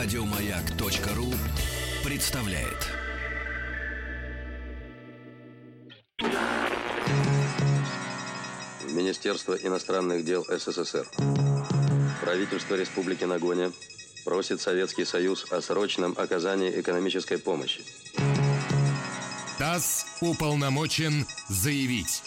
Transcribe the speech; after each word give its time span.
Радиомаяк.ру 0.00 1.34
представляет. 2.04 2.86
Министерство 8.92 9.54
иностранных 9.54 10.24
дел 10.24 10.44
СССР. 10.44 11.04
Правительство 12.20 12.76
Республики 12.76 13.24
Нагоня 13.24 13.72
просит 14.24 14.60
Советский 14.60 15.04
Союз 15.04 15.50
о 15.50 15.60
срочном 15.60 16.14
оказании 16.16 16.78
экономической 16.80 17.38
помощи. 17.38 17.82
ТАСС 19.58 20.06
уполномочен 20.20 21.26
заявить. 21.48 22.22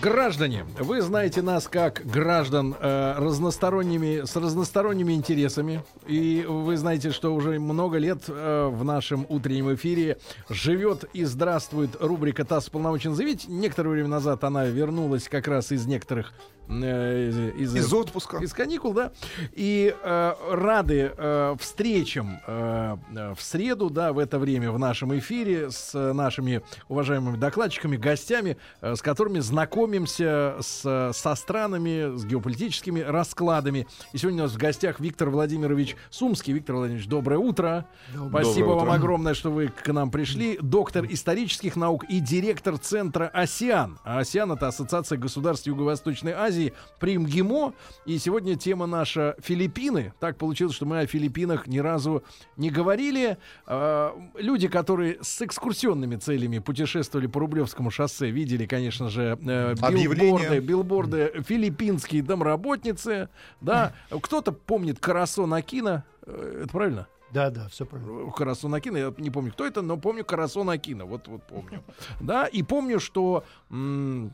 Граждане, 0.00 0.64
вы 0.78 1.02
знаете 1.02 1.42
нас 1.42 1.68
как 1.68 2.06
граждан 2.06 2.74
э, 2.78 3.14
разносторонними, 3.18 4.24
с 4.24 4.34
разносторонними 4.34 5.12
интересами. 5.12 5.82
И 6.06 6.42
вы 6.48 6.78
знаете, 6.78 7.10
что 7.10 7.34
уже 7.34 7.58
много 7.58 7.98
лет 7.98 8.22
э, 8.28 8.68
в 8.72 8.82
нашем 8.82 9.26
утреннем 9.28 9.74
эфире 9.74 10.16
живет 10.48 11.04
и 11.12 11.24
здравствует 11.24 11.90
рубрика 12.00 12.46
«ТАСС 12.46 12.70
полномочен 12.70 13.14
заявить». 13.14 13.46
Некоторое 13.46 13.90
время 13.90 14.08
назад 14.08 14.42
она 14.44 14.64
вернулась 14.64 15.28
как 15.28 15.46
раз 15.48 15.70
из 15.70 15.84
некоторых 15.86 16.32
э, 16.70 17.52
из, 17.58 17.74
Из 17.76 17.92
отпуска. 17.92 18.38
из 18.38 18.52
каникул, 18.52 18.92
да, 18.92 19.12
и 19.52 19.94
э, 20.02 20.32
рады 20.50 21.12
э, 21.16 21.56
встречам 21.58 22.40
э, 22.46 22.96
э, 23.14 23.34
в 23.34 23.42
среду, 23.42 23.90
да, 23.90 24.12
в 24.12 24.18
это 24.18 24.38
время 24.38 24.70
в 24.70 24.78
нашем 24.78 25.16
эфире 25.18 25.70
с 25.70 25.94
э, 25.94 26.12
нашими 26.12 26.62
уважаемыми 26.88 27.36
докладчиками, 27.36 27.96
гостями, 27.96 28.56
э, 28.80 28.94
с 28.94 29.02
которыми 29.02 29.40
знакомимся 29.40 30.56
с, 30.60 31.12
со 31.14 31.34
странами, 31.34 32.16
с 32.16 32.24
геополитическими 32.24 33.00
раскладами. 33.00 33.86
И 34.12 34.18
сегодня 34.18 34.42
у 34.42 34.46
нас 34.46 34.52
в 34.54 34.58
гостях 34.58 35.00
Виктор 35.00 35.30
Владимирович 35.30 35.96
Сумский. 36.10 36.52
Виктор 36.52 36.76
Владимирович, 36.76 37.08
доброе 37.08 37.38
утро. 37.38 37.86
Спасибо 38.30 38.68
Доброе 38.68 38.74
вам 38.76 38.88
утро. 38.88 38.92
огромное, 38.94 39.34
что 39.34 39.50
вы 39.50 39.68
к 39.68 39.92
нам 39.92 40.10
пришли. 40.10 40.58
Доктор 40.60 41.06
исторических 41.08 41.76
наук 41.76 42.04
и 42.08 42.20
директор 42.20 42.76
центра 42.78 43.28
АСИАН. 43.32 43.98
А 44.04 44.18
АСИАН 44.20 44.52
это 44.52 44.68
Ассоциация 44.68 45.18
государств 45.18 45.66
Юго-Восточной 45.66 46.32
Азии 46.32 46.59
при 46.98 47.18
МГИМО. 47.18 47.74
И 48.06 48.18
сегодня 48.18 48.56
тема 48.56 48.86
наша 48.86 49.34
Филиппины. 49.40 50.12
Так 50.20 50.36
получилось, 50.38 50.74
что 50.74 50.86
мы 50.86 51.00
о 51.00 51.06
Филиппинах 51.06 51.66
ни 51.66 51.78
разу 51.78 52.22
не 52.56 52.70
говорили. 52.70 53.38
А, 53.66 54.14
Люди, 54.36 54.68
которые 54.68 55.18
с 55.22 55.42
экскурсионными 55.42 56.16
целями 56.16 56.58
путешествовали 56.58 57.26
по 57.26 57.40
Рублевскому 57.40 57.90
шоссе, 57.90 58.30
видели, 58.30 58.66
конечно 58.66 59.08
же, 59.08 59.38
э, 59.40 59.74
билборды, 59.74 60.58
билборды 60.60 61.42
филиппинские 61.46 62.22
домработницы. 62.22 63.28
Да, 63.60 63.92
кто-то 64.10 64.52
помнит 64.52 65.00
Карасо 65.00 65.44
Акина. 65.54 66.04
Э, 66.26 66.62
Это 66.64 66.72
правильно? 66.72 67.06
Да, 67.32 67.50
да, 67.50 67.68
все 67.68 67.86
правильно. 67.86 68.30
Карасун 68.32 68.74
Акина, 68.74 68.96
я 68.96 69.14
не 69.18 69.30
помню, 69.30 69.52
кто 69.52 69.64
это, 69.64 69.82
но 69.82 69.96
помню 69.96 70.24
Карасун 70.24 70.68
Акина, 70.68 71.04
вот, 71.04 71.28
вот 71.28 71.46
помню. 71.46 71.82
Да, 72.20 72.46
и 72.46 72.62
помню, 72.62 72.98
что 72.98 73.44
м, 73.70 74.26
э, 74.26 74.30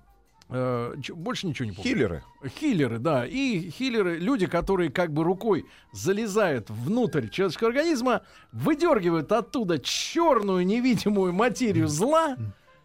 больше 0.48 1.46
ничего 1.46 1.66
не 1.68 1.72
помню. 1.72 1.90
Хиллеры. 1.90 2.22
Хиллеры, 2.58 2.98
да. 2.98 3.26
И 3.26 3.70
хиллеры, 3.70 4.18
люди, 4.18 4.46
которые 4.46 4.90
как 4.90 5.12
бы 5.12 5.24
рукой 5.24 5.66
залезают 5.92 6.70
внутрь 6.70 7.28
человеческого 7.28 7.70
организма, 7.70 8.22
выдергивают 8.52 9.32
оттуда 9.32 9.78
черную 9.78 10.64
невидимую 10.64 11.32
материю 11.32 11.88
зла, 11.88 12.36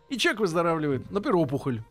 и 0.09 0.17
человек 0.17 0.41
выздоравливает. 0.41 1.11
Например, 1.11 1.37
опухоль. 1.37 1.81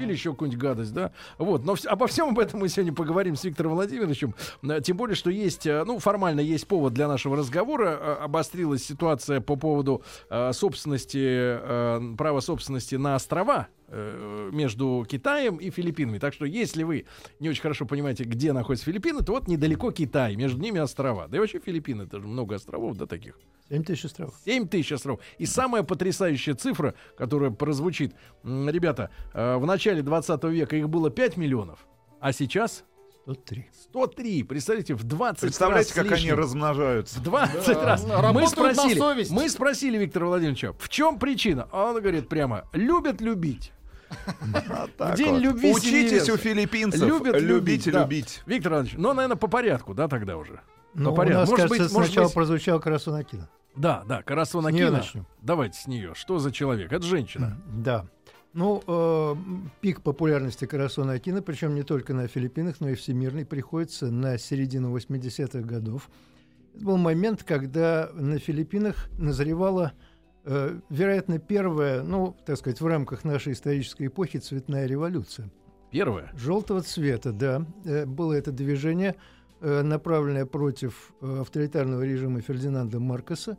Или 0.00 0.10
еще 0.10 0.32
какую-нибудь 0.32 0.60
гадость, 0.60 0.92
да. 0.92 1.12
Вот. 1.38 1.64
Но 1.64 1.74
вс- 1.74 1.86
обо 1.86 2.08
всем 2.08 2.30
об 2.30 2.38
этом 2.40 2.58
мы 2.58 2.68
сегодня 2.68 2.92
поговорим 2.92 3.36
с 3.36 3.44
Виктором 3.44 3.74
Владимировичем. 3.74 4.34
Э, 4.64 4.80
Тем 4.80 4.96
более, 4.96 5.14
что 5.14 5.30
есть, 5.30 5.66
э, 5.68 5.84
ну, 5.84 6.00
формально 6.00 6.40
есть 6.40 6.66
повод 6.66 6.94
для 6.94 7.06
нашего 7.06 7.36
разговора. 7.36 7.96
Э, 8.00 8.12
Обострилась 8.24 8.84
ситуация 8.84 9.40
по 9.40 9.54
поводу 9.54 10.02
э, 10.30 10.52
собственности, 10.52 11.20
э, 11.22 12.14
права 12.18 12.40
собственности 12.40 12.96
на 12.96 13.14
острова 13.14 13.68
э, 13.70 13.77
между 13.90 15.06
Китаем 15.08 15.56
и 15.56 15.70
Филиппинами. 15.70 16.18
Так 16.18 16.34
что, 16.34 16.44
если 16.44 16.82
вы 16.82 17.06
не 17.40 17.48
очень 17.48 17.62
хорошо 17.62 17.86
понимаете, 17.86 18.24
где 18.24 18.52
находятся 18.52 18.86
Филиппины, 18.86 19.22
то 19.22 19.32
вот 19.32 19.48
недалеко 19.48 19.90
Китай, 19.92 20.36
между 20.36 20.60
ними 20.60 20.78
острова. 20.78 21.26
Да 21.28 21.36
и 21.36 21.40
вообще 21.40 21.58
Филиппины, 21.58 22.02
это 22.02 22.20
же 22.20 22.26
много 22.26 22.56
островов, 22.56 22.96
да, 22.96 23.06
таких. 23.06 23.38
7 23.70 23.84
тысяч 23.84 24.04
островов. 24.06 24.34
7 24.44 24.68
тысяч 24.68 24.92
островов. 24.92 25.20
И 25.38 25.46
самая 25.46 25.82
потрясающая 25.82 26.54
цифра, 26.54 26.94
которая 27.16 27.50
прозвучит, 27.50 28.14
ребята, 28.44 29.10
э, 29.34 29.56
в 29.56 29.66
начале 29.66 30.02
20 30.02 30.44
века 30.44 30.76
их 30.76 30.88
было 30.88 31.10
5 31.10 31.36
миллионов, 31.36 31.86
а 32.20 32.32
сейчас 32.32 32.84
103. 33.24 33.68
103. 33.90 34.42
Представляете, 34.44 34.94
в 34.94 35.04
20 35.04 35.40
Представляете, 35.40 35.88
раз 35.90 35.94
как 35.94 36.12
они 36.12 36.22
лишним. 36.22 36.38
размножаются? 36.38 37.20
В 37.20 37.22
20 37.24 37.68
раз. 37.82 38.04
Мы 38.04 38.14
работают 38.14 38.56
на 38.56 38.72
спросили, 38.74 38.98
совесть. 38.98 39.30
мы 39.30 39.48
спросили 39.50 39.98
Виктора 39.98 40.26
Владимировича, 40.28 40.72
в 40.72 40.88
чем 40.88 41.18
причина? 41.18 41.68
А 41.70 41.90
он 41.90 42.00
говорит 42.00 42.28
прямо, 42.30 42.64
любят 42.72 43.20
любить. 43.20 43.72
День 45.16 45.36
любви 45.38 45.72
Учитесь 45.72 46.28
у 46.28 46.36
филиппинцев. 46.36 47.02
Любят 47.02 47.40
любить 47.40 47.86
любить. 47.86 48.42
Виктор 48.46 48.72
Иванович, 48.72 48.94
ну, 48.96 49.12
наверное, 49.12 49.36
по 49.36 49.48
порядку, 49.48 49.94
да, 49.94 50.08
тогда 50.08 50.36
уже? 50.36 50.60
Ну, 50.94 51.12
у 51.12 51.16
нас, 51.16 51.48
Может 51.48 51.56
кажется, 51.68 51.82
быть, 51.82 51.90
сначала 51.90 52.26
быть- 52.26 52.34
прозвучал 52.34 52.80
Карасун 52.80 53.14
Акина. 53.14 53.48
Да, 53.76 54.02
да, 54.08 54.22
Карасу 54.22 54.60
С 54.60 54.64
неё 54.64 54.70
Накина. 54.86 54.90
начнем. 54.90 55.26
Давайте 55.42 55.78
с 55.78 55.86
нее. 55.86 56.12
Что 56.14 56.38
за 56.38 56.50
человек? 56.50 56.92
Это 56.92 57.04
женщина. 57.06 57.56
Да. 57.72 58.06
Ну, 58.54 58.82
э, 58.86 59.34
пик 59.80 60.00
популярности 60.02 60.64
Карасона 60.64 61.12
Акина, 61.12 61.42
причем 61.42 61.74
не 61.74 61.82
только 61.84 62.14
на 62.14 62.26
Филиппинах, 62.26 62.76
но 62.80 62.88
и 62.88 62.94
всемирный, 62.94 63.44
приходится 63.44 64.10
на 64.10 64.38
середину 64.38 64.90
80-х 64.96 65.60
годов. 65.60 66.08
Это 66.74 66.84
был 66.84 66.96
момент, 66.96 67.44
когда 67.44 68.08
на 68.14 68.38
Филиппинах 68.38 69.08
назревала, 69.18 69.92
э, 69.92 70.07
вероятно, 70.88 71.38
первая, 71.38 72.02
ну, 72.02 72.36
так 72.46 72.56
сказать, 72.56 72.80
в 72.80 72.86
рамках 72.86 73.24
нашей 73.24 73.52
исторической 73.52 74.06
эпохи 74.06 74.38
цветная 74.38 74.86
революция. 74.86 75.50
Первое. 75.90 76.30
Желтого 76.34 76.82
цвета, 76.82 77.32
да. 77.32 77.64
Э, 77.84 78.04
Было 78.06 78.34
это 78.34 78.52
движение, 78.52 79.14
э, 79.60 79.82
направленное 79.82 80.46
против 80.46 81.12
э, 81.20 81.40
авторитарного 81.40 82.02
режима 82.02 82.40
Фердинанда 82.40 83.00
Маркоса. 83.00 83.56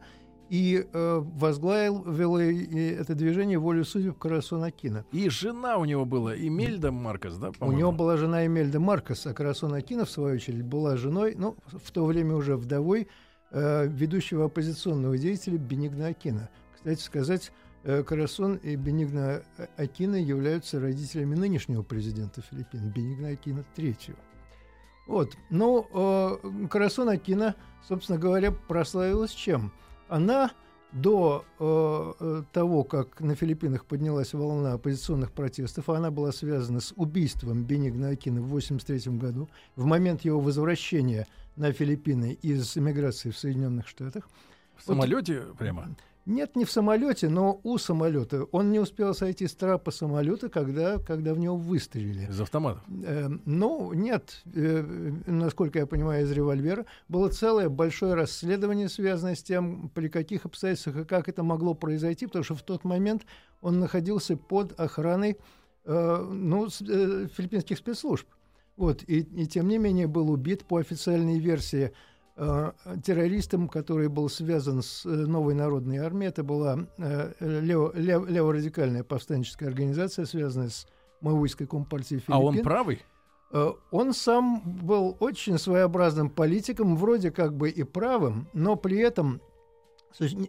И 0.49 0.83
э, 0.91 1.19
возглавил 1.21 2.03
вело 2.11 2.39
это 2.39 3.13
движение 3.13 3.59
волю 3.59 3.85
судеб 3.85 4.17
Карасон 4.17 4.63
Акина. 4.63 5.05
И 5.11 5.29
жена 5.29 5.77
у 5.77 5.85
него 5.85 6.05
была, 6.05 6.35
Эмельда 6.35 6.91
Маркос, 6.91 7.37
да, 7.37 7.51
У 7.59 7.71
него 7.71 7.91
была 7.91 8.17
жена 8.17 8.47
Эмельда 8.47 8.79
Маркос, 8.79 9.27
а 9.27 9.33
Карасон 9.35 9.75
Акина, 9.75 10.05
в 10.05 10.09
свою 10.09 10.35
очередь, 10.35 10.63
была 10.63 10.97
женой, 10.97 11.35
ну, 11.37 11.55
в 11.67 11.91
то 11.91 12.03
время 12.03 12.35
уже 12.35 12.55
вдовой, 12.57 13.07
э, 13.51 13.87
ведущего 13.87 14.45
оппозиционного 14.45 15.19
деятеля 15.19 15.59
Бенигна 15.59 16.07
Акина. 16.07 16.49
Кстати 16.79 17.01
сказать, 17.01 17.51
э, 17.83 18.03
Карасон 18.03 18.55
и 18.55 18.77
Бенигна 18.77 19.43
А- 19.57 19.67
Акина 19.75 20.15
являются 20.15 20.79
родителями 20.79 21.35
нынешнего 21.35 21.83
президента 21.83 22.41
Филиппин, 22.41 22.89
Бенигна 22.89 23.29
Акина 23.29 23.65
III. 23.75 24.15
Вот. 25.05 25.35
Ну, 25.49 25.85
э, 25.93 26.67
Карасон 26.69 27.09
Акина, 27.09 27.55
собственно 27.85 28.17
говоря, 28.17 28.53
прославилась 28.53 29.31
чем? 29.31 29.73
Она 30.07 30.51
до 30.93 31.43
э, 31.59 32.43
того, 32.53 32.85
как 32.85 33.19
на 33.19 33.35
Филиппинах 33.35 33.83
поднялась 33.83 34.33
волна 34.33 34.71
оппозиционных 34.71 35.33
протестов, 35.33 35.89
а 35.89 35.97
она 35.97 36.11
была 36.11 36.31
связана 36.31 36.79
с 36.79 36.93
убийством 36.95 37.65
Бенигна 37.65 38.07
Акина 38.07 38.39
в 38.39 38.45
1983 38.45 39.17
году, 39.17 39.49
в 39.75 39.83
момент 39.83 40.21
его 40.21 40.39
возвращения 40.39 41.27
на 41.57 41.73
Филиппины 41.73 42.37
из 42.41 42.77
эмиграции 42.77 43.31
в 43.31 43.37
Соединенных 43.37 43.85
Штатах. 43.85 44.29
В 44.77 44.83
самолете 44.83 45.43
прямо. 45.57 45.93
Нет, 46.25 46.55
не 46.55 46.63
в 46.65 46.71
самолете, 46.71 47.27
но 47.27 47.59
у 47.63 47.77
самолета. 47.77 48.43
Он 48.51 48.71
не 48.71 48.79
успел 48.79 49.15
сойти 49.15 49.47
с 49.47 49.55
трапа 49.55 49.89
самолета, 49.89 50.49
когда, 50.49 50.99
когда 50.99 51.33
в 51.33 51.39
него 51.39 51.55
выстрелили. 51.55 52.27
Из 52.29 52.39
автоматов. 52.39 52.83
Э, 53.03 53.29
ну, 53.45 53.93
нет, 53.93 54.43
э, 54.53 55.11
насколько 55.25 55.79
я 55.79 55.87
понимаю, 55.87 56.25
из 56.25 56.31
револьвера. 56.31 56.85
Было 57.07 57.29
целое 57.29 57.69
большое 57.69 58.13
расследование, 58.13 58.89
связанное 58.89 59.35
с 59.35 59.41
тем, 59.41 59.89
при 59.95 60.07
каких 60.07 60.45
обстоятельствах 60.45 60.97
и 60.97 61.05
как 61.05 61.29
это 61.29 61.41
могло 61.41 61.73
произойти, 61.73 62.27
потому 62.27 62.43
что 62.43 62.55
в 62.55 62.61
тот 62.61 62.83
момент 62.83 63.25
он 63.61 63.79
находился 63.79 64.37
под 64.37 64.79
охраной 64.79 65.37
э, 65.85 66.27
ну, 66.31 66.69
с- 66.69 66.81
э, 66.81 67.27
филиппинских 67.35 67.77
спецслужб. 67.77 68.27
Вот, 68.77 69.03
и, 69.07 69.21
и 69.21 69.45
тем 69.47 69.67
не 69.67 69.77
менее 69.77 70.07
был 70.07 70.29
убит 70.31 70.63
по 70.65 70.77
официальной 70.77 71.39
версии 71.39 71.91
террористом, 73.03 73.67
который 73.67 74.07
был 74.07 74.29
связан 74.29 74.81
с 74.81 75.05
э, 75.05 75.09
новой 75.09 75.53
народной 75.53 75.97
армией. 75.97 76.29
Это 76.29 76.43
была 76.43 76.87
э, 76.97 77.33
лево- 77.39 77.91
лев- 77.95 78.29
леворадикальная 78.29 79.03
повстанческая 79.03 79.69
организация, 79.69 80.25
связанная 80.25 80.69
с 80.69 80.87
Маоистской 81.21 81.67
компартией 81.67 82.19
Филиппин. 82.21 82.33
А 82.33 82.39
он 82.39 82.61
правый? 82.63 83.01
Э, 83.51 83.73
Он 83.91 84.13
сам 84.13 84.61
был 84.83 85.17
очень 85.19 85.57
своеобразным 85.57 86.29
политиком, 86.29 86.95
вроде 86.95 87.29
как 87.31 87.53
бы 87.57 87.69
и 87.69 87.83
правым, 87.83 88.47
но 88.53 88.75
при 88.75 88.97
этом 88.99 89.41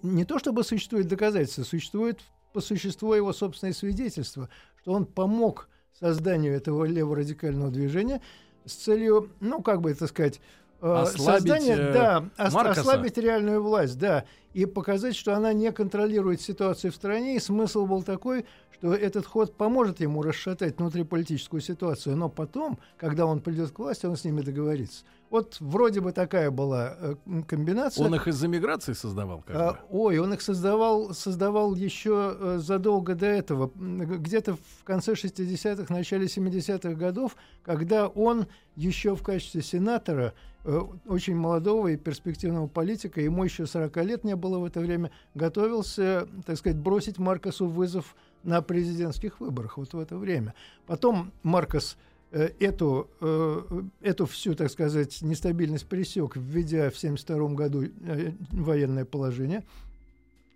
не- 0.03 0.25
то 0.25 0.39
чтобы 0.39 0.63
существует 0.65 1.09
доказательства, 1.09 1.65
существует 1.65 2.21
по 2.53 2.61
существу 2.61 3.15
его 3.15 3.33
собственное 3.33 3.73
свидетельство, 3.75 4.49
что 4.81 4.93
он 4.93 5.07
помог 5.07 5.69
созданию 5.99 6.55
этого 6.55 6.85
леворадикального 6.85 7.71
движения 7.71 8.21
с 8.65 8.75
целью, 8.75 9.31
ну, 9.41 9.61
как 9.63 9.81
бы 9.81 9.91
это 9.91 10.07
сказать, 10.07 10.37
э, 10.39 10.41
Ослабить, 10.81 11.43
создание, 11.53 11.77
э, 11.77 11.93
да, 11.93 12.25
ос- 12.39 12.53
Маркоса. 12.55 12.81
ослабить 12.81 13.19
реальную 13.19 13.63
власть, 13.63 13.99
да, 13.99 14.25
и 14.55 14.67
показать, 14.67 15.15
что 15.15 15.35
она 15.37 15.53
не 15.53 15.71
контролирует 15.73 16.41
ситуацию 16.41 16.91
в 16.93 16.95
стране. 16.97 17.37
И 17.37 17.39
смысл 17.39 17.87
был 17.87 18.03
такой, 18.03 18.47
что 18.73 18.95
этот 18.95 19.27
ход 19.27 19.55
поможет 19.57 20.01
ему 20.01 20.23
расшатать 20.23 20.79
внутриполитическую 20.79 21.61
ситуацию, 21.61 22.17
но 22.17 22.29
потом, 22.29 22.79
когда 22.97 23.27
он 23.27 23.41
придет 23.41 23.71
к 23.71 23.79
власти, 23.79 24.07
он 24.07 24.17
с 24.17 24.25
ними 24.25 24.41
договорится. 24.41 25.05
Вот 25.29 25.59
вроде 25.61 26.01
бы 26.01 26.11
такая 26.11 26.51
была 26.51 26.97
э, 26.99 27.15
комбинация. 27.47 28.05
Он 28.05 28.15
их 28.17 28.27
из-за 28.27 28.49
миграции 28.49 28.95
создавал, 28.95 29.45
как 29.47 29.55
А, 29.57 29.73
бы. 29.75 29.79
ой, 29.91 30.19
он 30.19 30.33
их 30.35 30.43
создавал, 30.43 31.15
создавал 31.15 31.77
еще 31.77 32.35
э, 32.37 32.59
задолго 32.61 33.15
до 33.15 33.27
этого, 33.27 33.71
где-то 33.77 34.55
в 34.57 34.83
конце 34.85 35.13
60-х, 35.13 35.95
начале 35.95 36.27
70-х 36.27 36.95
годов, 36.95 37.37
когда 37.63 38.09
он 38.09 38.47
еще 38.75 39.15
в 39.15 39.23
качестве 39.23 39.63
сенатора, 39.63 40.33
э, 40.33 40.50
очень 40.65 41.37
молодого 41.37 41.89
и 41.89 41.97
перспективного 41.97 42.67
политика, 42.67 43.21
ему 43.21 43.45
еще 43.45 43.67
40 43.67 43.97
лет 44.05 44.25
не 44.25 44.37
было 44.37 44.59
в 44.59 44.65
это 44.65 44.81
время, 44.81 45.11
готовился, 45.35 46.29
так 46.45 46.59
сказать, 46.59 46.79
бросить 46.79 47.19
Маркосу 47.19 47.67
вызов 47.67 48.15
на 48.43 48.63
президентских 48.63 49.41
выборах 49.41 49.79
вот 49.79 49.93
в 49.93 49.99
это 49.99 50.17
время. 50.17 50.55
Потом 50.87 51.33
Маркос 51.43 51.97
э, 52.33 52.51
эту, 52.59 53.09
э, 53.21 53.83
эту 54.03 54.27
всю, 54.27 54.55
так 54.55 54.71
сказать, 54.71 55.23
нестабильность 55.23 55.87
пресек, 55.87 56.37
введя 56.37 56.91
в 56.91 56.97
1972 56.97 57.49
году 57.55 57.85
э, 57.85 58.33
военное 58.51 59.05
положение. 59.05 59.65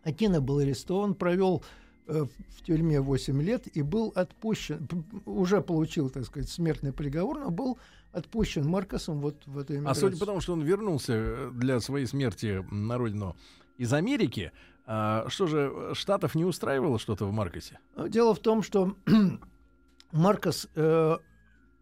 Акина 0.03 0.41
был 0.41 0.59
арестован, 0.59 1.15
провел 1.15 1.63
э, 2.07 2.27
в 2.57 2.63
тюрьме 2.63 3.01
8 3.01 3.43
лет 3.43 3.67
и 3.75 3.83
был 3.83 4.13
отпущен, 4.15 4.87
уже 5.25 5.61
получил, 5.61 6.11
так 6.11 6.25
сказать, 6.27 6.49
смертный 6.49 6.93
приговор, 6.93 7.41
но 7.41 7.51
был 7.51 7.79
отпущен 8.15 8.67
Маркосом 8.67 9.21
вот 9.21 9.47
в 9.47 9.59
эту 9.59 9.75
А 9.75 9.77
эмиграцию. 9.77 10.09
судя 10.09 10.21
по 10.21 10.27
тому, 10.27 10.41
что 10.41 10.53
он 10.53 10.63
вернулся 10.63 11.13
э, 11.15 11.51
для 11.53 11.81
своей 11.81 12.07
смерти 12.07 12.65
на 12.71 12.97
родину 12.99 13.37
из 13.77 13.93
Америки, 13.93 14.53
а, 14.87 15.27
что 15.29 15.47
же, 15.47 15.73
э, 15.73 15.93
Штатов 15.95 16.35
не 16.35 16.45
устраивало 16.45 16.99
что-то 16.99 17.27
в 17.27 17.33
Маркосе? 17.33 17.79
Ну, 17.97 18.09
Дело 18.09 18.35
в 18.35 18.39
том, 18.39 18.63
что 18.63 18.97
Маркос 20.13 20.69
э, 20.75 21.17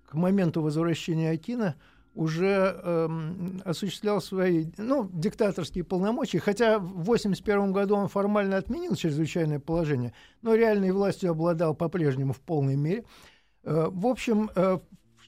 к 0.06 0.14
моменту 0.14 0.62
возвращения 0.62 1.30
Акина 1.30 1.74
уже 2.14 2.78
эм, 2.84 3.62
осуществлял 3.64 4.20
свои 4.20 4.66
ну, 4.76 5.08
диктаторские 5.12 5.82
полномочия, 5.82 6.40
хотя 6.40 6.78
в 6.78 7.02
1981 7.02 7.72
году 7.72 7.96
он 7.96 8.08
формально 8.08 8.58
отменил 8.58 8.94
чрезвычайное 8.94 9.60
положение, 9.60 10.12
но 10.42 10.54
реальной 10.54 10.90
властью 10.92 11.30
обладал 11.30 11.74
по-прежнему 11.74 12.34
в 12.34 12.40
полной 12.40 12.76
мере. 12.76 13.04
Э, 13.64 13.88
в 13.90 14.06
общем, 14.06 14.50
э, 14.54 14.78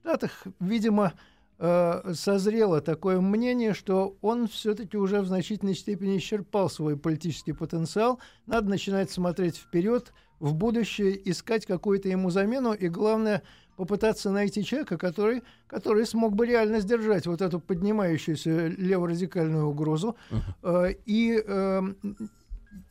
Штатах, 0.05 0.45
видимо, 0.61 1.15
э, 1.59 2.13
созрело 2.13 2.83
такое 2.83 3.23
мнение, 3.23 3.73
что 3.73 4.19
он 4.21 4.49
все-таки 4.49 4.99
уже 4.99 5.23
в 5.23 5.27
значительной 5.27 5.75
степени 5.75 6.19
исчерпал 6.19 6.69
свой 6.69 6.99
политический 6.99 7.55
потенциал. 7.55 8.21
Надо 8.45 8.69
начинать 8.69 9.11
смотреть 9.11 9.57
вперед, 9.57 10.13
в 10.41 10.53
будущее, 10.53 11.19
искать 11.31 11.65
какую-то 11.65 12.11
ему 12.11 12.29
замену 12.29 12.75
и, 12.75 12.89
главное, 12.89 13.43
попытаться 13.77 14.31
найти 14.31 14.63
человека, 14.63 14.99
который, 14.99 15.43
который 15.67 16.05
смог 16.05 16.35
бы 16.35 16.45
реально 16.47 16.81
сдержать 16.81 17.27
вот 17.27 17.41
эту 17.41 17.59
поднимающуюся 17.59 18.67
леворадикальную 18.67 19.67
угрозу. 19.67 20.17
Э, 20.63 20.93
И 21.07 21.43
э, 21.43 21.83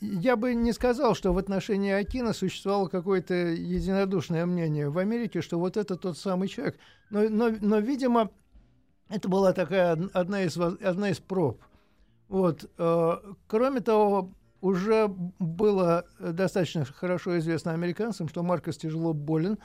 я 0.02 0.36
бы 0.36 0.54
не 0.54 0.74
сказал, 0.74 1.16
что 1.16 1.34
в 1.34 1.38
отношении 1.38 1.92
Акина 1.92 2.34
существовало 2.34 2.88
какое-то 2.88 3.34
единодушное 3.34 4.46
мнение 4.46 4.90
в 4.90 4.98
Америке, 4.98 5.42
что 5.42 5.60
вот 5.60 5.78
это 5.78 5.96
тот 5.96 6.18
самый 6.18 6.48
человек. 6.48 6.78
Но, 7.10 7.30
но, 7.30 7.50
но 7.62 7.80
видимо, 7.80 8.32
это 9.10 9.30
была 9.30 9.54
такая 9.54 9.94
од- 9.94 10.16
одна 10.16 10.44
из, 10.44 10.58
одна 10.58 11.10
из 11.10 11.20
проб. 11.20 11.62
Вот. 12.28 12.70
э, 12.78 13.12
Кроме 13.48 13.82
того, 13.82 14.32
уже 14.62 15.08
было 15.40 16.06
достаточно 16.20 16.86
хорошо 16.86 17.38
известно 17.40 17.74
американцам, 17.74 18.30
что 18.30 18.44
Маркос 18.44 18.78
тяжело 18.78 19.14
болен, 19.14 19.58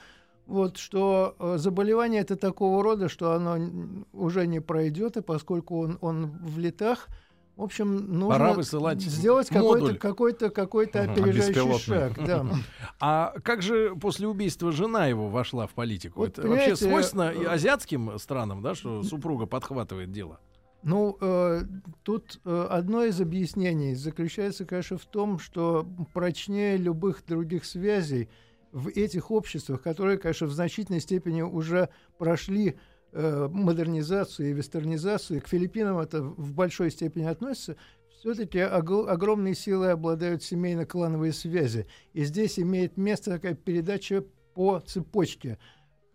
вот, 0.46 0.76
что 0.76 1.36
э, 1.38 1.56
заболевание 1.58 2.22
это 2.22 2.34
такого 2.36 2.82
рода, 2.82 3.08
что 3.08 3.32
оно 3.32 4.02
уже 4.12 4.46
не 4.46 4.60
пройдет, 4.60 5.16
и 5.16 5.22
поскольку 5.22 5.80
он, 5.80 5.98
он 6.00 6.26
в 6.42 6.58
летах, 6.58 7.08
в 7.58 7.62
общем, 7.64 7.96
нужно 8.06 8.28
Пора 8.28 8.52
высылать 8.52 9.00
сделать 9.02 9.48
какой-то, 9.48 9.80
модуль. 9.82 9.98
какой-то, 9.98 10.48
какой-то 10.50 11.02
Ага. 11.02 11.12
опережающий 11.12 11.78
шаг. 11.80 12.12
Да. 12.24 12.46
А 13.00 13.34
как 13.42 13.62
же 13.62 13.96
после 14.00 14.28
убийства 14.28 14.70
жена 14.70 15.06
его 15.06 15.28
вошла 15.28 15.66
в 15.66 15.72
политику? 15.72 16.20
Вот, 16.20 16.38
Это 16.38 16.46
вообще 16.48 16.76
свойственно 16.76 17.32
э, 17.34 17.44
азиатским 17.46 18.16
странам, 18.20 18.62
да, 18.62 18.76
что 18.76 19.02
супруга 19.02 19.46
подхватывает 19.46 20.12
дело? 20.12 20.38
Ну, 20.84 21.18
э, 21.20 21.62
тут 22.04 22.40
э, 22.44 22.66
одно 22.70 23.02
из 23.02 23.20
объяснений 23.20 23.96
заключается, 23.96 24.64
конечно, 24.64 24.96
в 24.96 25.06
том, 25.06 25.40
что 25.40 25.84
прочнее 26.14 26.76
любых 26.76 27.24
других 27.26 27.64
связей 27.64 28.28
в 28.70 28.86
этих 28.86 29.32
обществах, 29.32 29.82
которые, 29.82 30.18
конечно, 30.18 30.46
в 30.46 30.52
значительной 30.52 31.00
степени 31.00 31.42
уже 31.42 31.88
прошли 32.18 32.78
модернизацию 33.12 34.50
и 34.50 34.52
вестернизацию, 34.52 35.40
к 35.42 35.48
Филиппинам 35.48 35.98
это 35.98 36.22
в 36.22 36.52
большой 36.52 36.90
степени 36.90 37.24
относится, 37.24 37.76
все-таки 38.18 38.58
огромные 38.58 39.54
силы 39.54 39.90
обладают 39.90 40.42
семейно-клановые 40.42 41.32
связи. 41.32 41.86
И 42.12 42.24
здесь 42.24 42.58
имеет 42.58 42.96
место 42.96 43.30
такая 43.30 43.54
передача 43.54 44.24
по 44.54 44.80
цепочке 44.80 45.58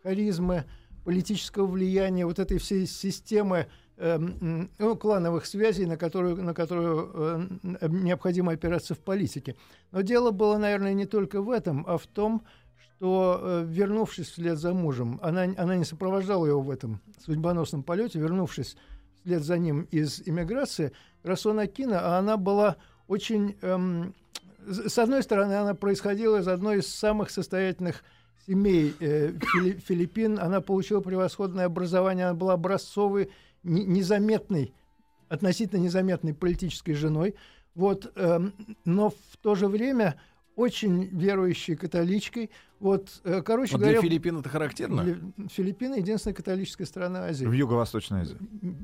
харизмы, 0.03 0.65
политического 1.05 1.65
влияния, 1.65 2.25
вот 2.25 2.39
этой 2.39 2.57
всей 2.57 2.85
системы 2.87 3.67
м, 3.97 4.69
ну, 4.77 4.95
клановых 4.95 5.45
связей, 5.45 5.85
на 5.85 5.97
которую, 5.97 6.41
на 6.41 6.53
которую 6.53 7.11
э, 7.13 7.87
необходимо 7.89 8.53
опираться 8.53 8.95
в 8.95 8.99
политике. 8.99 9.55
Но 9.91 10.01
дело 10.01 10.31
было, 10.31 10.57
наверное, 10.57 10.93
не 10.93 11.05
только 11.05 11.41
в 11.41 11.49
этом, 11.49 11.85
а 11.87 11.97
в 11.97 12.07
том, 12.07 12.39
что, 12.39 12.47
э, 13.05 13.65
вернувшись 13.67 14.29
вслед 14.29 14.57
за 14.57 14.73
мужем, 14.73 15.19
она, 15.21 15.43
она 15.57 15.75
не 15.75 15.85
сопровождала 15.85 16.45
его 16.45 16.61
в 16.61 16.69
этом 16.69 17.01
судьбоносном 17.25 17.83
полете, 17.83 18.19
вернувшись 18.19 18.77
вслед 19.21 19.43
за 19.43 19.57
ним 19.57 19.87
из 19.91 20.21
иммиграции, 20.25 20.91
Расон 21.23 21.59
Акина, 21.59 21.99
а 22.01 22.19
она 22.19 22.37
была 22.37 22.77
очень... 23.07 23.55
эм, 23.61 24.13
с 24.65 24.97
одной 24.97 25.23
стороны, 25.23 25.53
она 25.53 25.73
происходила 25.73 26.39
из 26.39 26.47
одной 26.47 26.79
из 26.79 26.87
самых 26.87 27.29
состоятельных 27.29 28.03
семей 28.47 28.93
э, 28.99 29.31
Фили- 29.31 29.79
Филиппин. 29.79 30.39
Она 30.39 30.61
получила 30.61 31.01
превосходное 31.01 31.65
образование, 31.65 32.27
она 32.27 32.33
была 32.33 32.53
образцовой, 32.53 33.29
не- 33.63 33.85
незаметной, 33.85 34.73
относительно 35.29 35.81
незаметной 35.81 36.33
политической 36.33 36.93
женой. 36.93 37.35
Вот, 37.75 38.11
эм, 38.15 38.53
но 38.85 39.09
в 39.09 39.37
то 39.41 39.55
же 39.55 39.67
время 39.67 40.15
очень 40.55 41.05
верующей 41.05 41.75
католичкой. 41.75 42.49
Вот, 42.79 43.21
э, 43.23 43.41
короче 43.41 43.73
Вот 43.73 43.79
для 43.79 43.91
говоря, 43.93 44.01
Филиппин 44.01 44.39
это 44.39 44.49
характерно? 44.49 45.03
для- 45.03 45.47
Филиппины 45.47 45.95
единственная 45.95 46.35
католическая 46.35 46.85
страна 46.85 47.25
Азии. 47.25 47.45
В 47.45 47.51
Юго-Восточной 47.53 48.21
Азии. 48.21 48.37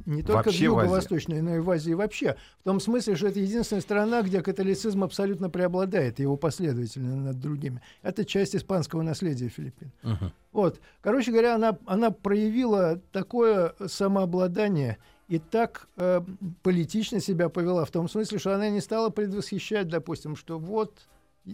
Не 0.06 0.24
только 0.24 0.46
Вообще 0.48 0.60
в. 0.60 0.62
Юго-Восточной, 0.64 1.42
но 1.42 1.56
и 1.58 1.60
в 1.60 1.70
Азии 1.70 1.92
вообще. 1.94 2.38
В 2.62 2.64
том 2.64 2.80
смысле, 2.80 3.16
что 3.16 3.28
это 3.28 3.40
единственная 3.42 3.82
страна, 3.82 4.22
где 4.22 4.42
католицизм 4.42 5.04
абсолютно 5.04 5.50
преобладает, 5.50 6.20
его 6.20 6.38
последовательно 6.38 7.18
над 7.18 7.40
другими. 7.40 7.82
Это 8.02 8.24
часть 8.24 8.56
испанского 8.56 9.02
наследия 9.02 9.50
Филиппин. 9.50 9.92
Мгм. 10.04 10.32
Вот. 10.54 10.80
Короче 11.02 11.32
говоря, 11.32 11.56
она, 11.56 11.78
она 11.86 12.12
проявила 12.12 13.02
такое 13.12 13.74
самообладание 13.86 14.98
и 15.28 15.40
так 15.40 15.88
э, 15.98 16.22
политично 16.64 17.20
себя 17.20 17.50
повела, 17.50 17.86
в 17.86 17.92
том 17.92 18.08
смысле, 18.10 18.40
что 18.40 18.56
она 18.56 18.70
не 18.70 18.82
стала 18.82 19.10
предвосхищать, 19.10 19.88
допустим, 19.88 20.36
что 20.36 20.58
вот 20.58 21.08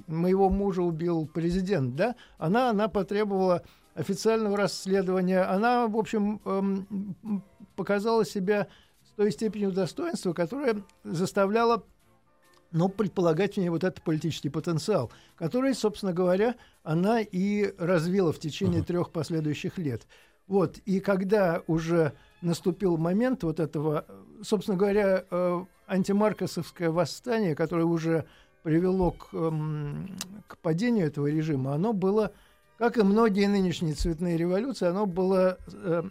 моего 0.08 0.50
мужа 0.50 0.82
убил 0.82 1.30
президент, 1.32 1.96
да? 1.96 2.16
Она, 2.38 2.70
она 2.70 2.88
потребовала 2.88 3.64
официального 3.94 4.58
расследования. 4.58 5.42
Она, 5.42 5.88
в 5.88 5.98
общем, 5.98 6.42
эм, 6.46 7.44
показала 7.76 8.26
себя 8.26 8.68
с 9.04 9.12
той 9.12 9.32
степенью 9.32 9.72
достоинства, 9.72 10.34
которая 10.34 10.84
заставляла 11.04 11.84
ну, 12.72 12.90
предполагать 12.90 13.54
в 13.54 13.58
ней 13.58 13.70
вот 13.70 13.84
этот 13.84 14.04
политический 14.04 14.50
потенциал, 14.50 15.12
который, 15.36 15.74
собственно 15.74 16.12
говоря, 16.12 16.56
она 16.84 17.22
и 17.22 17.74
развила 17.78 18.34
в 18.34 18.40
течение 18.40 18.84
трех 18.84 19.12
последующих 19.12 19.78
лет. 19.78 20.06
Вот, 20.48 20.78
и 20.80 21.00
когда 21.00 21.64
уже 21.68 22.14
наступил 22.42 22.98
момент 22.98 23.44
вот 23.44 23.60
этого, 23.60 24.06
э, 24.08 24.24
собственно 24.44 24.78
говоря, 24.78 25.26
э, 25.30 25.66
антимаркосовское 25.88 26.92
восстание, 26.92 27.56
которое 27.56 27.86
уже 27.86 28.26
привело 28.66 29.12
к, 29.12 29.32
эм, 29.34 30.10
к 30.48 30.58
падению 30.58 31.06
этого 31.06 31.28
режима, 31.28 31.76
оно 31.76 31.94
было, 31.94 32.32
как 32.80 32.98
и 32.98 33.04
многие 33.04 33.48
нынешние 33.48 33.94
цветные 33.94 34.38
революции, 34.38 34.88
оно 34.88 35.06
было 35.06 35.60
э, 35.72 36.02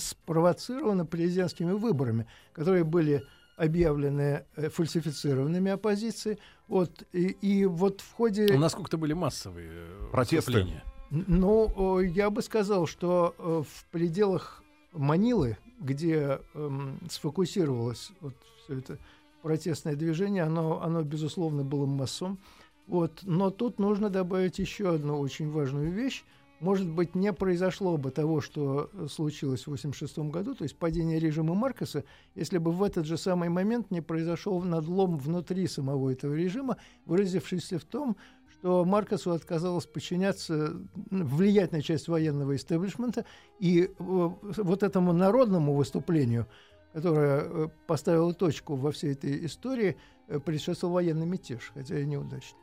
спровоцировано 0.00 1.04
президентскими 1.04 1.72
выборами, 1.72 2.28
которые 2.52 2.84
были 2.84 3.24
объявлены 3.56 4.44
э, 4.54 4.68
фальсифицированными 4.68 5.72
оппозицией. 5.72 6.38
Вот, 6.68 7.02
и, 7.12 7.26
и 7.26 7.66
вот 7.66 8.02
в 8.02 8.12
ходе... 8.12 8.46
Ну, 8.52 8.60
Насколько 8.60 8.90
это 8.90 8.96
были 8.96 9.12
массовые 9.12 9.70
э, 9.72 10.08
Протесты. 10.12 10.82
Ну, 11.10 11.98
я 11.98 12.30
бы 12.30 12.40
сказал, 12.40 12.86
что 12.86 13.34
в 13.36 13.84
пределах 13.90 14.62
Манилы, 14.92 15.58
где 15.80 16.38
эм, 16.54 17.00
сфокусировалось 17.10 18.12
вот 18.20 18.34
все 18.62 18.78
это 18.78 18.98
протестное 19.42 19.96
движение, 19.96 20.44
оно, 20.44 20.82
оно 20.82 21.02
безусловно, 21.02 21.64
было 21.64 21.86
массом. 21.86 22.38
Вот. 22.86 23.20
Но 23.22 23.50
тут 23.50 23.78
нужно 23.78 24.10
добавить 24.10 24.58
еще 24.58 24.94
одну 24.94 25.18
очень 25.18 25.50
важную 25.50 25.90
вещь. 25.92 26.24
Может 26.60 26.90
быть, 26.90 27.14
не 27.14 27.32
произошло 27.32 27.96
бы 27.96 28.10
того, 28.10 28.42
что 28.42 28.90
случилось 29.08 29.60
в 29.60 29.68
1986 29.68 30.30
году, 30.30 30.54
то 30.54 30.64
есть 30.64 30.76
падение 30.76 31.18
режима 31.18 31.54
Маркоса, 31.54 32.04
если 32.34 32.58
бы 32.58 32.70
в 32.70 32.82
этот 32.82 33.06
же 33.06 33.16
самый 33.16 33.48
момент 33.48 33.90
не 33.90 34.02
произошел 34.02 34.60
надлом 34.60 35.16
внутри 35.16 35.66
самого 35.66 36.10
этого 36.10 36.34
режима, 36.34 36.76
выразившийся 37.06 37.78
в 37.78 37.84
том, 37.84 38.14
что 38.52 38.84
Маркосу 38.84 39.32
отказалась 39.32 39.86
подчиняться 39.86 40.76
влиятельная 41.10 41.80
часть 41.80 42.08
военного 42.08 42.54
истеблишмента, 42.56 43.24
и 43.58 43.84
э, 43.84 43.90
вот 43.98 44.82
этому 44.82 45.14
народному 45.14 45.74
выступлению, 45.74 46.46
которое 46.92 47.40
э, 47.40 47.68
поставило 47.86 48.32
точку 48.34 48.76
во 48.76 48.90
всей 48.90 49.12
этой 49.12 49.44
истории, 49.46 49.96
э, 50.28 50.38
предшествовал 50.38 50.94
военный 50.94 51.26
мятеж, 51.26 51.70
хотя 51.74 51.98
и 51.98 52.04
неудачный. 52.06 52.58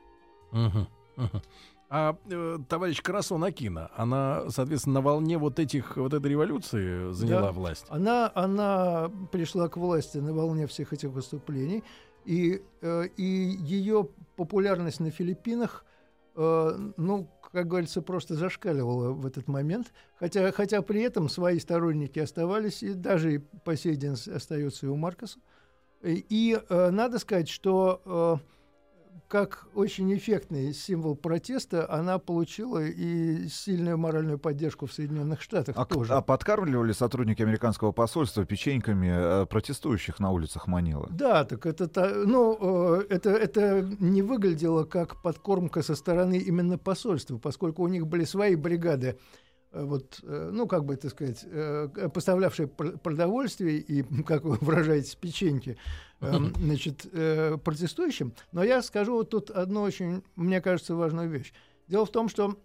Угу, 0.51 0.87
угу. 1.17 1.41
А 1.89 2.17
э, 2.29 2.57
товарищ 2.67 3.01
Карасон 3.01 3.43
Акина, 3.45 3.89
она, 3.95 4.49
соответственно, 4.49 4.95
на 4.95 5.01
волне 5.01 5.37
вот 5.37 5.57
этих 5.57 5.95
вот 5.95 6.13
этой 6.13 6.29
революции 6.29 7.11
заняла 7.13 7.43
Да. 7.43 7.51
власть. 7.53 7.85
Она, 7.89 8.29
она 8.35 9.09
пришла 9.31 9.69
к 9.69 9.77
власти 9.77 10.17
на 10.17 10.33
волне 10.33 10.67
всех 10.67 10.91
этих 10.91 11.09
выступлений, 11.09 11.83
и, 12.25 12.61
э, 12.81 13.05
и 13.15 13.23
ее 13.23 14.09
популярность 14.35 14.99
на 14.99 15.11
Филиппинах, 15.11 15.85
э, 16.37 16.91
ну, 16.95 17.29
как 17.51 17.67
говорится, 17.67 18.01
просто 18.01 18.35
зашкаливала 18.35 19.11
в 19.11 19.25
этот 19.25 19.47
момент, 19.47 19.91
хотя, 20.15 20.51
хотя 20.51 20.81
при 20.81 21.01
этом 21.01 21.27
свои 21.27 21.59
сторонники 21.59 22.19
оставались, 22.19 22.83
и 22.83 22.93
даже 22.93 23.35
и 23.35 23.37
по 23.39 23.75
сей 23.75 23.95
день 23.95 24.15
остается 24.33 24.85
и 24.85 24.89
у 24.89 24.95
Маркоса. 24.95 25.39
И, 26.03 26.25
и, 26.29 26.57
э, 26.69 26.89
надо 26.91 27.19
сказать, 27.19 27.49
что 27.49 28.01
э, 28.05 28.56
как 29.27 29.67
очень 29.75 30.13
эффектный 30.15 30.73
символ 30.73 31.15
протеста, 31.15 31.89
она 31.91 32.17
получила 32.17 32.83
и 32.83 33.47
сильную 33.49 33.97
моральную 33.97 34.39
поддержку 34.39 34.85
в 34.85 34.93
Соединенных 34.93 35.41
Штатах 35.41 35.75
А, 35.77 35.85
тоже. 35.85 36.13
а 36.13 36.21
подкармливали 36.21 36.93
сотрудники 36.93 37.41
американского 37.41 37.91
посольства 37.91 38.45
печеньками 38.45 39.43
э, 39.43 39.45
протестующих 39.45 40.19
на 40.19 40.31
улицах 40.31 40.67
Манилы? 40.67 41.07
Да, 41.11 41.43
так 41.43 41.65
это, 41.65 41.89
ну, 42.25 42.57
э, 42.99 43.05
это, 43.09 43.31
это 43.31 43.81
не 43.99 44.21
выглядело 44.21 44.85
как 44.85 45.21
подкормка 45.21 45.81
со 45.83 45.95
стороны 45.95 46.37
именно 46.37 46.77
посольства, 46.77 47.37
поскольку 47.37 47.83
у 47.83 47.87
них 47.87 48.07
были 48.07 48.23
свои 48.23 48.55
бригады, 48.55 49.19
вот, 49.71 50.19
э, 50.23 50.49
ну, 50.51 50.67
как 50.67 50.85
бы 50.85 50.93
это 50.93 51.09
сказать, 51.09 51.43
э, 51.43 52.09
поставлявшие 52.13 52.67
пр- 52.67 52.97
продовольствие 52.97 53.77
и, 53.77 54.03
как 54.23 54.43
вы 54.43 54.57
выражаетесь, 54.61 55.15
печеньки, 55.15 55.77
эм, 56.21 56.53
значит, 56.57 57.05
э, 57.11 57.57
протестующим. 57.57 58.33
Но 58.51 58.63
я 58.63 58.81
скажу 58.81 59.15
вот 59.15 59.29
тут 59.29 59.49
одну 59.51 59.81
очень, 59.81 60.23
мне 60.35 60.61
кажется, 60.61 60.95
важную 60.95 61.29
вещь. 61.29 61.53
Дело 61.87 62.05
в 62.05 62.11
том, 62.11 62.29
что 62.29 62.57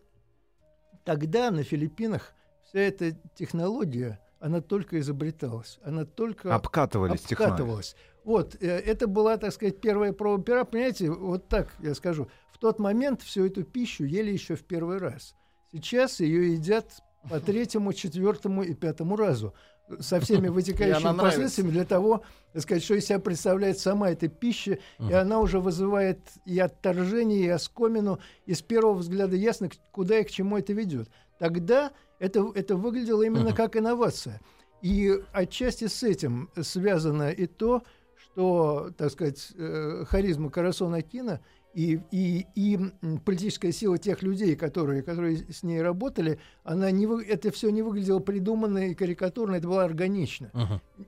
тогда 1.04 1.50
на 1.50 1.62
Филиппинах 1.62 2.32
вся 2.68 2.80
эта 2.80 3.12
технология, 3.34 4.20
она 4.40 4.60
только 4.60 4.98
изобреталась, 4.98 5.78
она 5.84 6.04
только 6.04 6.54
Обкатывались 6.54 7.20
технологии. 7.22 7.52
обкатывалась. 7.52 7.96
Вот, 8.24 8.56
э, 8.60 8.66
это 8.66 9.06
была, 9.06 9.36
так 9.36 9.52
сказать, 9.52 9.80
первая 9.80 10.12
проба 10.12 10.42
пера. 10.42 10.64
Понимаете, 10.64 11.10
вот 11.10 11.48
так 11.48 11.72
я 11.80 11.94
скажу. 11.94 12.28
В 12.52 12.58
тот 12.58 12.78
момент 12.78 13.22
всю 13.22 13.44
эту 13.46 13.64
пищу 13.64 14.04
ели 14.04 14.30
еще 14.30 14.54
в 14.54 14.62
первый 14.64 14.98
раз. 14.98 15.34
Сейчас 15.72 16.20
ее 16.20 16.52
едят 16.52 16.86
по 17.30 17.40
третьему, 17.40 17.92
четвертому 17.92 18.62
и 18.62 18.74
пятому 18.74 19.16
разу. 19.16 19.54
Со 20.00 20.20
всеми 20.20 20.48
вытекающими 20.48 21.18
последствиями 21.18 21.70
для 21.70 21.84
того, 21.84 22.22
так 22.52 22.62
сказать, 22.62 22.84
что 22.84 22.94
из 22.94 23.06
себя 23.06 23.18
представляет 23.18 23.78
сама 23.78 24.10
эта 24.10 24.28
пища, 24.28 24.78
и 24.98 25.12
она 25.12 25.40
уже 25.40 25.60
вызывает 25.60 26.20
и 26.44 26.58
отторжение, 26.58 27.46
и 27.46 27.48
оскомину, 27.48 28.20
и 28.44 28.54
с 28.54 28.62
первого 28.62 28.94
взгляда 28.94 29.36
ясно, 29.36 29.70
куда 29.90 30.18
и 30.18 30.24
к 30.24 30.30
чему 30.30 30.58
это 30.58 30.72
ведет. 30.72 31.08
Тогда 31.38 31.92
это, 32.18 32.52
это 32.54 32.76
выглядело 32.76 33.22
именно 33.22 33.52
как 33.52 33.76
инновация. 33.76 34.40
И 34.82 35.12
отчасти 35.32 35.86
с 35.86 36.02
этим 36.02 36.50
связано 36.60 37.30
и 37.30 37.46
то, 37.46 37.82
что, 38.16 38.90
так 38.96 39.10
сказать, 39.10 39.52
э, 39.56 40.04
харизма 40.06 40.50
Карасона 40.50 40.98
Акина 40.98 41.40
и, 41.74 42.00
и, 42.10 42.46
и 42.54 42.78
политическая 43.24 43.72
сила 43.72 43.98
тех 43.98 44.22
людей, 44.22 44.56
которые, 44.56 45.02
которые 45.02 45.38
с 45.52 45.62
ней 45.62 45.80
работали, 45.82 46.38
она 46.64 46.90
не, 46.90 47.06
вы- 47.06 47.24
это 47.24 47.50
все 47.50 47.70
не 47.70 47.82
выглядело 47.82 48.18
придуманно 48.18 48.90
и 48.90 48.94
карикатурно, 48.94 49.56
это 49.56 49.68
было 49.68 49.84
органично. 49.84 50.50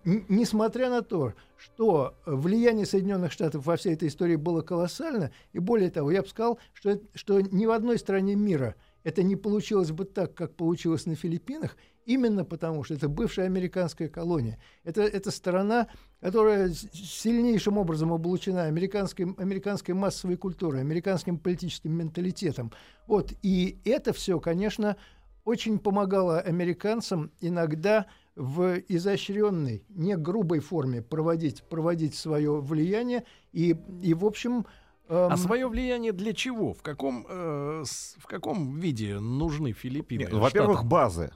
Н- 0.04 0.25
несмотря 0.28 0.88
на 0.90 1.02
то, 1.02 1.35
что 1.56 2.14
влияние 2.26 2.87
Соединенных 2.87 3.33
Штатов 3.33 3.66
во 3.66 3.76
всей 3.76 3.94
этой 3.94 4.09
истории 4.09 4.37
было 4.37 4.62
колоссально, 4.62 5.30
и 5.52 5.59
более 5.59 5.90
того, 5.90 6.11
я 6.11 6.23
бы 6.23 6.28
сказал, 6.28 6.59
что, 6.73 6.99
что 7.14 7.40
ни 7.40 7.66
в 7.66 7.71
одной 7.71 7.99
стране 7.99 8.35
мира 8.35 8.75
это 9.02 9.23
не 9.23 9.37
получилось 9.37 9.92
бы 9.92 10.06
так, 10.06 10.33
как 10.35 10.54
получилось 10.56 11.04
на 11.04 11.14
Филиппинах, 11.14 11.76
именно 12.06 12.42
потому, 12.44 12.85
что 12.85 12.94
это 12.94 13.09
бывшая 13.09 13.44
американская 13.47 14.09
колония. 14.09 14.59
Это, 14.83 15.02
это 15.02 15.30
страна, 15.30 15.88
которая 16.25 16.71
сильнейшим 16.71 17.76
образом 17.76 18.11
облучена 18.11 18.62
американской, 18.64 19.26
американской 19.37 19.95
массовой 19.95 20.37
культурой, 20.38 20.81
американским 20.81 21.37
политическим 21.38 21.93
менталитетом. 21.93 22.73
Вот. 23.07 23.35
И 23.43 23.76
это 23.85 24.14
все, 24.14 24.40
конечно, 24.40 24.97
очень 25.45 25.78
помогало 25.78 26.40
американцам 26.40 27.31
иногда 27.43 28.07
в 28.37 28.78
изощренной, 28.88 29.85
не 29.90 30.16
грубой 30.16 30.61
форме 30.61 31.02
проводить, 31.02 31.62
проводить 31.64 32.14
свое 32.14 32.59
влияние. 32.59 33.25
И, 33.52 33.76
и 34.02 34.14
в 34.14 34.25
общем... 34.25 34.64
эм, 35.11 35.33
А 35.33 35.37
свое 35.37 35.69
влияние 35.69 36.12
для 36.12 36.33
чего? 36.33 36.73
В 36.73 36.81
каком, 36.81 37.26
э, 37.28 37.83
с- 37.85 38.16
в 38.19 38.26
каком 38.26 38.78
виде 38.78 39.19
нужны 39.19 39.73
Филиппины? 39.73 40.25
Во-первых, 40.40 40.87
базы. 40.87 41.33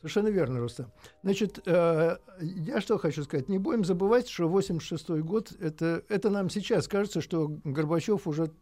Совершенно 0.00 0.28
верно, 0.28 0.60
Рустам. 0.60 0.92
Значит, 1.24 1.60
э, 1.66 2.16
я 2.40 2.80
что 2.80 2.98
хочу 2.98 3.24
сказать. 3.24 3.48
Не 3.48 3.58
будем 3.58 3.84
забывать, 3.84 4.28
что 4.28 4.48
86 4.48 5.10
год, 5.22 5.52
это, 5.60 6.04
это 6.08 6.30
нам 6.30 6.50
сейчас 6.50 6.86
кажется, 6.86 7.20
что 7.20 7.48
Горбачев 7.64 8.28
уже 8.28 8.52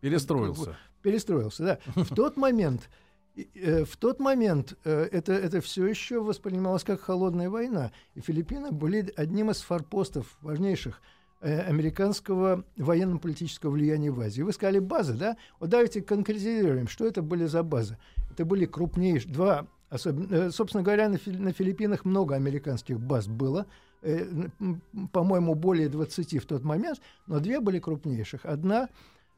перестроился. 0.00 0.76
перестроился. 1.02 1.64
Да. 1.64 1.78
В 1.94 2.14
тот 2.14 2.38
момент, 2.38 2.88
э, 3.36 3.84
в 3.84 3.96
тот 3.98 4.20
момент 4.20 4.78
э, 4.84 5.08
это, 5.12 5.34
это 5.34 5.60
все 5.60 5.86
еще 5.86 6.22
воспринималось 6.22 6.82
как 6.82 7.02
холодная 7.02 7.50
война. 7.50 7.92
И 8.14 8.20
Филиппины 8.20 8.70
были 8.72 9.12
одним 9.16 9.50
из 9.50 9.60
форпостов 9.60 10.38
важнейших 10.40 11.00
американского 11.40 12.64
военно-политического 12.74 13.72
влияния 13.72 14.10
в 14.10 14.18
Азии. 14.18 14.40
Вы 14.40 14.54
сказали 14.54 14.78
базы, 14.78 15.12
да? 15.12 15.36
Вот 15.60 15.68
давайте 15.68 16.00
конкретизируем, 16.00 16.88
что 16.88 17.06
это 17.06 17.20
были 17.20 17.44
за 17.44 17.62
базы. 17.62 17.98
Это 18.30 18.46
были 18.46 18.64
крупнейшие, 18.64 19.30
два, 19.30 19.66
особенно, 19.94 20.34
э, 20.34 20.50
собственно 20.50 20.82
говоря, 20.82 21.08
на, 21.08 21.16
Фили- 21.16 21.38
на 21.38 21.52
Филиппинах 21.52 22.04
много 22.04 22.34
американских 22.34 23.00
баз 23.00 23.26
было, 23.28 23.66
э, 24.02 24.26
по-моему, 25.12 25.54
более 25.54 25.88
20 25.88 26.38
в 26.38 26.46
тот 26.46 26.64
момент, 26.64 27.00
но 27.26 27.40
две 27.40 27.60
были 27.60 27.78
крупнейших. 27.78 28.44
Одна 28.44 28.88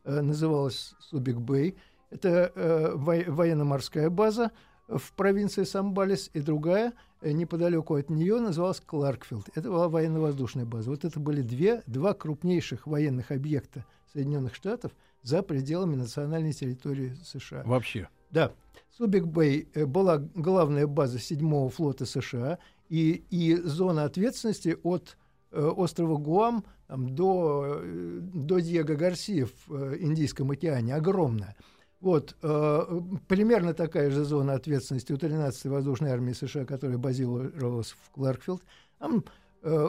э, 0.04 0.20
называлась 0.20 0.94
Субик-Бэй, 1.00 1.74
это 2.10 2.52
во- 2.94 3.24
военно-морская 3.26 4.10
база 4.10 4.50
в 4.88 5.12
провинции 5.14 5.64
Самбалис, 5.64 6.30
и 6.32 6.40
другая 6.40 6.92
неподалеку 7.22 7.94
от 7.96 8.08
нее 8.10 8.38
называлась 8.40 8.80
Кларкфилд. 8.80 9.50
Это 9.56 9.68
была 9.68 9.88
военно-воздушная 9.88 10.64
база. 10.64 10.90
Вот 10.90 11.04
это 11.04 11.18
были 11.18 11.42
две, 11.42 11.82
два 11.86 12.14
крупнейших 12.14 12.86
военных 12.86 13.32
объекта 13.32 13.84
Соединенных 14.12 14.54
Штатов 14.54 14.92
за 15.22 15.42
пределами 15.42 15.96
национальной 15.96 16.52
территории 16.52 17.16
США. 17.24 17.62
Вообще. 17.64 18.08
Да. 18.30 18.52
Субик-Бэй 18.96 19.68
э, 19.74 19.86
была 19.86 20.18
главная 20.34 20.86
база 20.86 21.18
седьмого 21.18 21.68
флота 21.68 22.06
США, 22.06 22.58
и, 22.88 23.24
и 23.30 23.56
зона 23.56 24.04
ответственности 24.04 24.76
от 24.82 25.16
э, 25.50 25.60
острова 25.60 26.16
Гуам 26.16 26.64
там, 26.86 27.14
до, 27.14 27.80
э, 27.82 28.18
до 28.22 28.58
Диего 28.60 28.94
Гарсии 28.94 29.44
в 29.44 29.72
э, 29.74 29.98
Индийском 30.00 30.50
океане 30.50 30.94
огромная. 30.94 31.56
Вот, 32.00 32.36
э, 32.42 33.00
примерно 33.26 33.74
такая 33.74 34.10
же 34.10 34.24
зона 34.24 34.54
ответственности 34.54 35.12
у 35.12 35.16
13-й 35.16 35.68
воздушной 35.68 36.10
армии 36.10 36.32
США, 36.32 36.64
которая 36.64 36.98
базировалась 36.98 37.90
в 37.90 38.10
Кларкфилд. 38.12 38.62
Там, 38.98 39.24
э, 39.62 39.88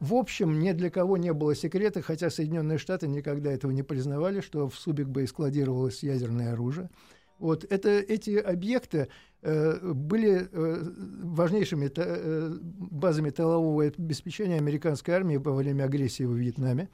в 0.00 0.14
общем, 0.14 0.58
ни 0.58 0.72
для 0.72 0.90
кого 0.90 1.16
не 1.16 1.32
было 1.32 1.54
секрета, 1.54 2.02
хотя 2.02 2.30
Соединенные 2.30 2.78
Штаты 2.78 3.08
никогда 3.08 3.52
этого 3.52 3.70
не 3.70 3.82
признавали, 3.82 4.40
что 4.40 4.68
в 4.68 4.74
Субик-Бэй 4.74 5.28
складировалось 5.28 6.02
ядерное 6.02 6.54
оружие. 6.54 6.90
Вот 7.38 7.64
это, 7.64 7.88
эти 7.88 8.36
объекты 8.36 9.08
э, 9.42 9.92
были 9.92 10.48
э, 10.50 10.92
важнейшими 11.22 11.88
та- 11.88 12.04
э, 12.06 12.56
базами 12.60 13.30
тылового 13.30 13.84
обеспечения 13.84 14.56
американской 14.56 15.14
армии 15.14 15.36
во 15.36 15.54
время 15.54 15.84
агрессии 15.84 16.24
во 16.24 16.34
Вьетнаме. 16.34 16.88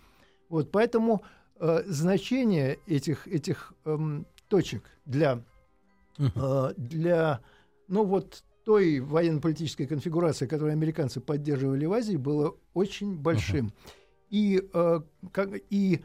Вот, 0.48 0.70
поэтому 0.72 1.22
э, 1.60 1.82
значение 1.86 2.78
этих, 2.86 3.28
этих 3.28 3.72
эм, 3.84 4.26
точек 4.48 4.82
для, 5.04 5.42
э, 6.18 6.72
для 6.76 7.40
ну 7.88 8.04
вот, 8.04 8.42
той 8.64 9.00
военно-политической 9.00 9.86
конфигурации, 9.86 10.46
которую 10.46 10.72
американцы 10.72 11.20
поддерживали 11.20 11.86
в 11.86 11.92
Азии, 11.92 12.16
было 12.16 12.54
очень 12.74 13.16
большим. 13.16 13.72
И, 14.30 14.62
э, 14.72 15.00
как, 15.32 15.50
и 15.70 16.00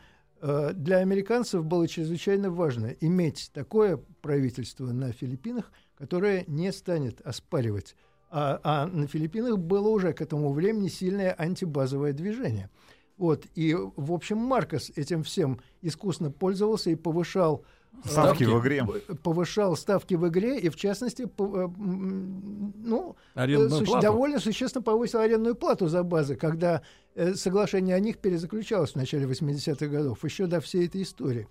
для 0.73 0.97
американцев 0.97 1.65
было 1.65 1.87
чрезвычайно 1.87 2.51
важно 2.51 2.95
иметь 3.01 3.49
такое 3.53 3.97
правительство 4.21 4.85
на 4.85 5.11
Филиппинах, 5.11 5.71
которое 5.97 6.43
не 6.47 6.71
станет 6.71 7.21
оспаривать. 7.21 7.95
А, 8.29 8.59
а 8.63 8.85
на 8.85 9.07
Филиппинах 9.07 9.57
было 9.57 9.87
уже 9.87 10.13
к 10.13 10.21
этому 10.21 10.51
времени 10.51 10.87
сильное 10.87 11.33
антибазовое 11.33 12.13
движение. 12.13 12.69
Вот, 13.17 13.45
и, 13.55 13.73
в 13.73 14.11
общем, 14.11 14.37
Маркос 14.37 14.91
этим 14.95 15.23
всем 15.23 15.61
искусно 15.81 16.31
пользовался 16.31 16.89
и 16.89 16.95
повышал 16.95 17.63
Ставки 18.03 18.43
в 18.43 18.59
игре. 18.59 18.85
повышал 19.23 19.75
ставки 19.75 20.13
в 20.15 20.27
игре 20.27 20.59
и, 20.59 20.69
в 20.69 20.75
частности, 20.75 21.23
э, 21.23 21.27
ну, 21.37 23.15
Арендную 23.33 23.69
суще- 23.69 23.85
плату. 23.85 24.01
довольно 24.01 24.39
существенно 24.39 24.81
повысил 24.83 25.19
арендную 25.19 25.55
плату 25.55 25.87
за 25.87 26.03
базы, 26.03 26.35
когда 26.35 26.81
э, 27.15 27.33
соглашение 27.35 27.95
о 27.95 27.99
них 27.99 28.17
перезаключалось 28.17 28.91
в 28.91 28.95
начале 28.97 29.25
80-х 29.25 29.87
годов, 29.87 30.23
еще 30.23 30.47
до 30.47 30.59
всей 30.59 30.85
этой 30.87 31.01
истории. 31.03 31.47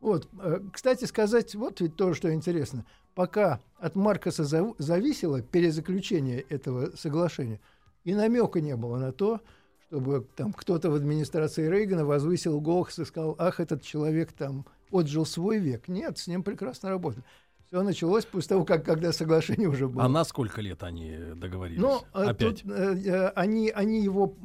Вот, 0.00 0.28
э, 0.42 0.60
кстати 0.72 1.04
сказать, 1.06 1.54
вот 1.54 1.80
ведь 1.80 1.96
то, 1.96 2.12
что 2.14 2.32
интересно. 2.32 2.84
Пока 3.14 3.60
от 3.78 3.96
Маркоса 3.96 4.42
зав- 4.44 4.74
зависело 4.78 5.40
перезаключение 5.40 6.42
этого 6.42 6.90
соглашения, 6.96 7.60
и 8.04 8.14
намека 8.14 8.60
не 8.60 8.76
было 8.76 8.98
на 8.98 9.10
то, 9.12 9.40
чтобы 9.88 10.26
там 10.36 10.52
кто-то 10.52 10.90
в 10.90 10.94
администрации 10.94 11.66
Рейгана 11.68 12.04
возвысил 12.04 12.60
голос 12.60 12.98
и 12.98 13.04
сказал, 13.06 13.34
ах, 13.38 13.58
этот 13.58 13.82
человек 13.82 14.32
там 14.32 14.66
отжил 14.90 15.26
свой 15.26 15.58
век. 15.58 15.88
Нет, 15.88 16.18
с 16.18 16.26
ним 16.26 16.42
прекрасно 16.42 16.90
работали. 16.90 17.24
Все 17.66 17.82
началось 17.82 18.24
после 18.24 18.50
того, 18.50 18.64
как 18.64 18.84
когда 18.84 19.12
соглашение 19.12 19.68
уже 19.68 19.88
было. 19.88 20.04
А 20.04 20.08
на 20.08 20.24
сколько 20.24 20.60
лет 20.60 20.84
они 20.84 21.16
договорились? 21.34 21.80
Ну, 21.80 22.02
э, 22.14 22.24
Опять. 22.26 22.62
тут, 22.62 22.70
э, 22.70 22.94
э, 23.04 23.28
они, 23.30 23.70
они 23.70 24.02
его 24.02 24.36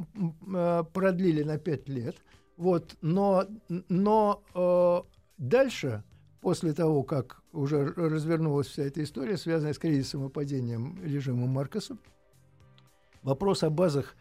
э, 0.53 0.83
продлили 0.91 1.43
на 1.43 1.57
пять 1.57 1.87
лет. 1.87 2.17
Вот, 2.57 2.95
но 3.01 3.45
но 3.89 4.43
э, 4.55 5.01
дальше, 5.37 6.03
после 6.41 6.73
того, 6.73 7.03
как 7.03 7.41
уже 7.53 7.85
развернулась 7.85 8.67
вся 8.67 8.83
эта 8.83 9.03
история, 9.03 9.37
связанная 9.37 9.73
с 9.73 9.79
кризисом 9.79 10.25
и 10.27 10.29
падением 10.29 10.99
режима 11.03 11.45
Маркоса, 11.45 11.97
вопрос 13.21 13.63
о 13.63 13.69
базах 13.69 14.15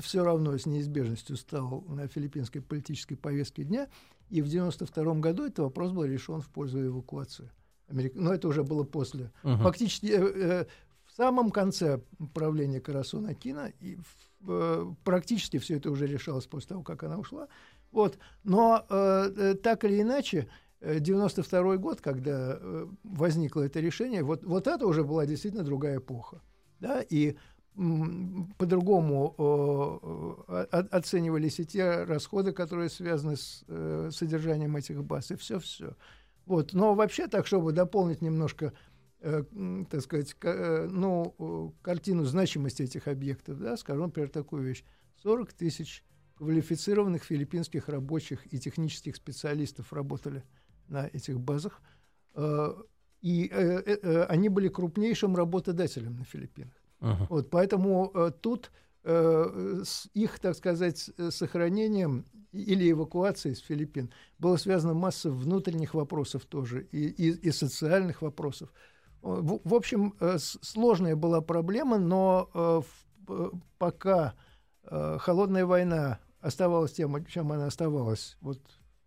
все 0.00 0.24
равно 0.24 0.56
с 0.56 0.66
неизбежностью 0.66 1.36
стал 1.36 1.84
на 1.88 2.06
филиппинской 2.08 2.60
политической 2.60 3.16
повестке 3.16 3.64
дня. 3.64 3.88
И 4.30 4.40
в 4.40 4.46
1992 4.46 5.14
году 5.20 5.44
этот 5.44 5.58
вопрос 5.60 5.92
был 5.92 6.04
решен 6.04 6.40
в 6.40 6.48
пользу 6.48 6.84
эвакуации. 6.84 7.50
Америк... 7.88 8.14
Но 8.14 8.32
это 8.32 8.48
уже 8.48 8.62
было 8.62 8.84
после. 8.84 9.30
Мгм. 9.42 9.58
Фактически 9.58 10.06
э, 10.06 10.18
э, 10.18 10.66
в 11.04 11.12
самом 11.12 11.50
конце 11.50 12.00
правления 12.32 12.80
Карасона 12.80 13.30
Акина 13.30 13.72
и 13.80 13.98
э, 14.46 14.86
практически 15.04 15.58
все 15.58 15.76
это 15.76 15.90
уже 15.90 16.06
решалось 16.06 16.46
после 16.46 16.68
того, 16.70 16.82
как 16.82 17.02
она 17.02 17.18
ушла. 17.18 17.48
Вот. 17.90 18.18
Но 18.44 18.84
э, 18.88 19.32
э, 19.36 19.54
так 19.54 19.84
или 19.84 20.00
иначе, 20.00 20.48
э, 20.80 20.98
92 21.00 21.76
год, 21.76 22.00
когда 22.00 22.56
э, 22.58 22.86
возникло 23.04 23.60
это 23.60 23.80
решение, 23.80 24.22
вот, 24.22 24.44
вот 24.44 24.66
это 24.66 24.86
уже 24.86 25.04
была 25.04 25.26
действительно 25.26 25.64
другая 25.64 25.98
эпоха. 25.98 26.40
Да? 26.80 27.02
И 27.02 27.36
по-другому 27.74 29.34
э, 30.48 30.64
оценивались 30.90 31.58
и 31.58 31.64
те 31.64 32.04
расходы, 32.04 32.52
которые 32.52 32.90
связаны 32.90 33.36
с 33.36 33.64
э, 33.66 34.10
содержанием 34.12 34.76
этих 34.76 35.02
баз, 35.02 35.30
и 35.30 35.36
все-все. 35.36 35.96
Вот. 36.44 36.74
Но 36.74 36.94
вообще 36.94 37.28
так, 37.28 37.46
чтобы 37.46 37.72
дополнить 37.72 38.20
немножко, 38.20 38.74
э, 39.20 39.42
так 39.88 40.02
сказать, 40.02 40.34
ка- 40.34 40.86
ну, 40.90 41.74
картину 41.80 42.24
значимости 42.24 42.82
этих 42.82 43.08
объектов, 43.08 43.58
да, 43.58 43.76
скажу, 43.78 44.02
например, 44.02 44.28
такую 44.28 44.64
вещь. 44.64 44.84
40 45.22 45.54
тысяч 45.54 46.04
квалифицированных 46.34 47.24
филиппинских 47.24 47.88
рабочих 47.88 48.52
и 48.52 48.58
технических 48.58 49.16
специалистов 49.16 49.92
работали 49.92 50.44
на 50.88 51.06
этих 51.06 51.40
базах. 51.40 51.80
И 53.20 53.48
они 54.28 54.48
были 54.48 54.68
крупнейшим 54.68 55.36
работодателем 55.36 56.16
на 56.16 56.24
Филиппинах. 56.24 56.81
Мгм. 57.02 57.26
Вот, 57.28 57.50
поэтому 57.50 58.10
э, 58.14 58.30
тут 58.40 58.70
э, 59.04 59.82
с 59.84 60.08
их, 60.14 60.38
так 60.38 60.56
сказать, 60.56 61.10
э, 61.18 61.30
сохранением 61.30 62.24
или 62.52 62.90
эвакуацией 62.90 63.56
с 63.56 63.60
Филиппин 63.60 64.10
было 64.38 64.56
связано 64.56 64.94
масса 64.94 65.30
внутренних 65.30 65.94
вопросов 65.94 66.44
тоже 66.44 66.86
и, 66.92 67.08
и, 67.08 67.30
и 67.30 67.50
социальных 67.50 68.22
вопросов. 68.22 68.72
В, 69.20 69.60
в 69.64 69.74
общем, 69.74 70.14
э, 70.20 70.38
сложная 70.38 71.16
была 71.16 71.40
проблема, 71.40 71.98
но 71.98 72.48
э, 72.54 72.82
э, 73.28 73.50
пока 73.78 74.34
э, 74.84 75.18
холодная 75.18 75.66
война 75.66 76.20
оставалась 76.40 76.92
тем, 76.92 77.24
чем 77.26 77.50
она 77.50 77.66
оставалась 77.66 78.36
вот 78.40 78.58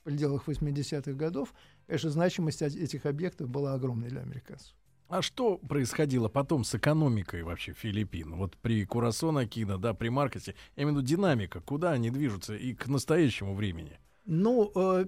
в 0.01 0.03
пределах 0.03 0.47
80-х 0.47 1.13
годов, 1.13 1.53
конечно, 1.87 2.09
значимость 2.09 2.61
этих 2.61 3.05
объектов 3.05 3.49
была 3.49 3.73
огромной 3.73 4.09
для 4.09 4.21
американцев. 4.21 4.75
А 5.07 5.21
что 5.21 5.57
происходило 5.57 6.29
потом 6.29 6.63
с 6.63 6.73
экономикой 6.73 7.43
вообще 7.43 7.73
Филиппин? 7.73 8.35
Вот 8.35 8.57
при 8.57 8.85
Курасона 8.85 9.41
Акина, 9.41 9.77
да, 9.77 9.93
при 9.93 10.09
Маркосе. 10.09 10.55
Я 10.75 10.83
имею 10.83 10.95
в 10.95 10.97
виду 10.97 11.07
динамика, 11.07 11.61
куда 11.61 11.91
они 11.91 12.09
движутся 12.09 12.55
и 12.55 12.73
к 12.73 12.87
настоящему 12.87 13.53
времени. 13.55 13.99
Ну, 14.25 14.71
э, 14.73 15.05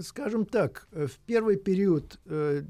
скажем 0.00 0.46
так, 0.46 0.88
э, 0.92 1.06
в 1.06 1.18
первый 1.26 1.56
период 1.56 2.18
э, 2.24 2.62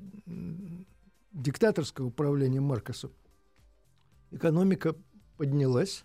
диктаторского 1.32 2.06
управления 2.06 2.60
Маркоса 2.60 3.10
экономика 4.32 4.96
поднялась. 5.36 6.04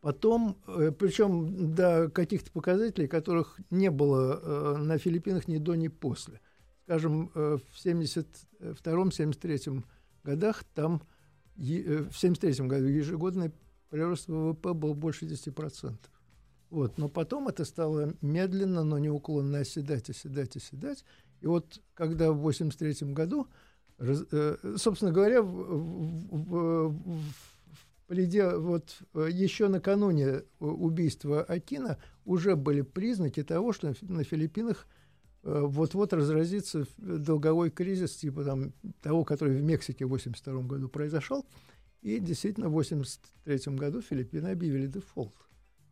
Потом, 0.00 0.58
э, 0.66 0.90
причем 0.98 1.74
до 1.76 2.10
каких-то 2.10 2.50
показателей, 2.50 3.06
которых 3.06 3.60
не 3.70 3.88
было 3.88 4.40
э, 4.42 4.76
на 4.78 4.98
Филиппинах 4.98 5.46
ни 5.46 5.58
до, 5.58 5.76
ни 5.76 5.86
после. 5.86 6.40
Скажем, 6.84 7.30
э, 7.34 7.58
в 7.70 7.78
72-73 7.78 9.84
годах 10.24 10.64
там, 10.74 11.02
э, 11.56 12.04
в 12.10 12.18
73 12.18 12.66
году 12.66 12.86
ежегодный 12.86 13.52
прирост 13.90 14.28
ВВП 14.28 14.72
был 14.74 14.94
больше 14.94 15.26
10%. 15.26 15.96
Вот. 16.70 16.98
Но 16.98 17.08
потом 17.08 17.48
это 17.48 17.64
стало 17.64 18.14
медленно, 18.22 18.82
но 18.84 18.98
неуклонно 18.98 19.58
оседать, 19.58 20.10
оседать, 20.10 20.56
оседать. 20.56 21.04
И 21.40 21.46
вот 21.46 21.80
когда 21.94 22.32
в 22.32 22.38
83 22.38 23.12
году, 23.12 23.46
э, 23.98 24.56
собственно 24.76 25.12
говоря, 25.12 25.42
в, 25.42 25.46
в- 25.46 26.90
в- 26.90 26.92
вот 28.58 28.98
э, 29.14 29.28
еще 29.30 29.68
накануне 29.68 30.26
э, 30.26 30.42
убийства 30.60 31.42
Акина 31.42 31.98
уже 32.24 32.56
были 32.56 32.82
признаки 32.82 33.42
того, 33.42 33.72
что 33.72 33.88
на 33.88 33.94
Фи- 33.94 34.06
на 34.06 34.24
Филиппинах 34.24 34.86
э, 34.86 34.88
вот-вот 35.42 36.12
разразится 36.12 36.80
э, 36.80 36.84
долговой 36.98 37.70
кризис, 37.70 38.16
типа 38.16 38.44
там, 38.44 38.72
того, 39.00 39.24
который 39.24 39.56
в 39.56 39.62
Мексике 39.62 40.06
в 40.06 40.10
82 40.10 40.62
году 40.62 40.88
произошел. 40.88 41.44
И 42.00 42.18
действительно 42.18 42.68
в 42.68 42.72
83 42.72 43.74
году 43.76 44.02
Филиппины 44.02 44.48
объявили 44.48 44.86
дефолт. 44.86 45.34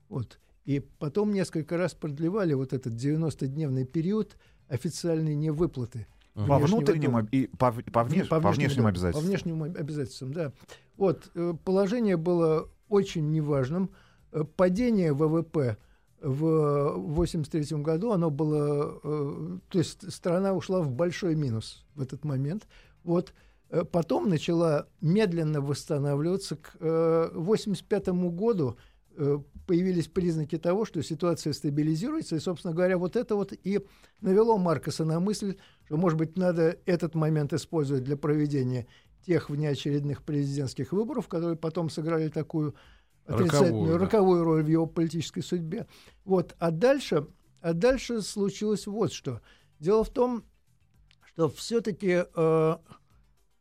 Вот. 0.08 0.38
И 0.64 0.80
потом 0.80 1.32
несколько 1.32 1.76
раз 1.76 1.94
продлевали 1.94 2.54
вот 2.54 2.72
этот 2.72 2.94
90-дневный 2.94 3.84
период 3.84 4.36
официальной 4.68 5.34
невыплаты. 5.34 6.06
По 6.34 6.58
внутренним 6.58 7.18
и 7.32 7.46
по, 7.48 7.72
по 7.72 8.00
внеш- 8.00 8.26
Ну, 8.30 8.40
по 8.40 8.52
внешним 8.52 8.84
да, 8.84 8.88
обязательствам. 8.90 9.24
По 9.24 9.28
внешним 9.28 9.62
об- 9.64 9.76
обязательствам, 9.76 10.32
да. 10.32 10.52
Вот, 10.96 11.30
э, 11.34 11.54
положение 11.64 12.16
было 12.16 12.68
очень 12.88 13.30
неважным. 13.30 13.90
Э, 14.32 14.44
Падение 14.44 15.12
ВВП 15.12 15.76
в 16.20 16.94
1983 16.96 17.78
году, 17.82 18.12
оно 18.12 18.30
было... 18.30 19.00
э, 19.02 19.58
То 19.68 19.78
есть 19.78 20.12
страна 20.12 20.52
ушла 20.52 20.80
в 20.80 20.90
большой 20.90 21.34
минус 21.34 21.84
в 21.94 22.02
этот 22.02 22.24
момент. 22.24 22.66
Вот. 23.04 23.32
Э, 23.70 23.84
Потом 23.84 24.28
начала 24.28 24.86
медленно 25.00 25.60
восстанавливаться. 25.60 26.56
К 26.56 26.74
1985 26.76 28.08
году 28.08 28.76
э, 29.16 29.38
появились 29.66 30.08
признаки 30.08 30.58
того, 30.58 30.84
что 30.84 31.02
ситуация 31.02 31.52
стабилизируется. 31.52 32.36
И, 32.36 32.40
собственно 32.40 32.74
говоря, 32.74 32.98
вот 32.98 33.16
это 33.16 33.34
вот 33.34 33.52
и 33.52 33.80
навело 34.20 34.58
Маркоса 34.58 35.04
на 35.04 35.20
мысль, 35.20 35.56
что, 35.86 35.96
может 35.96 36.18
быть, 36.18 36.36
надо 36.36 36.78
этот 36.86 37.14
момент 37.14 37.52
использовать 37.52 38.04
для 38.04 38.16
проведения 38.16 38.86
тех 39.26 39.50
внеочередных 39.50 40.22
президентских 40.22 40.92
выборов, 40.92 41.28
которые 41.28 41.56
потом 41.56 41.90
сыграли 41.90 42.28
такую 42.28 42.74
Роковую, 43.30 43.92
да. 43.92 43.98
роковую 43.98 44.44
роль 44.44 44.62
в 44.62 44.68
его 44.68 44.86
политической 44.86 45.42
судьбе. 45.42 45.86
Вот. 46.24 46.54
А 46.58 46.70
дальше, 46.70 47.26
а 47.60 47.72
дальше 47.72 48.22
случилось 48.22 48.86
вот 48.86 49.12
что. 49.12 49.40
Дело 49.78 50.04
в 50.04 50.10
том, 50.10 50.44
что 51.22 51.48
все-таки, 51.48 52.24
э, 52.34 52.76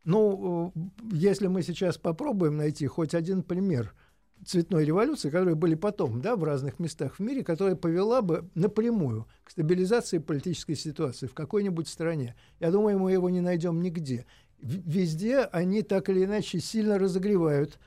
ну, 0.04 0.74
э, 0.76 0.80
если 1.14 1.48
мы 1.48 1.62
сейчас 1.62 1.98
попробуем 1.98 2.58
найти 2.58 2.88
хоть 2.88 3.14
один 3.14 3.44
пример 3.44 3.94
цветной 4.46 4.86
революции, 4.86 5.30
которые 5.30 5.56
были 5.56 5.76
потом, 5.76 6.22
да, 6.22 6.36
в 6.36 6.44
разных 6.44 6.80
местах 6.80 7.16
в 7.16 7.20
мире, 7.20 7.44
которая 7.44 7.76
повела 7.76 8.22
бы 8.22 8.50
напрямую 8.56 9.28
к 9.44 9.52
стабилизации 9.52 10.18
политической 10.18 10.76
ситуации 10.76 11.28
в 11.28 11.34
какой-нибудь 11.34 11.88
стране. 11.88 12.36
Я 12.60 12.72
думаю, 12.72 13.00
мы 13.00 13.12
его 13.12 13.30
не 13.30 13.42
найдем 13.42 13.82
нигде. 13.82 14.26
везде 14.62 15.40
они 15.40 15.84
так 15.84 16.10
или 16.10 16.26
иначе 16.26 16.60
сильно 16.60 16.98
разогревают, 16.98 17.80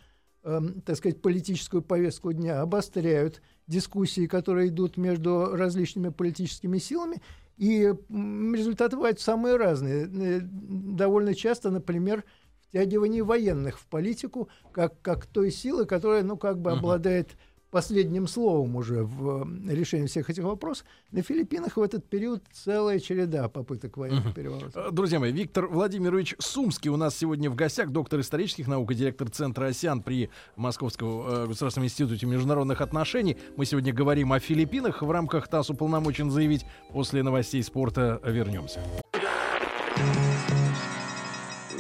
э, 0.45 0.61
так 0.85 0.97
сказать, 0.97 1.21
политическую 1.21 1.83
повестку 1.83 2.33
дня, 2.33 2.61
обостряют 2.61 3.43
дискуссии, 3.67 4.27
которые 4.27 4.69
идут 4.69 4.97
между 4.97 5.55
различными 5.55 6.11
политическими 6.11 6.79
силами, 6.79 7.23
и 7.57 7.95
результаты 8.09 8.97
бывают 8.97 9.21
самые 9.21 9.57
разные. 9.57 10.05
Э, 10.07 10.41
довольно 10.43 11.35
часто, 11.35 11.71
например, 11.71 12.25
втягивание 12.69 13.23
военных 13.23 13.79
в 13.79 13.87
политику, 13.87 14.49
как, 14.73 15.01
как 15.03 15.27
той 15.27 15.51
силы, 15.51 15.85
которая, 15.85 16.23
ну, 16.23 16.37
как 16.37 16.59
бы 16.59 16.73
обладает 16.73 17.37
последним 17.73 18.29
словом 18.29 18.77
уже 18.77 19.03
в 19.03 19.49
решении 19.69 20.07
всех 20.07 20.29
этих 20.31 20.45
вопросов. 20.45 20.87
На 21.11 21.23
Филиппинах 21.23 21.79
в 21.79 21.83
этот 21.83 22.09
период 22.09 22.43
целая 22.53 23.01
череда 23.01 23.49
попыток 23.49 23.97
военных 23.97 24.27
uh 24.27 24.35
переворотов. 24.35 24.77
Э, 24.77 24.91
друзья 24.93 25.19
мои, 25.19 25.33
Виктор 25.33 25.67
Владимирович 25.67 26.37
Сумский 26.39 26.91
у 26.91 26.97
нас 26.97 27.17
сегодня 27.17 27.51
в 27.51 27.55
гостях, 27.55 27.91
доктор 27.91 28.21
исторических 28.21 28.69
наук 28.69 28.93
и 28.93 28.95
директор 28.95 29.31
Центра 29.31 29.67
ОСЯН 29.67 30.03
при 30.03 30.29
Московском 30.55 31.27
э, 31.27 31.47
государственном 31.47 31.87
институте 31.87 32.27
международных 32.27 32.83
отношений. 32.83 33.39
Мы 33.57 33.65
сегодня 33.65 33.93
говорим 33.93 34.35
о 34.35 34.39
Филиппинах. 34.39 35.01
В 35.01 35.11
рамках 35.11 35.49
ТАСС 35.49 35.71
уполномочен 35.71 36.31
заявить. 36.31 36.67
После 36.93 37.23
новостей 37.23 37.63
спорта 37.63 38.21
вернемся. 38.23 38.81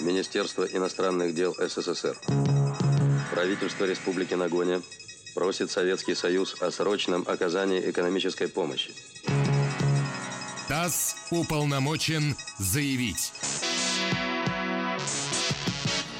Министерство 0.02 0.64
иностранных 0.64 1.34
дел 1.34 1.54
СССР. 1.58 2.16
Правительство 3.30 3.84
Республики 3.84 4.32
Нагоня 4.34 4.80
просит 5.34 5.70
Советский 5.70 6.14
Союз 6.14 6.60
о 6.60 6.70
срочном 6.70 7.24
оказании 7.26 7.90
экономической 7.90 8.48
помощи. 8.48 8.94
ТАСС 10.68 11.16
уполномочен 11.30 12.36
заявить. 12.58 13.32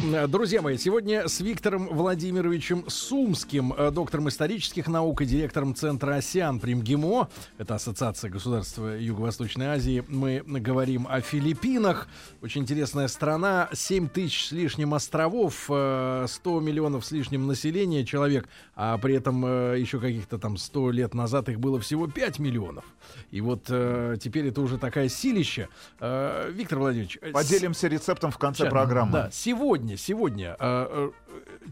Э, 0.02 0.26
друзья 0.26 0.60
мои, 0.62 0.78
сегодня 0.78 1.28
с 1.28 1.38
Виктором 1.40 1.86
Владимировичем 1.86 2.84
Сумским, 2.88 3.72
э, 3.72 3.92
доктором 3.92 4.28
исторических 4.28 4.88
наук 4.88 5.22
и 5.22 5.26
директором 5.26 5.76
Центра 5.76 6.16
ОСЯН 6.16 6.58
при 6.58 6.74
МГИМО, 6.74 7.28
это 7.58 7.76
Ассоциация 7.76 8.28
государств 8.28 8.78
Юго-Восточной 8.78 9.66
Азии, 9.66 10.02
мы 10.08 10.42
говорим 10.60 11.06
о 11.08 11.20
Филиппинах. 11.20 12.08
Очень 12.42 12.62
интересная 12.62 13.06
страна, 13.06 13.68
7 13.72 14.08
тысяч 14.08 14.48
с 14.48 14.52
лишним 14.52 14.92
островов, 14.94 15.54
100 15.64 15.70
э, 15.70 16.26
миллионов 16.60 17.06
с 17.06 17.12
лишним 17.12 17.46
населения 17.46 18.04
человек, 18.04 18.48
а 18.74 18.98
при 18.98 19.14
этом 19.14 19.44
еще 19.76 20.00
каких-то 20.00 20.38
там 20.38 20.56
100 20.56 20.90
лет 20.90 21.14
назад 21.14 21.48
их 21.48 21.60
было 21.60 21.78
всего 21.78 22.08
5 22.08 22.40
миллионов. 22.40 22.84
И 23.30 23.40
вот 23.40 23.66
теперь 23.66 24.48
это 24.48 24.60
уже 24.62 24.78
такая 24.78 25.08
силища. 25.08 25.68
Виктор 26.00 26.78
Владимирович... 26.78 27.18
Поделимся 27.32 27.88
рецептом 27.88 28.30
в 28.30 28.38
конце 28.38 28.64
сейчас, 28.64 28.70
программы. 28.70 29.12
Да, 29.12 29.30
сегодня 29.30 29.91
сегодня, 29.96 30.56
сегодня 30.56 30.56
э, 30.58 31.10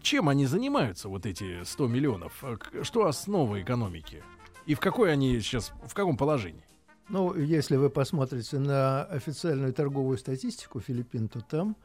чем 0.01 0.29
они 0.29 0.45
занимаются, 0.45 1.09
вот 1.09 1.25
эти 1.25 1.63
100 1.63 1.87
миллионов? 1.87 2.43
Э, 2.43 2.57
что 2.83 3.05
основа 3.07 3.61
экономики? 3.61 4.23
И 4.65 4.73
в 4.73 4.79
какой 4.79 5.11
они 5.11 5.39
сейчас, 5.39 5.71
в 5.85 5.93
каком 5.93 6.17
положении? 6.17 6.63
Ну, 7.09 7.35
если 7.35 7.75
вы 7.75 7.89
посмотрите 7.89 8.57
на 8.59 9.03
официальную 9.03 9.73
торговую 9.73 10.17
статистику 10.17 10.79
Филиппин, 10.79 11.27
то 11.27 11.41
там 11.41 11.75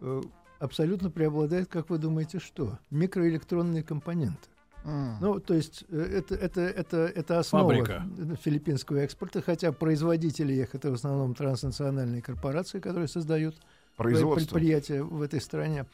э, 0.00 0.20
абсолютно 0.58 1.10
преобладает, 1.10 1.68
как 1.68 1.90
вы 1.90 1.98
думаете, 1.98 2.38
что? 2.38 2.78
Микроэлектронные 2.90 3.82
компоненты. 3.82 4.48
Mm. 4.84 5.14
Ну, 5.20 5.40
то 5.40 5.54
есть 5.54 5.84
э, 5.88 5.98
это, 6.18 6.34
это, 6.34 6.60
это, 6.60 6.96
это 6.98 7.38
основа 7.38 7.70
Фабрика. 7.72 8.06
филиппинского 8.42 8.98
экспорта, 8.98 9.40
хотя 9.40 9.72
производители 9.72 10.52
их 10.52 10.74
это 10.74 10.90
в 10.90 10.94
основном 10.94 11.34
транснациональные 11.34 12.20
корпорации, 12.20 12.80
которые 12.80 13.08
создают 13.08 13.56
предприятия 13.96 15.02
в 15.02 15.22
этой 15.22 15.40
стране. 15.40 15.86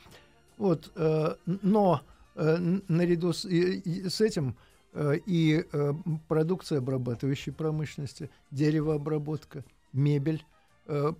Вот, 0.58 0.92
э, 0.94 1.34
но 1.46 2.02
э, 2.34 2.56
наряду 2.88 3.32
с, 3.32 3.44
с 3.46 4.20
этим 4.20 4.56
э, 4.92 5.14
и 5.24 5.64
продукция 6.28 6.78
обрабатывающей 6.78 7.52
промышленности, 7.52 8.30
деревообработка, 8.50 9.64
мебель, 9.92 10.44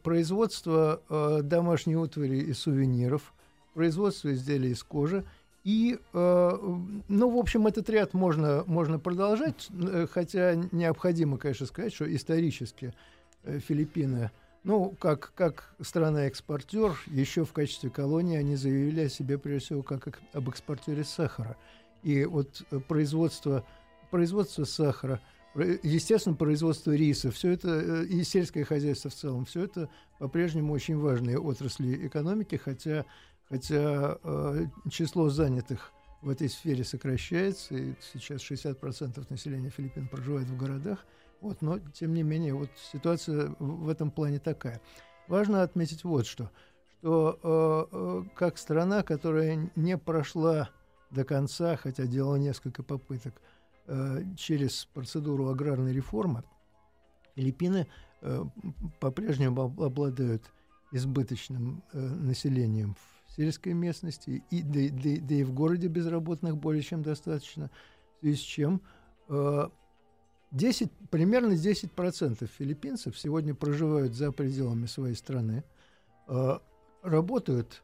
производство 0.03 1.01
домашней 1.45 1.95
утвари 1.97 2.39
и 2.39 2.53
сувениров, 2.53 3.33
производство 3.75 4.33
изделий 4.33 4.73
из 4.73 4.83
кожи. 4.83 5.25
И, 5.63 6.01
ну, 6.13 7.31
в 7.31 7.37
общем, 7.37 7.69
этот 7.69 7.89
ряд 7.89 8.13
можно, 8.13 8.65
можно 8.67 8.99
продолжать, 8.99 9.69
хотя 10.11 10.57
необходимо, 10.73 11.39
конечно, 11.39 11.67
сказать, 11.67 11.95
что 11.95 12.13
исторически 12.13 12.93
Филиппины– 13.45 14.33
ну, 14.63 14.95
как, 14.99 15.33
как 15.35 15.75
страна-экспортер, 15.81 16.93
еще 17.07 17.45
в 17.45 17.53
качестве 17.53 17.91
колонии 17.91 18.37
они 18.37 18.57
заявили 18.57 19.03
о 19.03 19.09
себе, 19.09 19.39
прежде 19.39 19.67
всего, 19.67 19.83
как 19.83 20.21
об 20.33 20.49
экспортере 20.49 21.05
сахара. 21.05 21.57
И 22.03 22.25
вот 22.25 22.63
э, 22.71 22.79
производство, 22.81 23.65
производство 24.11 24.65
сахара, 24.65 25.21
естественно, 25.55 26.37
производство 26.37 26.93
риса, 26.93 27.31
все 27.31 27.53
это, 27.53 27.69
э, 27.69 28.05
и 28.05 28.23
сельское 28.23 28.65
хозяйство 28.65 29.11
в 29.11 29.15
целом, 29.15 29.47
все 29.47 29.65
это 29.65 29.89
по-прежнему 30.19 30.73
очень 30.75 30.99
важные 30.99 31.39
отрасли 31.39 32.07
экономики, 32.07 32.57
хотя, 32.57 33.07
хотя 33.49 34.19
э, 34.23 34.67
число 34.91 35.31
занятых 35.31 35.93
в 36.21 36.29
этой 36.29 36.51
сфере 36.51 36.85
сокращается, 36.85 37.75
и 37.75 37.95
сейчас 38.13 38.43
60% 38.43 39.25
населения 39.31 39.71
Филиппин 39.71 40.07
проживает 40.09 40.49
в 40.49 40.57
городах– 40.59 41.07
вот, 41.41 41.63
но, 41.63 41.79
тем 41.79 42.15
не 42.15 42.23
менее, 42.23 42.55
вот 42.55 42.71
ситуация 42.93 43.55
в 43.59 43.89
этом 43.89 44.11
плане 44.11 44.39
такая. 44.39 44.81
Важно 45.29 45.63
отметить 45.63 46.05
вот 46.05 46.27
что, 46.27 46.51
что 47.01 47.39
э, 47.43 47.97
э, 47.97 48.23
как 48.35 48.59
страна, 48.59 49.03
которая 49.03 49.71
не 49.77 49.97
прошла 49.97 50.71
до 51.11 51.25
конца, 51.25 51.77
хотя 51.77 52.07
делала 52.07 52.37
несколько 52.37 52.83
попыток, 52.83 53.35
э, 53.87 54.23
через 54.37 54.87
процедуру 54.87 55.49
аграрной 55.49 55.93
реформы, 55.93 56.45
Филиппины 57.35 57.87
э, 58.23 58.45
по-прежнему 59.01 59.63
обладают 59.63 60.43
избыточным 60.93 61.83
э, 61.93 61.99
населением 61.99 62.95
в 62.95 63.33
сельской 63.33 63.73
местности, 63.73 64.43
и, 64.51 64.63
да, 64.63 64.81
да, 64.91 65.21
да 65.21 65.35
и 65.35 65.45
в 65.45 65.53
городе 65.53 65.89
безработных 65.89 66.57
более 66.57 66.83
чем 66.83 67.03
достаточно, 67.03 67.71
в 68.17 68.21
связи 68.21 68.37
с 68.37 68.41
чем 68.41 68.83
э, 69.29 69.69
10, 70.53 70.91
примерно 71.11 71.53
10% 71.53 72.47
филиппинцев 72.47 73.19
сегодня 73.19 73.55
проживают 73.55 74.15
за 74.15 74.33
пределами 74.33 74.87
своей 74.87 75.15
страны, 75.15 75.63
э, 76.29 76.59
работают 77.03 77.83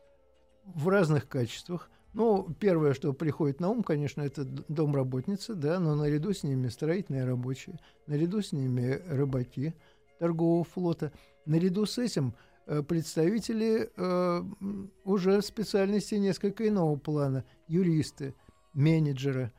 в 0.64 0.88
разных 0.88 1.28
качествах. 1.28 1.90
Ну, 2.12 2.48
первое, 2.58 2.94
что 2.94 3.12
приходит 3.12 3.60
на 3.60 3.68
ум, 3.68 3.82
конечно, 3.82 4.22
это 4.22 4.44
домработницы, 4.44 5.54
да, 5.54 5.78
но 5.78 5.94
наряду 5.94 6.32
с 6.32 6.42
ними 6.42 6.68
строительные 6.68 7.24
рабочие, 7.24 7.78
наряду 8.06 8.42
с 8.42 8.52
ними 8.52 9.00
рыбаки 9.06 9.74
торгового 10.18 10.64
флота, 10.64 11.12
наряду 11.44 11.86
с 11.86 11.98
этим 11.98 12.34
э, 12.66 12.82
представители 12.82 13.90
э, 13.96 14.42
уже 15.04 15.40
специальности 15.42 16.16
несколько 16.16 16.66
иного 16.66 16.96
плана, 16.96 17.44
юристы, 17.68 18.34
менеджеры, 18.72 19.52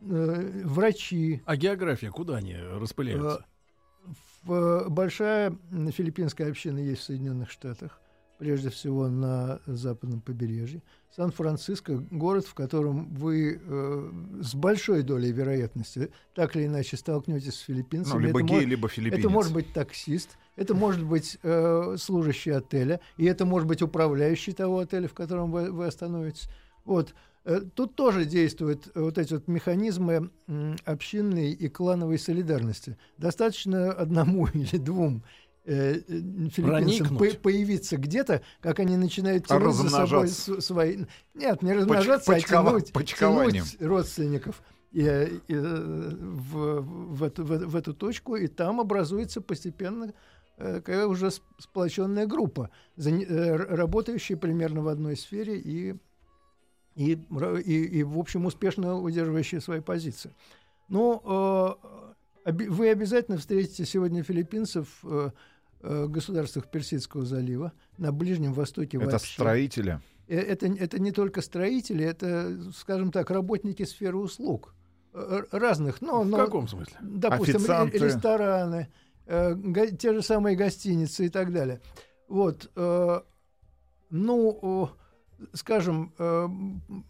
э, 0.00 0.62
врачи. 0.64 1.42
А 1.44 1.56
география, 1.56 2.10
куда 2.10 2.36
они 2.36 2.56
распыляются? 2.56 3.44
Э, 3.44 4.12
в, 4.44 4.88
большая 4.88 5.56
филиппинская 5.70 6.48
община 6.48 6.78
есть 6.78 7.02
в 7.02 7.04
Соединенных 7.04 7.50
Штатах, 7.50 8.00
прежде 8.38 8.70
всего 8.70 9.08
на 9.08 9.60
западном 9.66 10.20
побережье. 10.20 10.82
Сан-Франциско– 11.14 11.96
город, 12.10 12.46
в 12.46 12.54
котором 12.54 13.12
вы 13.14 13.60
э, 13.60 14.10
с 14.40 14.54
большой 14.54 15.02
долей 15.02 15.32
вероятности 15.32 16.10
так 16.34 16.54
или 16.54 16.66
иначе 16.66 16.96
столкнетесь 16.96 17.54
с 17.54 17.60
филиппинцами. 17.60 18.20
Ну, 18.20 18.26
либо 18.26 18.38
это 18.40 18.48
гей, 18.48 18.54
может, 18.54 18.68
либо 18.68 18.88
филиппинец. 18.88 19.18
Это 19.18 19.30
может 19.30 19.52
быть 19.52 19.72
таксист, 19.72 20.38
это 20.54 20.74
может 20.74 21.04
быть 21.04 21.38
э, 21.42 21.96
служащий 21.98 22.50
отеля, 22.50 23.00
и 23.16 23.24
это 23.24 23.44
может 23.44 23.66
быть 23.66 23.82
управляющий 23.82 24.52
того 24.52 24.78
отеля, 24.78 25.08
в 25.08 25.14
котором 25.14 25.50
вы, 25.50 25.72
вы 25.72 25.86
остановитесь. 25.86 26.48
Вот. 26.84 27.14
Э, 27.48 27.62
тут 27.74 27.96
тоже 27.96 28.26
действуют 28.26 28.90
э, 28.94 29.00
вот 29.00 29.16
эти 29.16 29.32
вот 29.32 29.48
механизмы 29.48 30.30
общинной 30.84 31.52
и 31.52 31.68
клановой 31.68 32.18
солидарности. 32.18 32.98
Достаточно 33.16 33.90
одному 33.90 34.46
или 34.52 34.76
двум 34.76 35.24
э, 35.64 35.94
филиппинцам 36.50 37.16
по 37.16 37.24
появиться 37.40 37.96
где-то, 37.96 38.42
как 38.60 38.80
они 38.80 38.98
начинают 38.98 39.46
тянуть 39.46 39.74
за 39.74 39.88
собой 39.88 40.28
свои... 40.28 41.06
Нет, 41.32 41.62
не 41.62 41.72
размножаться, 41.72 42.30
Поч 42.30 42.44
а 42.44 42.48
тянуть, 42.48 42.92
тянуть 42.92 43.80
родственников 43.80 44.62
и, 44.92 45.00
и, 45.48 45.54
в, 45.54 46.80
в, 46.82 47.22
эту, 47.22 47.44
в, 47.44 47.66
в 47.66 47.76
эту 47.76 47.94
точку, 47.94 48.36
и 48.36 48.46
там 48.46 48.78
образуется 48.78 49.40
постепенно 49.40 50.12
уже 50.58 51.30
сплоченная 51.58 52.26
группа, 52.26 52.70
работающая 52.96 54.36
примерно 54.36 54.82
в 54.82 54.88
одной 54.88 55.16
сфере 55.16 55.56
и 55.56 55.94
и, 56.98 57.12
и, 57.64 57.84
и 58.00 58.02
в 58.02 58.18
общем, 58.18 58.46
успешно 58.46 58.96
удерживающие 59.00 59.60
свои 59.60 59.80
позиции. 59.80 60.32
Но 60.88 61.78
э, 62.44 62.52
вы 62.52 62.88
обязательно 62.90 63.38
встретите 63.38 63.84
сегодня 63.84 64.22
филиппинцев, 64.24 64.88
э, 65.04 65.30
э, 65.82 66.06
государствах 66.08 66.68
Персидского 66.70 67.24
залива, 67.24 67.72
на 67.98 68.10
Ближнем 68.12 68.52
Востоке 68.52 68.96
Это 68.96 69.10
вообще. 69.12 69.32
строители. 69.34 70.00
Э, 70.26 70.38
Это, 70.40 70.66
это 70.66 70.98
не 71.00 71.12
только 71.12 71.40
строители, 71.40 72.04
это, 72.04 72.56
скажем 72.74 73.12
так, 73.12 73.30
работники 73.30 73.84
сферы 73.84 74.16
услуг. 74.16 74.74
Э, 75.14 75.42
Разных, 75.52 76.00
но, 76.00 76.22
В 76.22 76.26
но 76.28 76.36
каком 76.36 76.66
смысле? 76.66 76.96
допустим, 77.00 77.56
Официанты. 77.56 77.98
рестораны, 77.98 78.88
э, 79.26 79.54
те 79.98 80.12
же 80.14 80.22
самые 80.22 80.56
гостиницы 80.56 81.26
и 81.26 81.28
так 81.28 81.52
далее. 81.52 81.80
Вот, 82.28 82.70
э, 82.74 83.20
ну, 84.10 84.58
о, 84.62 84.90
скажем, 85.52 86.12
э, 86.18 86.48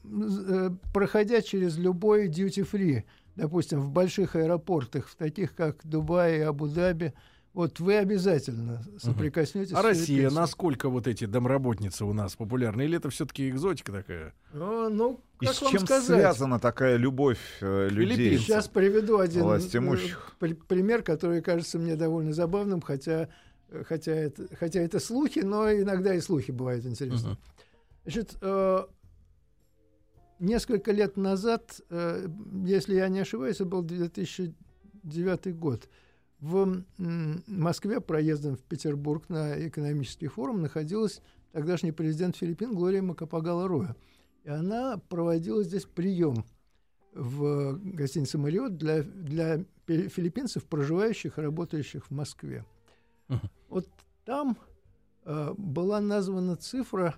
э, 0.05 0.71
проходя 0.93 1.43
через 1.43 1.77
любой 1.79 2.29
duty-free, 2.29 3.05
допустим, 3.37 3.81
в 3.81 3.91
больших 3.91 4.37
аэропортах, 4.37 5.09
в 5.09 5.15
таких 5.17 5.55
как 5.55 5.77
Дубай 5.85 6.39
и 6.39 6.41
Абу-Даби, 6.41 7.13
вот 7.55 7.81
вы 7.81 7.97
обязательно 7.97 8.85
соприкоснетесь 8.99 9.73
А 9.73 9.81
с 9.81 9.85
Россия, 9.85 10.31
насколько 10.31 10.89
вот 10.89 11.09
эти 11.09 11.25
домработницы 11.25 12.05
у 12.05 12.13
нас 12.13 12.37
популярны? 12.37 12.83
Или 12.83 12.99
это 12.99 13.11
все-таки 13.11 13.49
экзотика 13.49 13.91
такая? 13.91 14.35
Ну, 14.53 15.21
И 15.41 15.47
как 15.47 15.55
с 15.55 15.63
вам 15.63 15.73
чем 15.73 15.81
сказать? 15.81 16.05
связана 16.05 16.61
такая 16.61 16.97
любовь 16.97 17.39
э, 17.61 17.89
людей? 17.91 18.17
Филиппинцев. 18.17 18.47
Сейчас 18.47 18.69
приведу 18.69 19.19
один 19.19 19.43
э, 19.49 19.61
при- 20.39 20.53
пример, 20.53 21.03
который 21.03 21.43
кажется 21.43 21.79
мне 21.79 21.97
довольно 21.97 22.33
забавным, 22.33 22.81
хотя, 22.81 23.29
хотя, 23.89 24.13
это, 24.13 24.47
хотя 24.57 24.81
это 24.81 25.01
слухи, 25.01 25.41
но 25.41 25.73
иногда 25.73 26.15
и 26.15 26.21
слухи 26.21 26.53
бывают 26.53 26.85
интересны. 26.87 27.31
Мгм. 27.31 27.39
Значит, 28.09 28.39
э, 28.41 28.87
несколько 30.39 30.93
лет 30.93 31.19
назад, 31.19 31.79
э, 31.91 32.27
если 32.65 32.95
я 32.95 33.07
не 33.09 33.19
ошибаюсь, 33.19 33.57
это 33.57 33.67
был 33.67 33.83
2009 33.83 35.55
год, 35.55 35.91
в 36.41 36.85
Москве 37.47 38.01
проездом 38.01 38.57
в 38.57 38.63
Петербург 38.63 39.29
на 39.29 39.69
экономический 39.69 40.29
форум 40.29 40.63
находилась 40.63 41.21
тогдашний 41.53 41.93
президент 41.93 42.35
Филиппин 42.35 42.75
Глория 42.75 43.03
Макапагала 43.03 43.69
Роя. 43.69 43.95
И 44.45 44.49
она 44.49 44.97
проводила 45.11 45.63
здесь 45.63 45.85
прием 45.85 46.47
в 47.13 47.79
гостинице 47.93 48.39
«Мариот» 48.39 48.79
для, 48.79 49.03
для 49.03 49.67
пи- 49.85 50.09
филиппинцев, 50.09 50.65
проживающих 50.65 51.37
и 51.37 51.43
работающих 51.43 52.07
в 52.07 52.11
Москве. 52.11 52.65
Мгм. 53.29 53.51
Вот 53.69 53.87
там 54.25 54.57
э, 55.27 55.53
была 55.59 56.01
названа 56.01 56.57
цифра, 56.57 57.15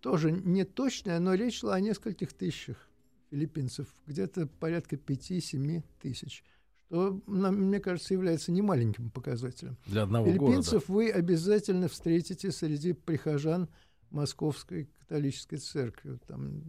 тоже 0.00 0.32
не 0.32 0.64
точная, 0.64 1.18
но 1.20 1.34
речь 1.34 1.60
шла 1.60 1.74
о 1.74 1.80
нескольких 1.80 2.32
тысячах 2.32 2.88
филиппинцев, 3.30 3.88
где-то 4.06 4.46
порядка 4.46 4.96
5-7 4.96 5.82
тысяч, 6.00 6.44
что, 6.86 7.20
мне 7.26 7.80
кажется, 7.80 8.14
является 8.14 8.52
немаленьким 8.52 9.10
показателем. 9.10 9.76
Для 9.86 10.04
одного 10.04 10.26
Филиппинцев 10.26 10.88
вы 10.88 11.10
обязательно 11.10 11.88
встретите 11.88 12.50
среди 12.50 12.94
прихожан 12.94 13.68
Московской 14.10 14.88
католической 15.00 15.58
церкви, 15.58 16.18
там 16.26 16.62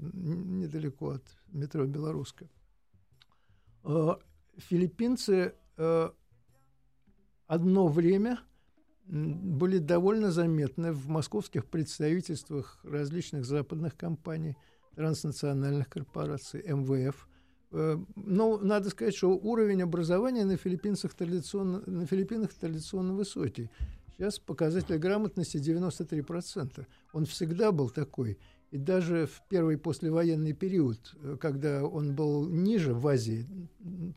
недалеко 0.60 1.12
от 1.12 1.24
метро 1.48 1.86
Белорусская. 1.86 2.50
Э, 3.86 4.16
Филиппинцы 4.58 5.54
э, 5.78 6.10
одно 7.48 7.88
время 7.88 8.40
были 9.10 9.80
довольно 9.80 10.32
заметны 10.32 10.92
в 10.92 11.08
московских 11.08 11.66
представительствах 11.66 12.80
различных 12.84 13.44
западных 13.44 13.98
компаний, 13.98 14.56
транснациональных 14.96 15.90
корпораций, 15.90 16.62
МВФ. 16.62 17.28
Э, 17.72 17.98
Но 18.16 18.58
надо 18.60 18.90
сказать, 18.90 19.16
что 19.16 19.30
уровень 19.30 19.82
образования 19.82 20.46
на, 20.46 20.58
Филиппинцах 20.58 21.16
традиционно, 21.16 21.82
на 21.88 22.06
Филиппинах 22.06 22.54
традиционно 22.54 23.14
высокий. 23.14 23.72
Сейчас 24.12 24.38
показатель 24.38 24.98
грамотности 24.98 25.58
93%. 25.58 26.86
Он 27.14 27.26
всегда 27.26 27.72
был 27.72 27.90
такой. 27.90 28.38
И 28.70 28.78
даже 28.78 29.26
в 29.26 29.42
первый 29.50 29.80
послевоенный 29.80 30.54
период, 30.54 31.16
э, 31.24 31.38
когда 31.40 31.84
он 31.84 32.14
был 32.14 32.48
ниже 32.48 32.94
в 32.94 33.08
Азии, 33.08 33.48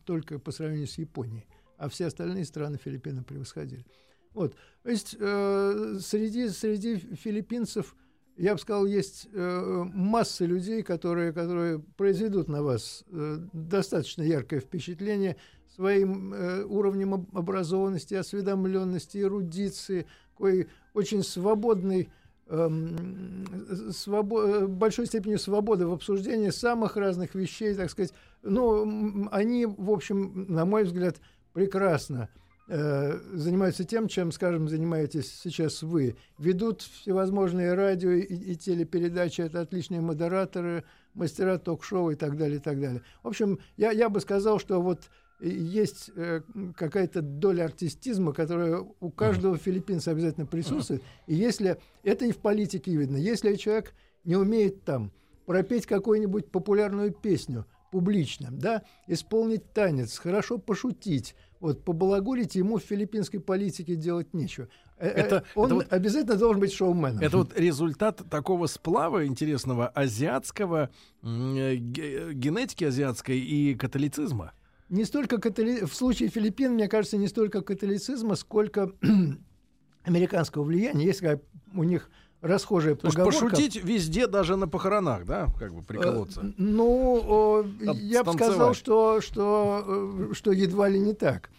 только 0.05 0.37
по 0.37 0.51
сравнению 0.51 0.87
с 0.87 0.99
Японией, 0.99 1.47
а 1.77 1.89
все 1.89 2.05
остальные 2.05 2.45
страны 2.45 2.77
Филиппины 2.77 3.23
превосходили. 3.23 3.85
Вот. 4.33 4.55
То 4.83 4.89
есть 4.89 5.15
э, 5.19 5.97
среди, 6.01 6.49
среди 6.49 6.97
филиппинцев, 6.97 7.95
я 8.35 8.53
бы 8.53 8.59
сказал, 8.59 8.85
есть 8.85 9.27
э, 9.31 9.83
масса 9.93 10.45
людей, 10.45 10.81
которые, 10.81 11.31
которые 11.31 11.79
произведут 11.97 12.47
на 12.47 12.63
вас 12.63 13.03
э, 13.07 13.37
достаточно 13.53 14.23
яркое 14.23 14.59
впечатление 14.59 15.37
своим 15.75 16.33
э, 16.33 16.63
уровнем 16.63 17.13
об- 17.13 17.37
образованности, 17.37 18.15
осведомленности, 18.15 19.19
эрудиции, 19.19 20.07
такой 20.31 20.67
очень 20.93 21.23
свободный 21.23 22.09
эм, 22.47 23.45
свобо- 23.89 24.63
э, 24.63 24.67
большой 24.67 25.05
степенью 25.05 25.39
свободы 25.39 25.87
в 25.87 25.93
обсуждении 25.93 26.49
самых 26.49 26.97
разных 26.97 27.35
вещей, 27.35 27.73
так 27.73 27.89
сказать. 27.89 28.13
Ну, 28.41 29.27
они, 29.31 29.65
в 29.65 29.91
общем, 29.91 30.45
на 30.49 30.65
мой 30.65 30.83
взгляд, 30.83 31.21
прекрасно 31.53 32.29
занимаются 32.67 33.83
тем, 33.83 34.07
чем, 34.07 34.31
скажем, 34.31 34.69
занимаетесь 34.69 35.31
сейчас 35.43 35.83
вы. 35.83 36.15
Ведут 36.37 36.81
всевозможные 36.81 37.73
радио 37.73 38.11
и, 38.11 38.21
и 38.21 38.55
телепередачи, 38.55 39.41
это 39.41 39.61
отличные 39.61 40.01
модераторы, 40.01 40.85
мастера 41.13 41.57
ток-шоу 41.57 42.11
и 42.11 42.15
так 42.15 42.37
далее, 42.37 42.57
и 42.57 42.61
так 42.61 42.79
далее. 42.79 43.01
В 43.21 43.27
общем, 43.27 43.59
я, 43.75 43.91
я 43.91 44.09
бы 44.09 44.21
сказал, 44.21 44.59
что 44.59 44.81
вот 44.81 45.09
и 45.43 45.49
есть 45.49 46.09
э, 46.15 46.41
какая-то 46.77 47.21
доля 47.21 47.65
артистизма, 47.65 48.31
которая 48.31 48.85
у 49.01 49.11
каждого 49.11 49.57
филиппинца 49.57 50.11
обязательно 50.11 50.45
присутствует. 50.45 51.03
И 51.27 51.35
если 51.35 51.77
это 52.03 52.25
и 52.25 52.31
в 52.31 52.37
политике 52.37 52.95
видно, 52.95 53.17
если 53.17 53.55
человек 53.55 53.93
не 54.23 54.37
умеет 54.37 54.85
там 54.85 55.11
пропеть 55.45 55.85
какую-нибудь 55.85 56.49
популярную 56.49 57.11
песню 57.11 57.65
публично, 57.91 58.49
да, 58.51 58.83
исполнить 59.07 59.73
танец, 59.73 60.17
хорошо 60.17 60.57
пошутить, 60.57 61.35
вот 61.63 61.83
побалагурить 61.85 62.55
ему 62.55 62.77
в 62.77 62.83
филиппинской 62.83 63.39
политике 63.39 63.95
делать 63.95 64.33
нечего. 64.33 64.67
Э, 64.97 65.07
э, 65.07 65.11
Это- 65.11 65.43
он 65.55 65.65
это 65.67 65.75
вот- 65.75 65.93
обязательно 65.93 66.35
должен 66.35 66.59
быть 66.59 66.73
шоуменом. 66.73 67.19
Это 67.23 67.37
вот 67.37 67.57
результат 67.57 68.21
такого 68.29 68.67
сплава 68.67 69.25
интересного 69.25 69.87
азиатского, 69.87 70.89
э, 71.23 71.75
ге- 71.75 72.33
генетики 72.33 72.83
азиатской 72.83 73.39
и 73.39 73.75
католицизма. 73.75 74.51
не 74.89 75.05
столько 75.05 75.37
католи... 75.39 75.85
в 75.85 75.95
случае 75.95 76.29
Филиппин, 76.29 76.73
мне 76.73 76.87
кажется, 76.89 77.17
не 77.17 77.27
столько 77.27 77.61
католицизма, 77.61 78.35
сколько 78.35 78.91
американского 80.03 80.63
влияния. 80.63 81.05
Есть 81.05 81.21
такая 81.21 81.41
у 81.73 81.83
них 81.83 82.09
расхожая 82.43 82.95
То 82.95 83.07
поговорка. 83.09 83.39
пошутить 83.39 83.83
везде, 83.83 84.27
даже 84.27 84.55
на 84.57 84.67
похоронах, 84.67 85.25
да, 85.25 85.47
как 85.57 85.73
бы 85.73 85.81
приколоться. 85.81 86.41
Э, 86.41 86.51
Ну, 86.57 87.65
Там 87.83 87.97
я 87.97 88.23
бы 88.23 88.33
сказал, 88.33 88.73
что, 88.73 89.21
что, 89.21 89.83
э, 90.29 90.33
что 90.33 90.51
едва 90.51 90.89
ли 90.89 90.99
не 90.99 91.13
так. 91.13 91.49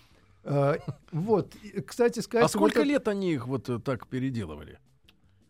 Э, 0.45 0.75
Вот, 1.11 1.55
кстати 1.87 2.21
сказать... 2.21 2.45
А 2.45 2.49
сколько 2.49 2.75
вот 2.79 2.83
это- 2.83 2.83
лет 2.89 3.09
они 3.09 3.33
их 3.33 3.47
вот 3.49 3.69
э, 3.71 3.79
так 3.81 4.07
переделывали? 4.07 4.79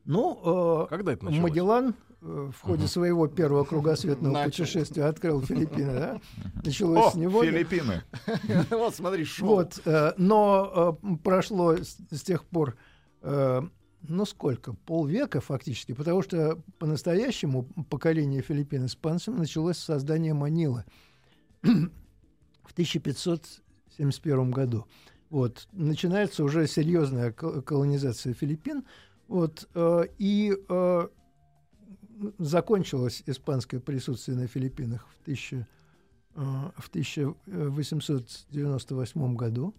Ну, 0.05 0.85
э, 0.85 0.87
Когда 0.89 1.13
это 1.15 1.25
началось? 1.25 1.43
Магеллан 1.51 1.95
э, 2.23 2.51
в 2.57 2.61
ходе 2.63 2.87
своего 2.87 3.27
первого 3.27 3.65
кругосветного 3.65 4.33
Начал. 4.35 4.51
путешествия 4.51 5.05
открыл 5.07 5.41
Филиппины, 5.43 5.93
да? 5.95 6.21
Началось 6.65 7.07
О, 7.07 7.11
с 7.11 7.15
него. 7.17 7.43
Филиппины. 7.43 8.03
Вот 8.71 8.95
смотри, 8.95 9.25
шоу. 9.25 9.49
Вот, 9.49 9.81
э, 9.85 10.13
но 10.17 10.97
э, 11.03 11.17
прошло 11.25 11.73
с, 11.75 11.97
с 12.11 12.23
тех 12.23 12.45
пор, 12.45 12.77
э, 13.23 13.63
ну 14.09 14.25
сколько, 14.25 14.73
полвека 14.73 15.41
фактически, 15.41 15.93
потому 15.93 16.23
что 16.23 16.61
по-настоящему 16.79 17.65
поколение 17.89 18.43
филиппин 18.43 18.87
испанцев 18.87 19.37
началось 19.37 19.79
с 19.79 19.85
создания 19.85 20.35
Манилы 20.35 20.85
в 21.63 22.73
1571 22.73 24.51
году. 24.51 24.87
Вот, 25.31 25.69
начинается 25.73 26.45
уже 26.45 26.67
серьезная 26.67 27.33
ко- 27.33 27.63
колонизация 27.63 28.35
Филиппин, 28.35 28.85
вот, 29.27 29.67
э, 29.75 30.05
и 30.19 30.55
э, 30.69 31.09
закончилось 32.39 33.23
испанское 33.27 33.81
присутствие 33.81 34.37
на 34.37 34.47
Филиппинах 34.47 35.09
в 35.09 35.23
1000 35.23 35.57
э, 35.57 35.65
в 36.37 36.89
1898 36.89 39.35
году, 39.35 39.75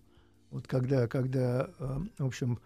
вот 0.52 0.68
когда, 0.68 1.08
когда 1.08 1.70
в 2.18 2.26
общем, 2.26 2.60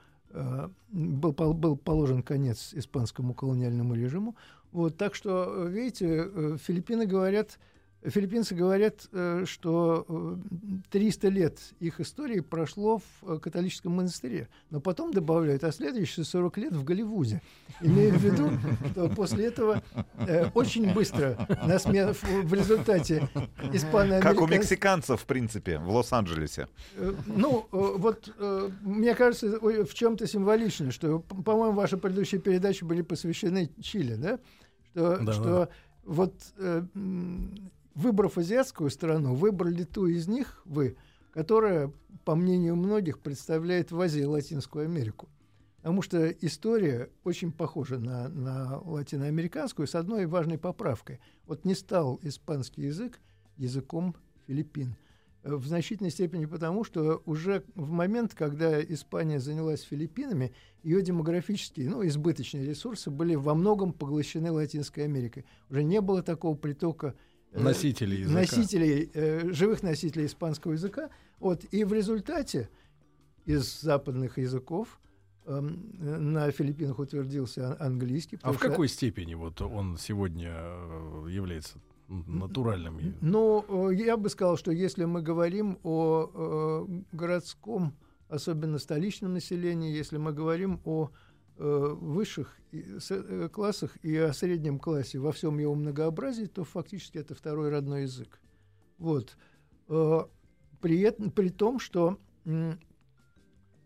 был, 0.90 1.34
пол- 1.34 1.54
был 1.54 1.78
положен 1.78 2.24
конец 2.24 2.74
испанскому 2.74 3.34
колониальному 3.34 3.96
режиму. 3.96 4.36
Вот, 4.72 4.98
так 4.98 5.16
что, 5.16 5.66
э, 5.66 5.70
видите, 5.70 6.30
э, 6.32 6.58
Филиппины 6.62 7.06
говорят 7.06 7.60
Филиппинцы 8.04 8.56
говорят, 8.56 9.10
э, 9.12 9.44
что 9.46 10.06
э, 10.08 10.36
300 10.90 11.28
лет 11.28 11.60
их 11.82 12.00
истории 12.00 12.40
прошло 12.40 13.00
в 13.00 13.04
э, 13.24 13.40
католическом 13.40 13.92
монастыре, 13.92 14.48
но 14.70 14.80
потом 14.80 15.12
добавляют, 15.12 15.66
а 15.66 15.72
следующие 15.74 16.26
40 16.26 16.58
лет 16.60 16.74
в 16.74 16.86
Голливуде. 16.86 17.42
Имея 17.82 18.14
в 18.14 18.24
виду, 18.24 18.52
что 18.92 19.10
после 19.10 19.48
этого 19.48 19.84
э, 20.18 20.50
очень 20.54 20.94
быстро 20.94 21.46
на 21.66 21.78
смен, 21.78 22.14
в, 22.14 22.54
результате 22.54 23.30
испано 23.74 24.22
Как 24.22 24.40
у 24.40 24.48
мексиканцев, 24.48 25.22
в 25.22 25.26
принципе, 25.26 25.78
в 25.80 25.90
Лос-Анджелесе. 25.90 26.70
Э, 26.96 27.14
Ну, 27.28 27.68
э, 27.72 27.94
вот 27.98 28.34
э, 28.38 28.70
мне 28.82 29.14
кажется, 29.14 29.60
в 29.60 29.94
чем-то 29.94 30.26
символично, 30.26 30.92
что, 30.92 31.20
по-моему, 31.20 31.74
ваши 31.74 31.98
предыдущие 31.98 32.40
передачи 32.40 32.86
были 32.86 33.02
посвящены 33.02 33.72
Чили, 33.82 34.16
да? 34.16 34.40
Что, 34.92 35.18
Да, 35.18 35.34
что 35.34 35.44
да. 35.44 35.70
вот 36.06 36.34
э, 36.58 36.84
выбрав 37.96 38.38
азиатскую 38.38 38.90
страну, 38.90 39.36
выбрали 39.36 39.84
ту 39.84 40.08
из 40.08 40.28
них 40.28 40.62
вы, 40.66 40.98
которая, 41.32 41.92
по 42.26 42.36
мнению 42.36 42.76
многих, 42.76 43.20
представляет 43.20 43.92
в 43.92 44.00
Азии 44.00 44.24
Латинскую 44.24 44.86
Америку. 44.86 45.30
Потому 45.78 46.02
что 46.02 46.28
история 46.28 47.10
очень 47.24 47.54
похожа 47.54 48.00
на, 48.00 48.28
на 48.28 48.80
латиноамериканскую 48.80 49.88
с 49.88 49.96
одной 49.96 50.26
важной 50.26 50.58
поправкой. 50.58 51.22
Вот 51.46 51.64
не 51.64 51.74
стал 51.74 52.20
испанский 52.22 52.84
язык 52.84 53.20
языком 53.56 54.16
Филиппин. 54.46 54.96
В 55.42 55.66
значительной 55.66 56.12
степени 56.12 56.46
потому, 56.46 56.84
что 56.84 57.22
уже 57.26 57.64
в 57.76 57.92
момент, 57.92 58.36
когда 58.36 58.82
Испания 58.82 59.40
занялась 59.40 59.82
Филиппинами, 59.84 60.54
ее 60.84 61.02
демографические, 61.02 61.90
ну, 61.90 62.06
избыточные 62.06 62.66
ресурсы 62.66 63.10
были 63.10 63.36
во 63.36 63.56
многом 63.56 63.94
поглощены 63.94 64.52
Латинской 64.52 65.06
Америкой. 65.06 65.46
Уже 65.70 65.84
не 65.84 66.02
было 66.02 66.22
такого 66.22 66.58
притока 66.58 67.16
э, 67.52 67.62
Носители 67.62 68.16
языка. 68.18 68.40
носителей, 68.40 69.10
э, 69.14 69.52
живых 69.52 69.84
носителей 69.84 70.26
испанского 70.26 70.74
языка. 70.74 71.10
Вот, 71.40 71.64
и 71.72 71.84
в 71.84 71.94
результате 71.94 72.70
из 73.46 73.82
западных 73.82 74.38
языков 74.38 75.00
эм, 75.46 75.96
э, 76.00 76.18
на 76.18 76.52
Филиппинах 76.52 77.00
утвердился 77.00 77.76
английский. 77.80 78.38
А 78.44 78.52
в 78.52 78.58
что- 78.58 78.70
какой 78.70 78.88
степени 78.88 79.34
вот 79.36 79.62
он 79.62 79.98
сегодня 79.98 80.52
э, 80.54 81.28
является 81.30 81.80
натуральным? 82.08 83.16
Ну, 83.22 83.90
э, 83.90 83.96
я 83.96 84.18
бы 84.18 84.30
сказал, 84.30 84.58
что 84.58 84.72
если 84.72 85.06
мы 85.06 85.22
говорим 85.22 85.80
о 85.84 86.86
э, 86.92 87.16
городском, 87.16 87.96
особенно 88.28 88.78
столичном 88.80 89.34
населении, 89.34 89.92
если 89.96 90.18
мы 90.18 90.34
говорим 90.34 90.82
о 90.86 91.10
высших 91.64 92.56
и 92.72 93.00
с- 93.00 93.12
э, 93.12 93.50
классах 93.50 93.98
и 94.04 94.16
о 94.16 94.34
среднем 94.34 94.80
классе 94.80 95.20
во 95.20 95.32
всем 95.32 95.60
его 95.60 95.76
многообразии, 95.76 96.46
то 96.46 96.64
фактически 96.64 97.18
это 97.18 97.36
второй 97.36 97.70
родной 97.70 98.04
язык. 98.04 98.40
Вот. 98.98 99.38
Э, 99.88 100.22
При, 100.82 101.02
этом, 101.02 101.30
при 101.32 101.50
том, 101.50 101.78
что 101.80 102.18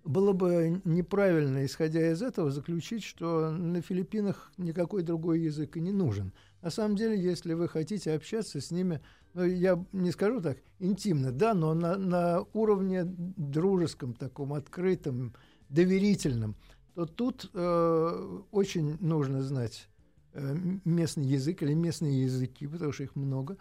было 0.04 0.34
бы 0.34 0.82
неправильно, 0.84 1.66
исходя 1.66 2.12
из 2.12 2.22
этого, 2.22 2.52
заключить, 2.52 3.04
что 3.04 3.52
на 3.52 3.82
Филиппинах 3.82 4.52
никакой 4.58 5.02
другой 5.04 5.40
язык 5.40 5.78
и 5.78 5.82
не 5.82 5.92
нужен. 5.92 6.34
На 6.62 6.70
самом 6.70 6.96
деле, 6.98 7.20
если 7.20 7.54
вы 7.54 7.68
хотите 7.70 8.14
общаться 8.14 8.60
с 8.60 8.70
ними, 8.70 9.02
ну, 9.34 9.44
я 9.46 9.84
не 9.94 10.12
скажу 10.12 10.42
так, 10.42 10.58
интимно, 10.80 11.32
да, 11.32 11.54
но 11.54 11.74
на, 11.74 11.98
на 11.98 12.46
уровне 12.54 13.04
дружеском, 13.06 14.14
таком 14.14 14.54
открытом, 14.54 15.34
доверительном, 15.70 16.56
то 16.96 17.06
тут 17.06 17.50
э, 17.54 18.40
очень 18.52 18.98
нужно 19.00 19.42
знать 19.42 19.88
э, 20.34 20.56
местный 20.86 21.26
язык 21.26 21.64
или 21.64 21.74
местные 21.74 22.24
языки, 22.24 22.68
потому 22.68 22.92
что 22.92 23.04
их 23.04 23.16
много. 23.16 23.58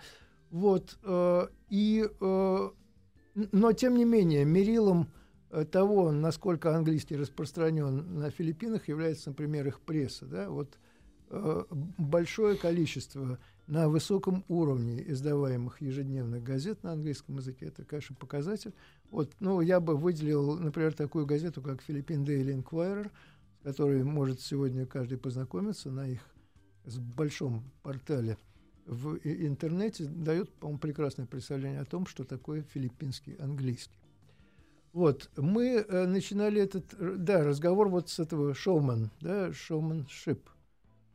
Вот. 0.51 0.99
э, 1.03 1.47
и, 1.71 2.09
э, 2.21 2.71
но, 3.35 3.73
тем 3.73 3.97
не 3.97 4.05
менее, 4.05 4.45
мерилом 4.45 5.09
э, 5.51 5.65
того, 5.65 6.13
насколько 6.13 6.77
английский 6.77 7.17
распространен 7.17 8.19
на 8.19 8.31
Филиппинах, 8.31 8.89
является, 8.89 9.31
например, 9.31 9.67
их 9.67 9.81
пресса. 9.81 10.27
Да? 10.27 10.51
Вот, 10.51 10.79
э, 11.31 11.65
большое 11.97 12.57
количество 12.57 13.39
на 13.67 13.89
высоком 13.89 14.45
уровне 14.49 15.03
издаваемых 15.11 15.81
ежедневных 15.81 16.43
газет 16.43 16.83
на 16.83 16.93
английском 16.93 17.37
языке. 17.39 17.67
Это, 17.67 17.85
конечно, 17.85 18.15
показатель. 18.15 18.75
Вот, 19.13 19.31
ну, 19.41 19.61
я 19.61 19.79
бы 19.79 19.95
выделил, 19.95 20.59
например, 20.59 20.95
такую 20.95 21.27
газету, 21.27 21.61
как 21.61 21.87
Philippine 21.87 22.25
Daily 22.25 22.63
Inquirer, 22.63 23.11
с 23.61 23.63
которой 23.63 24.03
может 24.05 24.41
сегодня 24.41 24.87
каждый 24.87 25.19
познакомиться 25.19 25.91
на 25.91 26.09
их 26.09 26.21
с 26.87 26.97
большом 26.99 27.63
портале 27.83 28.39
в 28.87 29.19
интернете, 29.23 30.07
дает, 30.07 30.51
по-моему, 30.55 30.79
прекрасное 30.79 31.27
представление 31.27 31.81
о 31.81 31.85
том, 31.85 32.07
что 32.07 32.25
такое 32.25 32.63
филиппинский 32.63 33.35
английский. 33.35 33.99
Вот, 34.95 35.29
мы 35.37 35.85
э, 35.87 36.07
начинали 36.07 36.63
этот, 36.63 36.95
р- 36.95 37.19
да, 37.19 37.45
разговор 37.45 37.91
вот 37.91 38.09
с 38.09 38.19
этого 38.19 38.55
шоумен, 38.55 39.11
да, 39.21 39.51
showmanship. 39.51 40.41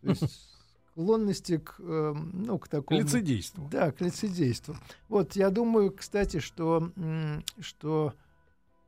То 0.01 0.09
есть 0.09 0.56
склонности 0.97 1.57
к, 1.57 1.75
эм, 1.79 2.31
ну, 2.33 2.57
к 2.57 2.67
такому... 2.67 2.99
Лицедейство. 2.99 3.67
Да, 3.69 3.91
к 3.91 4.01
лицедейству. 4.01 4.75
Вот, 5.09 5.35
я 5.35 5.51
думаю, 5.51 5.91
кстати, 5.91 6.39
что, 6.39 6.91
что 7.59 8.15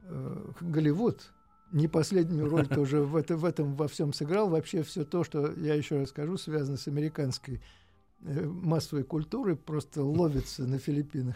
э, 0.01 0.51
Голливуд 0.59 1.31
не 1.71 1.87
последнюю 1.87 2.49
роль 2.49 2.67
тоже 2.67 3.01
в, 3.01 3.15
это, 3.15 3.37
в 3.37 3.45
этом 3.45 3.75
во 3.75 3.87
всем 3.87 4.11
сыграл. 4.11 4.49
Вообще 4.49 4.81
все 4.81 5.05
то, 5.05 5.23
что 5.23 5.53
я 5.53 5.75
еще 5.75 5.99
раз 5.99 6.09
скажу, 6.09 6.37
связано 6.37 6.77
с 6.77 6.87
американской 6.87 7.61
э, 8.21 8.43
массовой 8.43 9.03
культурой, 9.03 9.55
просто 9.55 10.03
ловится 10.03 10.65
на 10.65 10.79
Филиппинах 10.79 11.35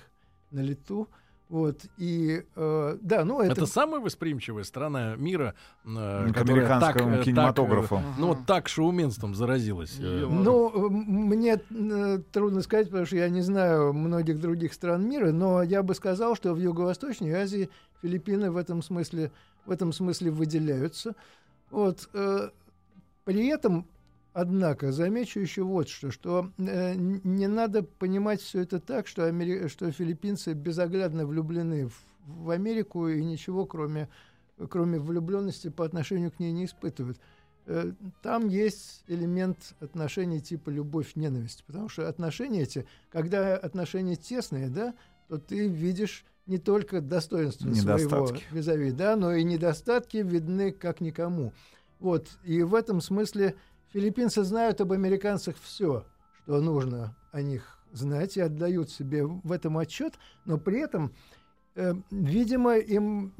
на 0.49 0.61
лету. 0.61 1.07
Вот, 1.53 1.81
и, 1.99 2.43
э, 2.55 2.97
да, 2.99 3.23
ну, 3.25 3.39
это... 3.39 3.51
Это 3.51 3.65
самая 3.67 4.01
восприимчивая 4.01 4.63
страна 4.63 5.15
мира, 5.17 5.53
э, 5.85 6.29
К 6.31 6.33
которая 6.33 6.67
так, 6.67 6.95
американскому 6.95 7.09
э, 7.13 7.17
так, 7.17 7.25
кинематографу. 7.25 7.95
э, 7.97 8.01
ну, 8.17 8.27
вот 8.29 8.39
так 8.47 8.67
шоуменством 8.67 9.35
заразилась. 9.35 9.99
э, 9.99 10.25
Ну, 10.27 10.87
э, 10.87 10.89
мне 10.89 11.61
э, 11.69 12.19
трудно 12.31 12.61
сказать, 12.63 12.87
потому 12.87 13.05
что 13.05 13.17
я 13.17 13.29
не 13.29 13.41
знаю 13.41 13.93
многих 13.93 14.39
других 14.41 14.73
стран 14.73 15.07
мира, 15.07 15.31
но 15.31 15.61
я 15.61 15.83
бы 15.83 15.93
сказал, 15.93 16.35
что 16.35 16.55
в 16.55 16.57
Юго-Восточной 16.59 17.31
Азии 17.33 17.69
Филиппины 18.01 18.49
в 18.49 18.57
этом 18.57 18.81
смысле, 18.81 19.31
в 19.67 19.71
этом 19.71 19.93
смысле 19.93 20.31
выделяются. 20.31 21.13
Вот, 21.69 22.09
э, 22.15 22.49
при 23.25 23.45
этом, 23.49 23.85
однако, 24.33 24.91
замечу 24.91 25.39
еще 25.39 25.63
вот 25.63 25.89
что, 25.89 26.11
что 26.11 26.51
э, 26.57 26.93
не 26.95 27.47
надо 27.47 27.83
понимать 27.83 28.41
все 28.41 28.61
это 28.61 28.79
так, 28.79 29.07
что, 29.07 29.27
амери- 29.27 29.67
что 29.67 29.91
филиппинцы 29.91 30.53
безоглядно 30.53 31.25
влюблены 31.25 31.87
в, 31.87 31.93
в 32.25 32.49
Америку 32.49 33.07
и 33.07 33.23
ничего, 33.23 33.65
кроме, 33.65 34.09
кроме 34.69 34.99
влюбленности 34.99 35.69
по 35.69 35.85
отношению 35.85 36.31
к 36.31 36.39
ней 36.39 36.51
не 36.51 36.65
испытывают. 36.65 37.19
Э, 37.65 37.91
Там 38.21 38.47
есть 38.49 39.03
элемент 39.07 39.75
отношений 39.79 40.41
типа 40.41 40.69
любовь-ненависть, 40.69 41.63
потому 41.65 41.89
что 41.89 42.09
отношения 42.09 42.63
эти, 42.63 42.85
когда 43.11 43.55
отношения 43.55 44.15
тесные, 44.15 44.69
да, 44.69 44.93
то 45.29 45.37
ты 45.37 45.67
видишь 45.67 46.25
не 46.45 46.57
только 46.57 46.99
достоинства 46.99 47.69
своего 47.73 48.25
визави, 48.51 48.91
да, 48.91 49.15
но 49.15 49.33
и 49.33 49.43
недостатки 49.43 50.17
видны 50.17 50.71
как 50.71 50.99
никому. 50.99 51.53
Вот, 51.99 52.27
и 52.43 52.63
в 52.63 52.75
этом 52.75 52.99
смысле 52.99 53.55
филиппинцы 53.93 54.43
знают 54.43 54.81
об 54.81 54.91
американцах 54.91 55.55
все, 55.61 56.05
что 56.43 56.59
нужно 56.59 57.15
о 57.31 57.41
них 57.41 57.77
знать, 57.91 58.37
и 58.37 58.41
отдают 58.41 58.89
себе 58.89 59.25
в 59.25 59.51
этом 59.51 59.77
отчет, 59.77 60.15
но 60.45 60.57
при 60.57 60.79
этом 60.79 61.13
э, 61.75 61.93
видимо, 62.09 62.75
им 62.77 63.33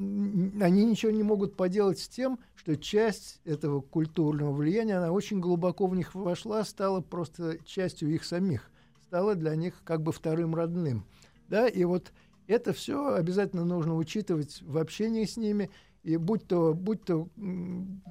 они 0.62 0.84
ничего 0.84 1.10
не 1.10 1.24
могут 1.24 1.56
поделать 1.56 1.98
с 1.98 2.08
тем, 2.08 2.38
что 2.54 2.76
часть 2.76 3.40
этого 3.44 3.80
культурного 3.80 4.52
влияния, 4.52 4.98
она 4.98 5.10
очень 5.10 5.40
глубоко 5.40 5.86
в 5.86 5.96
них 5.96 6.14
вошла, 6.14 6.64
стала 6.64 7.00
просто 7.00 7.58
частью 7.64 8.14
их 8.14 8.24
самих, 8.24 8.70
стала 9.02 9.34
для 9.34 9.56
них 9.56 9.74
как 9.84 10.02
бы 10.02 10.12
вторым 10.12 10.54
родным. 10.54 11.04
Да, 11.48 11.68
и 11.68 11.84
вот 11.84 12.12
это 12.46 12.72
все 12.72 13.14
обязательно 13.14 13.64
нужно 13.64 13.96
учитывать 13.96 14.62
в 14.62 14.78
общении 14.78 15.24
с 15.24 15.36
ними, 15.36 15.70
и 16.04 16.18
будь 16.18 16.46
то, 16.46 16.74
будь 16.74 17.02
то 17.04 17.28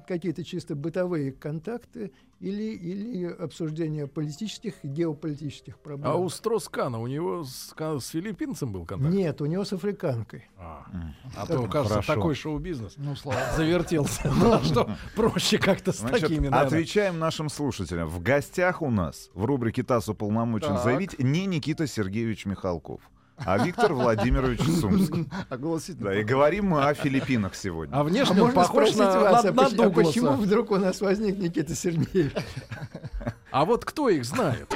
какие-то 0.06 0.42
чисто 0.44 0.74
бытовые 0.74 1.30
контакты 1.30 2.10
или, 2.40 2.74
или 2.74 3.24
обсуждение 3.26 4.08
политических 4.08 4.74
и 4.82 4.88
геополитических 4.88 5.78
проблем. 5.78 6.10
А 6.10 6.16
у 6.16 6.28
Строскана 6.28 6.98
у 7.00 7.06
него 7.06 7.44
с, 7.44 7.72
с 7.78 8.06
филиппинцем 8.08 8.72
был 8.72 8.84
контакт? 8.84 9.14
Нет, 9.14 9.40
у 9.40 9.46
него 9.46 9.64
с 9.64 9.72
африканкой. 9.72 10.50
А, 10.58 10.84
А 11.36 11.46
то, 11.46 11.62
кажется, 11.68 11.94
Хорошо. 12.02 12.14
такой 12.14 12.34
шоу-бизнес 12.34 12.94
Ну, 12.96 13.14
слава 13.14 13.40
завертелся. 13.56 14.30
Ну, 14.34 14.58
что 14.64 14.90
проще 15.14 15.58
как-то 15.58 15.92
с 15.92 15.98
Значит, 16.00 16.22
такими, 16.22 16.48
наверное. 16.48 16.66
отвечаем 16.66 17.18
нашим 17.20 17.48
слушателям. 17.48 18.08
В 18.08 18.20
гостях 18.20 18.82
у 18.82 18.90
нас 18.90 19.30
в 19.34 19.44
рубрике 19.44 19.84
ТАСС 19.84 20.08
уполномочен 20.08 20.76
заявить 20.78 21.18
не 21.20 21.46
Никита 21.46 21.86
Сергеевич 21.86 22.44
Михалков, 22.44 23.00
а 23.38 23.58
Виктор 23.58 23.92
Владимирович 23.92 24.60
Сумский. 24.62 25.28
огласительно. 25.48 26.10
Да, 26.10 26.20
и 26.20 26.22
говорим 26.22 26.66
мы 26.66 26.84
о 26.84 26.94
Филиппинах 26.94 27.54
сегодня. 27.54 27.94
А 27.94 28.00
А 28.00 28.04
внешне 28.04 28.34
он 28.36 28.40
можно 28.48 28.62
похож 28.62 28.90
спросить 28.90 28.98
на, 28.98 29.20
вас, 29.20 29.44
на- 29.44 29.50
а, 29.50 29.52
на 29.52 29.84
а 29.86 29.90
почему 29.90 30.32
вдруг 30.32 30.70
у 30.70 30.76
нас 30.76 31.00
возник 31.00 31.38
Никита 31.38 31.74
Сергеевич? 31.74 32.32
А 33.50 33.64
вот 33.64 33.84
кто 33.84 34.08
их 34.08 34.24
знает? 34.24 34.72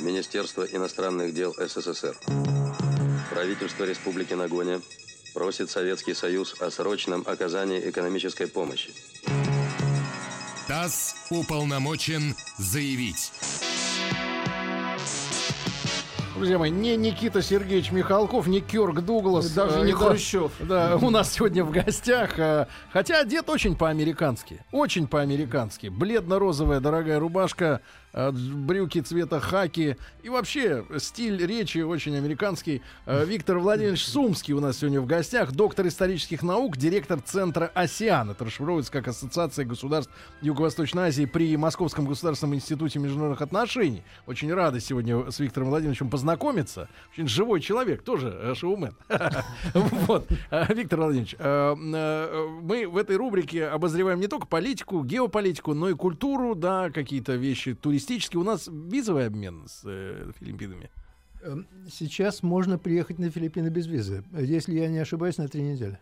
Министерство 0.00 0.62
иностранных 0.62 1.34
дел 1.34 1.54
СССР. 1.58 2.16
Правительство 3.30 3.84
Республики 3.84 4.34
Нагоня 4.34 4.80
просит 5.34 5.70
Советский 5.70 6.14
Союз 6.14 6.54
о 6.60 6.70
срочном 6.70 7.24
оказании 7.26 7.80
экономической 7.90 8.46
помощи. 8.46 8.92
ТАСС 10.68 11.14
уполномочен 11.30 12.34
заявить. 12.58 13.32
Друзья 16.36 16.58
мои, 16.58 16.70
не 16.70 16.96
Никита 16.98 17.40
Сергеевич 17.40 17.92
Михалков, 17.92 18.46
не 18.46 18.60
Кёрк 18.60 19.00
Дуглас. 19.00 19.50
Даже 19.52 19.80
э, 19.80 19.86
не 19.86 19.92
Хрущев. 19.92 20.52
Да, 20.60 20.96
у 21.00 21.08
нас 21.08 21.32
сегодня 21.32 21.64
в 21.64 21.70
гостях. 21.70 22.38
э, 22.38 22.66
Хотя 22.92 23.20
одет 23.20 23.48
очень 23.48 23.74
по-американски. 23.74 24.60
Очень 24.70 25.06
по-американски. 25.06 25.86
Бледно-розовая 25.86 26.80
дорогая 26.80 27.18
рубашка, 27.20 27.80
брюки 28.16 29.00
цвета 29.00 29.40
хаки. 29.40 29.96
И 30.22 30.28
вообще 30.28 30.84
стиль 30.98 31.44
речи 31.46 31.78
очень 31.78 32.16
американский. 32.16 32.82
Э, 33.04 33.24
Виктор 33.24 33.58
Владимирович 33.58 34.04
Сумский 34.04 34.54
у 34.54 34.60
нас 34.60 34.78
сегодня 34.78 35.00
в 35.00 35.06
гостях. 35.06 35.52
Доктор 35.52 35.86
исторических 35.86 36.42
наук, 36.42 36.76
директор 36.76 37.20
центра 37.20 37.70
«Осиан». 37.74 38.30
Это 38.30 38.44
расшифровывается 38.44 38.90
как 38.90 39.06
Ассоциация 39.06 39.64
государств 39.64 40.12
Юго-Восточной 40.40 41.08
Азии 41.08 41.26
при 41.26 41.56
Московском 41.56 42.06
государственном 42.06 42.56
институте 42.56 42.98
международных 42.98 43.42
отношений. 43.42 44.02
Очень 44.26 44.52
рады 44.52 44.80
сегодня 44.80 45.30
с 45.30 45.38
Виктором 45.38 45.68
Владимировичем 45.68 46.10
познакомиться. 46.10 46.88
Очень 47.12 47.28
живой 47.28 47.60
человек, 47.60 48.02
тоже 48.02 48.28
э, 48.28 48.54
шоумен. 48.54 48.96
Вот. 50.06 50.26
Э, 50.50 50.72
Виктор 50.74 51.00
Владимирович, 51.00 51.36
э, 51.38 51.74
э, 51.76 52.48
мы 52.62 52.88
в 52.88 52.96
этой 52.96 53.16
рубрике 53.16 53.66
обозреваем 53.66 54.20
не 54.20 54.26
только 54.26 54.46
политику, 54.46 55.02
геополитику, 55.04 55.74
но 55.74 55.90
и 55.90 55.94
культуру, 55.94 56.54
да, 56.54 56.90
какие-то 56.90 57.34
вещи 57.34 57.74
туристические. 57.74 58.05
У 58.34 58.42
нас 58.44 58.68
визовый 58.72 59.26
обмен 59.26 59.64
с 59.66 59.82
э, 59.84 60.30
Филиппинами. 60.38 60.90
Эм, 61.42 61.66
Сейчас 61.90 62.42
можно 62.42 62.78
приехать 62.78 63.18
на 63.18 63.30
Филиппины 63.30 63.68
без 63.68 63.86
визы, 63.86 64.24
если 64.32 64.74
я 64.78 64.88
не 64.88 64.98
ошибаюсь, 64.98 65.38
на 65.38 65.48
три 65.48 65.62
недели. 65.62 65.98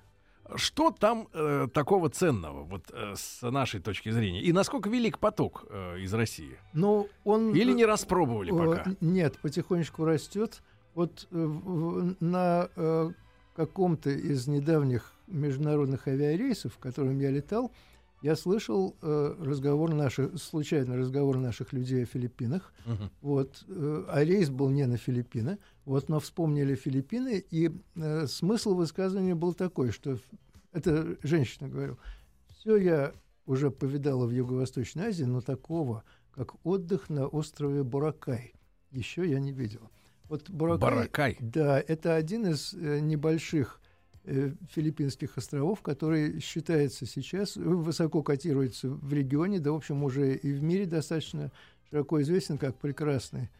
Что 0.56 0.90
там 0.90 1.28
э, 1.32 1.68
такого 1.72 2.10
ценного, 2.10 2.64
вот 2.64 2.90
э, 2.92 3.14
с 3.16 3.40
нашей 3.50 3.80
точки 3.80 4.10
зрения? 4.10 4.42
И 4.42 4.52
насколько 4.52 4.90
велик 4.90 5.18
поток 5.18 5.64
э, 5.70 6.00
из 6.00 6.12
России? 6.12 6.58
Но 6.74 7.06
он... 7.24 7.54
Или 7.54 7.72
не 7.72 7.86
распробовали 7.86 8.52
Э, 8.52 8.76
пока? 8.76 8.96
Нет, 9.00 9.38
потихонечку 9.40 10.04
растет. 10.04 10.62
Вот 10.94 11.26
э, 11.30 11.36
в- 11.36 12.16
на 12.20 12.68
э, 12.76 13.10
каком-то 13.56 14.10
из 14.10 14.46
недавних 14.46 15.12
международных 15.26 16.06
авиарейсов, 16.08 16.74
в 16.74 16.78
котором 16.78 17.18
я 17.20 17.30
летал, 17.30 17.72
я 18.24 18.36
слышал 18.36 18.96
э, 19.02 19.34
разговор 19.38 19.92
наших, 19.92 20.38
случайно 20.38 20.96
разговор 20.96 21.36
наших 21.36 21.74
людей 21.74 22.04
о 22.04 22.06
Филиппинах. 22.06 22.72
Мгм. 22.86 23.10
Вот, 23.20 23.62
э, 23.68 24.04
а 24.08 24.24
рейс 24.24 24.48
был 24.48 24.70
не 24.70 24.86
на 24.86 24.96
Филиппины, 24.96 25.58
вот, 25.84 26.08
но 26.08 26.20
вспомнили 26.20 26.74
Филиппины, 26.74 27.44
и 27.50 27.70
э, 27.96 28.26
смысл 28.26 28.76
высказывания 28.76 29.34
был 29.34 29.52
такой, 29.52 29.90
что 29.90 30.16
это 30.72 31.18
женщина 31.22 31.68
говорила, 31.68 31.98
все 32.48 32.76
я 32.76 33.12
уже 33.44 33.70
повидала 33.70 34.24
в 34.24 34.30
Юго-Восточной 34.30 35.08
Азии, 35.08 35.24
но 35.24 35.42
такого, 35.42 36.02
как 36.30 36.54
отдых 36.64 37.10
на 37.10 37.26
острове 37.26 37.84
Буракай, 37.84 38.54
еще 38.90 39.28
я 39.28 39.38
не 39.38 39.52
видела. 39.52 39.90
Вот 40.30 40.48
Буракай, 40.48 40.90
Баракай. 40.90 41.36
да, 41.40 41.78
это 41.78 42.14
один 42.14 42.46
из 42.46 42.72
э, 42.72 43.00
небольших 43.00 43.82
филиппинских 44.70 45.36
островов, 45.36 45.82
который 45.82 46.40
считается 46.40 47.06
сейчас, 47.06 47.56
э, 47.56 47.60
высоко 47.60 48.22
котируется 48.22 48.88
в 48.88 49.12
регионе, 49.12 49.60
да, 49.60 49.72
в 49.72 49.76
общем, 49.76 50.02
уже 50.02 50.34
и 50.34 50.52
в 50.52 50.62
мире 50.62 50.86
достаточно 50.86 51.52
широко 51.90 52.22
известен 52.22 52.56
как 52.56 52.76
прекрасный, 52.76 53.50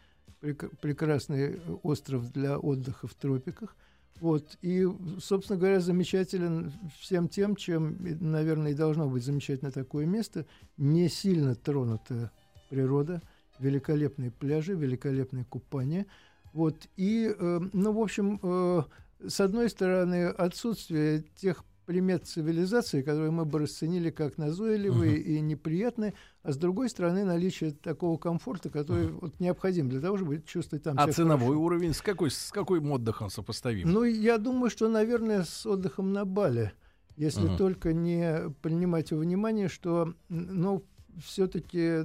прек- 0.40 0.74
прекрасный 0.80 1.60
остров 1.82 2.32
для 2.32 2.58
отдыха 2.58 3.06
в 3.06 3.14
тропиках. 3.14 3.76
Вот, 4.20 4.56
и, 4.62 4.86
собственно 5.18 5.58
говоря, 5.58 5.80
замечателен 5.80 6.72
всем 7.00 7.28
тем, 7.28 7.56
чем, 7.56 7.96
э, 8.06 8.14
наверное, 8.20 8.72
и 8.72 8.74
должно 8.74 9.08
быть 9.08 9.24
замечательно 9.24 9.70
такое 9.70 10.06
место, 10.06 10.46
не 10.78 11.08
сильно 11.08 11.54
тронутая 11.54 12.30
природа, 12.70 13.20
великолепные 13.58 14.30
пляжи, 14.30 14.74
великолепное 14.74 15.44
купание. 15.44 16.06
Вот, 16.52 16.88
и, 16.96 17.34
э, 17.36 17.60
ну, 17.72 17.92
в 17.92 17.98
общем, 18.00 18.38
э, 18.42 18.82
с 19.26 19.40
одной 19.40 19.68
стороны, 19.70 20.26
отсутствие 20.26 21.24
тех 21.36 21.64
примет 21.86 22.26
цивилизации, 22.26 23.02
которые 23.02 23.30
мы 23.30 23.44
бы 23.44 23.58
расценили 23.58 24.10
как 24.10 24.38
назойливые 24.38 25.18
и 25.20 25.40
неприятные, 25.40 26.14
а 26.42 26.52
с 26.52 26.56
другой 26.56 26.88
стороны, 26.88 27.24
наличие 27.24 27.72
такого 27.72 28.16
комфорта, 28.16 28.70
который 28.70 29.08
вот, 29.08 29.38
необходим 29.38 29.90
для 29.90 30.00
того, 30.00 30.16
чтобы 30.16 30.40
чувствовать 30.46 30.82
там 30.84 30.98
А 30.98 31.06
ценовой 31.12 31.48
хорошо. 31.48 31.60
уровень 31.60 31.92
с 31.92 32.00
какой, 32.00 32.30
с 32.30 32.50
каким 32.50 32.90
отдыхом 32.90 33.28
сопоставим? 33.28 33.90
Ну, 33.90 34.04
я 34.04 34.38
думаю, 34.38 34.70
что, 34.70 34.88
наверное, 34.88 35.44
с 35.44 35.66
отдыхом 35.66 36.14
на 36.14 36.24
Бали, 36.24 36.72
если 37.16 37.48
Мгм. 37.48 37.56
только 37.58 37.92
не 37.92 38.50
принимать 38.62 39.12
во 39.12 39.18
внимание, 39.18 39.68
что, 39.68 40.14
ну, 40.30 40.84
все-таки, 41.22 41.98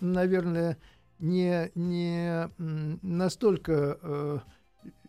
наверное, 0.00 0.76
не, 1.18 1.70
не 1.74 2.50
настолько 3.02 3.98
э, 4.02 4.38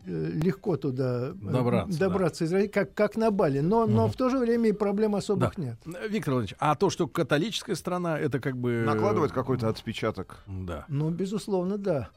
легко 0.05 0.77
туда 0.77 1.29
э, 1.29 1.33
Добраться, 1.33 1.99
да. 1.99 2.07
добраться 2.07 2.45
из 2.45 2.53
России, 2.53 2.67
как, 2.67 2.93
как 2.93 3.15
на 3.17 3.31
Бали. 3.31 3.59
Но, 3.59 3.85
но 3.85 4.03
Мгм. 4.03 4.11
в 4.13 4.15
то 4.15 4.29
же 4.29 4.37
время 4.39 4.69
и 4.69 4.71
проблем 4.71 5.15
особых 5.15 5.55
Да. 5.55 5.61
нет. 5.61 5.77
Э, 5.85 6.07
Виктор 6.07 6.33
Владимирович, 6.33 6.55
а 6.59 6.75
то, 6.75 6.89
что 6.89 7.07
католическая 7.07 7.75
страна, 7.75 8.17
это 8.19 8.39
как 8.39 8.57
бы... 8.57 8.83
Накладывает 8.85 9.31
какой-то 9.31 9.67
отпечаток. 9.69 10.43
Да. 10.47 10.85
Ну, 10.87 11.09
безусловно, 11.09 11.77
да. 11.77 12.09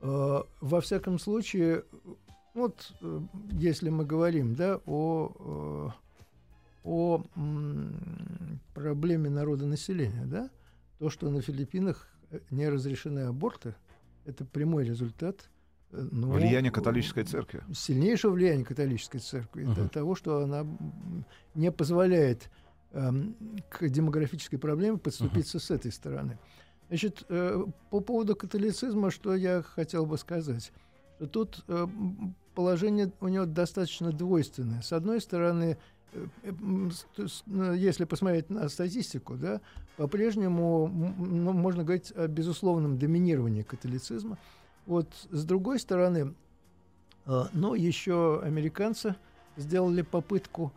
Э, 0.00 0.42
Во 0.60 0.80
всяком 0.80 1.18
случае, 1.18 1.84
вот 2.54 2.92
э, 3.00 3.20
если 3.52 3.88
мы 3.90 4.04
говорим, 4.04 4.54
да, 4.54 4.80
о, 4.86 5.92
э, 5.94 6.78
о 6.84 7.22
проблеме 8.74 9.30
народонаселения, 9.30 10.24
да, 10.26 10.50
то, 10.98 11.10
что 11.10 11.30
на 11.30 11.40
Филиппинах 11.40 12.08
э, 12.30 12.40
не 12.50 12.68
разрешены 12.68 13.20
аборты, 13.20 13.74
это 14.24 14.44
прямой 14.44 14.84
результат 14.84 15.36
э, 15.48 15.57
ну, 15.90 16.30
Влияние 16.32 16.70
католической 16.70 17.24
церкви. 17.24 17.62
сильнейшего 17.72 18.32
влияния 18.32 18.64
католической 18.64 19.18
церкви, 19.18 19.64
Мгм. 19.64 19.74
до 19.74 19.88
того, 19.88 20.14
что 20.14 20.42
она 20.42 20.66
не 21.54 21.70
позволяет 21.72 22.50
эм, 22.92 23.34
к 23.68 23.86
демографической 23.88 24.58
проблеме 24.58 24.96
подступиться 24.98 25.58
с 25.58 25.70
этой 25.70 25.92
стороны. 25.92 26.38
Значит, 26.88 27.24
э, 27.28 27.64
по 27.90 28.00
поводу 28.00 28.34
католицизма, 28.34 29.10
что 29.10 29.34
я 29.34 29.62
хотел 29.62 30.06
бы 30.06 30.16
сказать, 30.16 30.72
что 31.16 31.26
тут 31.26 31.64
э, 31.68 31.86
положение 32.54 33.12
у 33.20 33.28
него 33.28 33.44
достаточно 33.44 34.10
двойственное. 34.10 34.80
С 34.80 34.92
одной 34.94 35.20
стороны, 35.20 35.76
э, 36.14 36.26
э, 36.44 36.52
ну, 37.46 37.72
если 37.74 38.04
посмотреть 38.04 38.48
на 38.48 38.68
статистику, 38.70 39.36
да, 39.36 39.60
по-прежнему 39.98 40.88
ну, 41.18 41.52
можно 41.52 41.84
говорить 41.84 42.10
о 42.16 42.26
безусловном 42.26 42.98
доминировании 42.98 43.62
католицизма. 43.62 44.38
Вот 44.88 45.06
с 45.30 45.44
другой 45.44 45.78
стороны, 45.78 46.34
э, 47.26 47.44
но 47.52 47.74
еще 47.74 48.40
американцы 48.42 49.14
сделали 49.58 50.00
попытку 50.00 50.72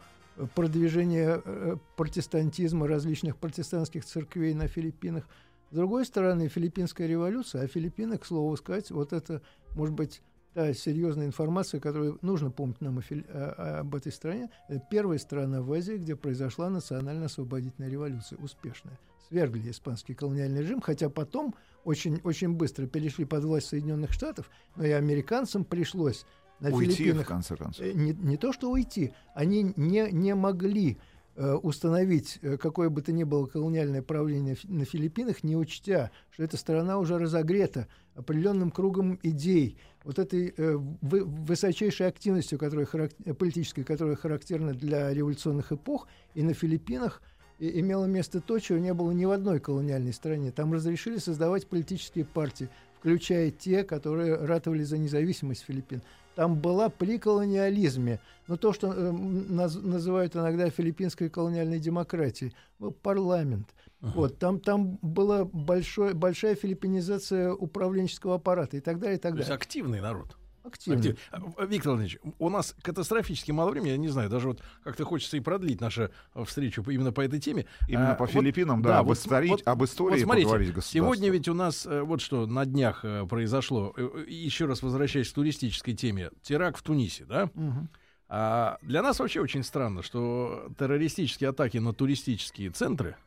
продвижения 0.54 1.42
э, 1.44 1.78
протестантизма 1.96 2.88
различных 2.90 3.38
протестантских 3.38 4.04
церквей 4.04 4.54
на 4.54 4.68
Филиппинах. 4.68 5.26
С 5.72 5.76
другой 5.76 6.06
стороны, 6.06 6.50
филиппинская 6.50 7.08
революция, 7.08 7.64
а 7.64 7.68
Филиппины, 7.68 8.18
к 8.18 8.26
слову 8.26 8.58
сказать, 8.58 8.92
вот 8.92 9.14
это, 9.14 9.42
может 9.76 9.96
быть, 9.96 10.22
та 10.54 10.74
серьезная 10.74 11.28
информация, 11.28 11.80
которую 11.80 12.20
нужно 12.22 12.52
помнить 12.52 12.82
нам 12.82 13.00
о- 13.00 13.02
о- 13.34 13.80
об 13.80 13.96
этой 13.96 14.12
стране. 14.12 14.50
Это 14.68 14.84
первая 14.92 15.20
страна 15.20 15.62
в 15.62 15.72
Азии, 15.72 15.94
где 15.96 16.18
произошла 16.18 16.70
национально-освободительная 16.70 17.90
революция, 17.90 18.38
успешная. 18.40 19.00
Свергли 19.30 19.72
испанский 19.72 20.16
колониальный 20.16 20.64
режим, 20.64 20.82
хотя 20.82 21.10
потом 21.10 21.56
очень, 21.84 22.22
очень 22.24 22.54
быстро 22.54 22.86
перешли 22.88 23.26
под 23.26 23.44
власть 23.44 23.68
Соединенных 23.68 24.12
Штатов, 24.14 24.50
но 24.76 24.86
и 24.86 24.92
американцам 24.92 25.64
пришлось 25.66 26.26
на 26.60 26.70
Уйти, 26.70 26.92
в 26.92 26.96
Филиппинах 26.96 27.28
конце 27.28 27.56
концов. 27.56 27.86
Э, 27.86 27.92
не, 27.94 28.14
не 28.14 28.38
то 28.38 28.54
что 28.54 28.70
уйти, 28.70 29.14
они 29.34 29.74
не, 29.76 30.12
не 30.12 30.36
могли 30.36 30.98
э, 31.36 31.54
установить 31.54 32.38
э, 32.42 32.58
какое 32.58 32.90
бы 32.90 33.02
то 33.02 33.12
ни 33.12 33.24
было 33.24 33.48
колониальное 33.48 34.02
правление 34.04 34.56
на 34.66 34.86
Филиппинах, 34.86 35.44
не 35.44 35.56
учтя, 35.56 36.12
что 36.30 36.44
эта 36.44 36.58
страна 36.58 37.00
уже 37.00 37.18
разогрета 37.18 37.88
определенным 38.16 38.70
кругом 38.70 39.20
идей, 39.24 39.78
вот 40.04 40.20
этой 40.20 40.54
э, 40.56 40.76
вы- 41.02 41.24
высочайшей 41.24 42.08
активностью, 42.08 42.60
которая 42.60 42.86
харак- 42.86 43.16
э, 43.26 43.34
политической, 43.34 43.84
которая 43.84 44.16
характерна 44.16 44.74
для 44.74 45.12
революционных 45.14 45.72
эпох, 45.72 46.08
и 46.36 46.44
на 46.44 46.54
Филиппинах 46.54 47.22
и- 47.62 47.80
имело 47.80 48.06
место 48.06 48.42
то, 48.42 48.60
чего 48.60 48.80
не 48.80 48.94
было 48.94 49.12
ни 49.12 49.24
в 49.24 49.32
одной 49.32 49.60
колониальной 49.60 50.14
стране. 50.14 50.52
Там 50.52 50.74
разрешили 50.74 51.18
создавать 51.18 51.68
политические 51.68 52.26
партии, 52.26 52.70
включая 53.00 53.52
те, 53.52 53.84
которые 53.84 54.36
ратовали 54.36 54.84
за 54.84 54.98
независимость 54.98 55.64
Филиппин. 55.66 56.02
Там 56.36 56.56
была 56.56 56.90
при 56.90 57.20
колониализме, 57.20 58.20
но 58.48 58.58
то, 58.58 58.74
что 58.74 58.92
э, 58.92 59.12
наз, 59.12 59.76
называют 59.76 60.36
иногда 60.36 60.70
филиппинской 60.70 61.30
колониальной 61.30 61.80
демократией, 61.80 62.54
был 62.80 62.92
парламент. 62.92 63.68
Uh-huh. 64.02 64.12
Вот, 64.16 64.40
там, 64.40 64.60
там 64.60 64.98
была 65.02 65.46
большой, 65.46 66.14
большая 66.14 66.56
филиппинизация 66.56 67.54
управленческого 67.54 68.36
аппарата 68.36 68.78
и 68.78 68.80
так 68.80 68.98
далее, 68.98 69.18
и 69.18 69.22
так 69.22 69.34
далее. 69.34 69.46
То 69.46 69.52
есть 69.52 69.62
активный 69.62 70.02
народ. 70.02 70.38
Активно. 70.64 71.00
Актив. 71.00 71.18
А, 71.32 71.66
Виктор 71.66 71.94
Владимирович, 71.94 72.20
у 72.38 72.50
нас 72.50 72.76
катастрофически 72.82 73.52
мало 73.52 73.72
времени, 73.72 73.90
я 73.90 73.98
не 73.98 74.10
знаю, 74.10 74.30
даже 74.30 74.48
вот 74.48 74.62
как-то 74.84 75.06
хочется 75.06 75.38
и 75.38 75.40
продлить 75.40 75.82
нашу 75.82 76.10
встречу 76.46 76.84
именно 76.84 77.12
по 77.12 77.22
этой 77.22 77.40
теме. 77.40 77.66
Именно 77.88 78.12
а, 78.12 78.16
по 78.16 78.26
вот, 78.26 78.34
Филиппинам, 78.34 78.82
да, 78.82 78.90
да 78.90 79.00
об, 79.00 79.12
истории, 79.12 79.50
вот, 79.50 79.62
об 79.66 79.84
истории 79.84 80.18
вот 80.18 80.24
смотрите, 80.24 80.48
поговорить 80.48 80.84
Сегодня 80.84 81.30
ведь 81.30 81.48
у 81.48 81.54
нас 81.54 81.86
э, 81.86 82.02
вот 82.02 82.22
что 82.22 82.46
на 82.46 82.66
днях 82.66 83.04
э, 83.04 83.26
произошло, 83.26 83.94
э, 83.98 84.26
еще 84.28 84.66
раз 84.66 84.84
возвращаясь 84.84 85.32
к 85.32 85.34
туристической 85.34 85.96
теме, 85.96 86.30
теракт 86.42 86.78
в 86.78 86.84
Тунисе, 86.84 87.26
да? 87.26 87.50
Угу. 87.56 87.88
А 88.30 88.78
для 88.82 89.02
нас 89.02 89.20
вообще 89.20 89.42
очень 89.42 89.64
странно, 89.64 90.04
что 90.04 90.72
террористические 90.78 91.50
атаки 91.50 91.80
на 91.80 91.94
туристические 91.94 92.70
центры 92.70 93.18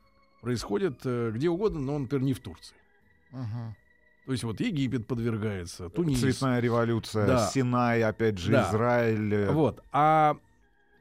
происходят 0.41 1.05
где 1.05 1.49
угодно, 1.49 1.81
но, 1.81 1.99
например, 1.99 2.25
не 2.25 2.33
в 2.33 2.41
Турции. 2.41 2.77
Угу. 3.33 3.75
То 4.27 4.33
есть 4.33 4.45
вот 4.45 4.61
Египет 4.61 5.07
подвергается, 5.07 5.91
Тунис. 5.91 6.21
Цветная 6.21 6.61
революция, 6.61 7.27
Да. 7.27 7.47
Синай, 7.47 8.03
опять 8.03 8.39
же, 8.39 8.53
Да. 8.53 8.69
Израиль. 8.71 9.51
Вот. 9.51 9.83
А 9.93 10.37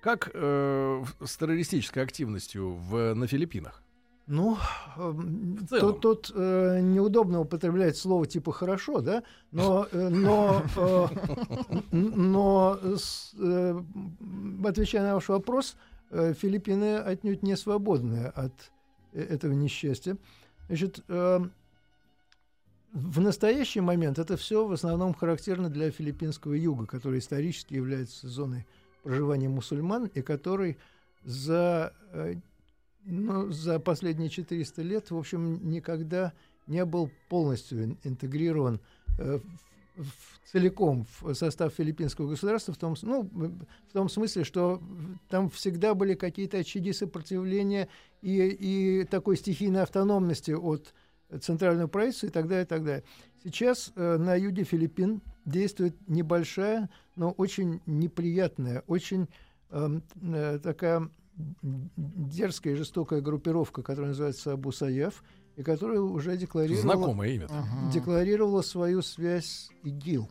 как 0.02 0.32
э, 0.34 1.04
с 1.24 1.38
террористической 1.38 2.04
активностью 2.04 2.74
в, 2.74 3.14
на 3.14 3.26
Филиппинах? 3.28 3.82
Ну, 4.28 4.58
эм, 4.98 5.66
тут, 5.70 6.00
тут 6.02 6.32
э, 6.34 6.80
неудобно 6.82 7.42
употреблять 7.42 7.98
слово 7.98 8.26
типа 8.26 8.54
хорошо, 8.54 9.02
да, 9.02 9.24
но, 9.52 9.86
э, 9.92 10.10
но, 10.10 10.64
э, 10.78 11.08
но 11.92 12.80
с, 12.98 13.34
э, 13.38 13.82
отвечая 14.66 15.04
на 15.04 15.16
ваш 15.16 15.28
вопрос, 15.28 15.76
э, 16.12 16.34
Филиппины 16.34 16.98
отнюдь 16.98 17.44
не 17.44 17.58
свободны 17.58 18.28
от 18.28 18.54
э, 19.12 19.22
этого 19.22 19.52
несчастья. 19.52 20.18
Значит, 20.68 21.04
э, 21.10 21.40
в 22.94 23.20
настоящий 23.20 23.82
момент 23.82 24.20
это 24.20 24.38
все 24.38 24.68
в 24.68 24.72
основном 24.72 25.16
характерно 25.16 25.70
для 25.70 25.90
филиппинского 25.90 26.54
юга, 26.54 26.86
который 26.86 27.20
исторически 27.20 27.74
является 27.74 28.28
зоной 28.28 28.68
проживания 29.02 29.50
мусульман 29.50 30.06
и 30.06 30.22
который 30.22 30.78
за 31.24 31.94
э, 32.12 32.36
ну, 33.06 33.52
за 33.52 33.80
последние 33.80 34.30
400 34.30 34.82
лет, 34.84 35.12
в 35.12 35.18
общем, 35.18 35.70
никогда 35.70 36.34
не 36.68 36.86
был 36.86 37.10
полностью 37.30 37.84
ин- 37.84 37.98
интегрирован 38.04 38.80
э, 39.18 39.40
в, 39.96 40.04
в- 40.04 40.50
целиком 40.52 41.08
в 41.20 41.34
состав 41.34 41.74
филиппинского 41.74 42.30
государства, 42.30 42.76
в 42.76 42.78
том, 42.78 42.96
ну, 43.02 43.24
в 43.24 43.94
том 43.94 44.08
смысле, 44.08 44.44
что 44.44 44.82
там 45.30 45.50
всегда 45.50 45.96
были 45.96 46.14
какие-то 46.14 46.60
очаги 46.60 46.94
сопротивления 46.94 47.90
и, 48.22 48.38
и 48.38 49.04
такой 49.06 49.36
стихийной 49.36 49.82
автономности 49.82 50.52
от 50.52 50.94
центрального 51.42 51.88
правительства 51.88 52.28
и 52.28 52.32
так 52.32 52.48
далее, 52.48 52.66
и 52.66 52.68
так 52.68 52.84
далее. 52.84 53.04
Сейчас 53.44 53.92
э, 53.96 54.18
на 54.18 54.36
юге 54.36 54.64
Филиппин 54.64 55.22
действует 55.46 55.96
небольшая, 56.08 56.90
но 57.16 57.32
очень 57.32 57.82
неприятная, 57.86 58.84
очень 58.88 59.28
эм, 59.72 60.04
э, 60.22 60.60
такая 60.62 61.10
дерзкая 61.96 62.74
и 62.74 62.78
жестокая 62.78 63.22
группировка, 63.22 63.82
которая 63.82 64.10
называется 64.10 64.54
Абу 64.54 64.72
Саяф, 64.72 65.24
и 65.56 65.64
которая 65.64 66.00
уже 66.00 66.38
декларировала, 66.38 66.82
Знакомое 66.82 67.30
имя. 67.30 67.48
декларировала 67.92 68.62
свою 68.62 69.02
связь 69.02 69.46
с 69.46 69.70
ИГИЛ, 69.84 70.30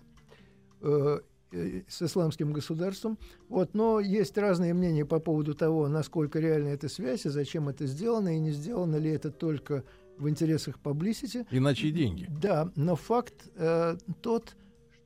э, 0.81 1.21
э, 1.53 1.83
с 1.89 2.03
исламским 2.03 2.53
государством. 2.53 3.19
Вот, 3.49 3.75
но 3.75 4.01
есть 4.01 4.37
разные 4.39 4.75
мнения 4.75 5.05
по 5.05 5.21
поводу 5.21 5.55
того, 5.55 5.89
насколько 5.89 6.39
реальна 6.39 6.69
эта 6.69 6.89
связь 6.89 7.27
и 7.27 7.31
зачем 7.31 7.69
это 7.69 7.87
сделано, 7.87 8.37
и 8.37 8.41
не 8.41 8.51
сделано 8.51 8.97
ли 8.97 9.11
это 9.11 9.31
только 9.31 9.85
в 10.19 10.29
интересах 10.29 10.79
publicity. 10.83 11.47
Иначе 11.51 11.89
и 11.89 11.91
деньги. 11.91 12.29
Да, 12.41 12.71
но 12.77 12.97
факт 12.97 13.49
э, 13.57 13.97
тот, 14.21 14.55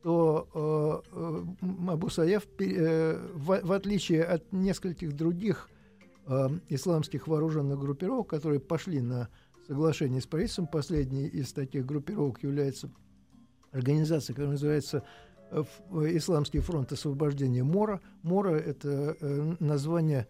что 0.00 1.02
э, 1.12 1.18
э, 1.18 1.44
м, 1.62 1.90
Абу 1.90 2.08
Саяф, 2.10 2.44
пе- 2.46 2.74
э, 2.76 3.28
в, 3.34 3.60
в 3.62 3.72
отличие 3.72 4.22
от 4.24 4.52
нескольких 4.52 5.14
других 5.14 5.68
э, 6.26 6.48
исламских 6.68 7.26
вооруженных 7.28 7.78
группировок, 7.78 8.28
которые 8.28 8.60
пошли 8.60 9.00
на 9.00 9.28
соглашение 9.66 10.20
с 10.20 10.26
правительством, 10.26 10.66
последней 10.68 11.26
из 11.26 11.52
таких 11.52 11.84
группировок 11.86 12.42
является 12.42 12.90
организация, 13.72 14.34
которая 14.34 14.52
называется 14.52 15.02
э, 15.50 15.64
э, 15.90 16.16
Исламский 16.16 16.60
фронт 16.60 16.92
освобождения 16.92 17.64
Мора. 17.64 18.00
Мора— 18.22 18.50
это 18.56 19.16
название, 19.60 20.28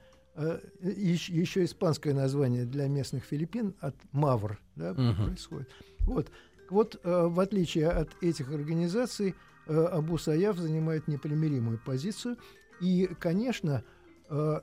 еще, 0.83 1.33
еще 1.33 1.65
испанское 1.65 2.15
название 2.15 2.65
для 2.65 2.89
местных 2.89 3.25
Филиппин 3.25 3.75
от 3.81 3.95
Мавр 4.13 4.59
да, 4.75 4.93
Мгм. 4.93 5.27
происходит. 5.27 5.69
Вот. 6.01 6.31
Вот, 6.69 7.01
э, 7.03 7.27
в 7.29 7.39
отличие 7.41 7.89
от 7.89 8.11
этих 8.23 8.51
организаций, 8.53 9.35
э, 9.67 9.85
Абу 9.85 10.19
Саяф 10.19 10.59
занимает 10.59 11.07
непримиримую 11.09 11.79
позицию. 11.85 12.37
И, 12.81 13.09
конечно, 13.21 13.85
э, 14.29 14.61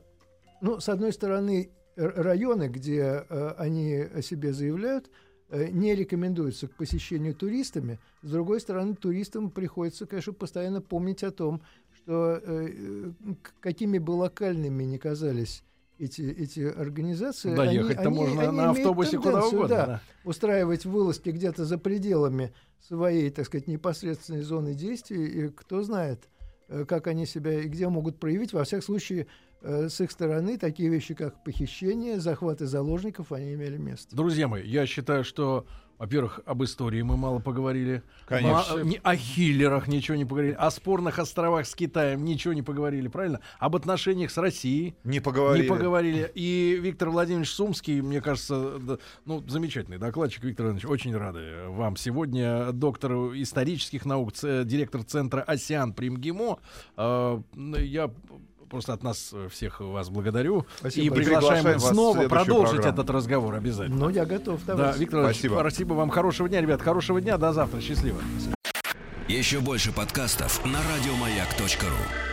ну, 0.61 0.79
с 0.79 0.89
одной 0.89 1.13
стороны, 1.13 1.71
районы, 1.95 2.67
где 2.67 3.25
э, 3.29 3.49
они 3.57 3.95
о 3.95 4.21
себе 4.21 4.51
заявляют, 4.53 5.09
э, 5.49 5.69
не 5.69 5.95
рекомендуются 5.95 6.67
к 6.67 6.75
посещению 6.75 7.35
туристами. 7.35 7.99
С 8.21 8.31
другой 8.31 8.59
стороны, 8.59 8.95
туристам 8.95 9.49
приходится, 9.51 10.05
конечно, 10.05 10.33
постоянно 10.33 10.81
помнить 10.81 11.23
о 11.23 11.31
том, 11.31 11.61
что 12.03 12.39
э, 12.43 13.11
какими 13.61 13.97
бы 13.97 14.11
локальными 14.11 14.83
ни 14.83 14.97
казались 14.97 15.63
эти, 15.99 16.21
эти 16.21 16.59
организации, 16.61 17.49
они- 17.51 17.77
Доехать-то 17.77 18.07
они- 18.09 18.17
можно 18.17 18.41
они 18.43 18.57
на 18.57 18.69
автобусе 18.71 19.17
куда 19.17 19.45
угодно. 19.45 19.67
да, 19.67 19.85
да. 19.85 20.01
устраивать 20.25 20.85
вылазки 20.85 21.29
где-то 21.29 21.65
за 21.65 21.77
пределами 21.77 22.53
своей, 22.81 23.29
так 23.29 23.45
сказать, 23.45 23.67
непосредственной 23.67 24.41
зоны 24.41 24.73
действия, 24.73 25.25
и 25.25 25.49
кто 25.49 25.81
знает, 25.83 26.27
э, 26.67 26.83
как 26.85 27.07
они 27.07 27.25
себя 27.25 27.61
и 27.61 27.67
где 27.67 27.87
могут 27.87 28.19
проявить. 28.19 28.51
Во 28.53 28.63
всяком 28.65 28.83
случае, 28.83 29.27
с 29.63 30.01
их 30.01 30.11
стороны 30.11 30.57
такие 30.57 30.89
вещи, 30.89 31.13
как 31.13 31.43
похищение, 31.43 32.19
захваты 32.19 32.65
заложников, 32.65 33.31
они 33.31 33.53
имели 33.53 33.77
место. 33.77 34.15
Друзья 34.15 34.47
мои, 34.47 34.67
я 34.67 34.85
считаю, 34.85 35.23
что, 35.23 35.65
во-первых, 35.97 36.41
об 36.45 36.63
истории 36.63 37.01
мы 37.01 37.15
мало 37.17 37.39
поговорили. 37.39 38.03
Конечно. 38.27 38.77
Ма- 38.77 38.83
не- 38.83 38.99
о 39.03 39.15
хиллерах 39.15 39.87
ничего 39.87 40.17
не 40.17 40.25
поговорили. 40.25 40.55
О 40.59 40.69
спорных 40.69 41.17
островах 41.19 41.65
с 41.65 41.75
Китаем 41.75 42.25
ничего 42.25 42.53
не 42.53 42.61
поговорили, 42.61 43.07
правильно? 43.07 43.39
Об 43.59 43.75
отношениях 43.75 44.31
с 44.31 44.37
Россией 44.37 44.95
Не 45.05 45.19
поговорили. 45.21 45.63
не 45.63 45.69
поговорили. 45.69 46.31
И 46.35 46.77
Виктор 46.81 47.09
Владимирович 47.09 47.49
Сумский, 47.51 48.01
мне 48.01 48.19
кажется, 48.21 48.79
да, 48.79 48.97
ну, 49.25 49.41
замечательный 49.47 49.97
докладчик. 49.97 50.43
Виктор 50.43 50.65
Владимирович, 50.65 50.89
очень 50.91 51.15
рады 51.15 51.67
вам 51.69 51.95
сегодня. 51.95 52.71
Доктор 52.73 53.13
исторических 53.35 54.05
наук, 54.05 54.33
директор 54.33 55.03
центра 55.03 55.41
«Осиан» 55.41 55.93
при 55.93 56.09
МГИМО. 56.09 56.59
Э, 56.97 57.41
я 57.55 58.11
просто 58.73 58.93
от 58.93 59.03
нас 59.03 59.31
всех 59.51 59.79
вас 59.79 60.09
благодарю. 60.09 60.65
Спасибо 60.79 61.15
и 61.15 61.19
приглашаем 61.23 61.79
снова 61.79 62.27
продолжить 62.27 62.71
программу. 62.77 62.93
этот 62.93 63.09
разговор 63.11 63.53
обязательно. 63.55 63.95
Но 63.97 64.09
я 64.09 64.25
готов, 64.25 64.65
Да, 64.65 64.75
товарищ. 64.75 64.97
Виктор 64.97 65.23
Спасибо. 65.25 65.57
спасибо 65.59 65.93
вам. 65.93 66.09
Хорошего 66.09 66.49
дня, 66.49 66.59
ребят. 66.59 66.81
Хорошего 66.81 67.21
дня. 67.21 67.37
До 67.37 67.53
завтра. 67.53 67.79
Счастливо. 67.81 68.19
Еще 69.27 69.59
больше 69.59 69.91
подкастов 69.91 70.65
на 70.65 70.79
радиомаяк.ру. 70.79 72.32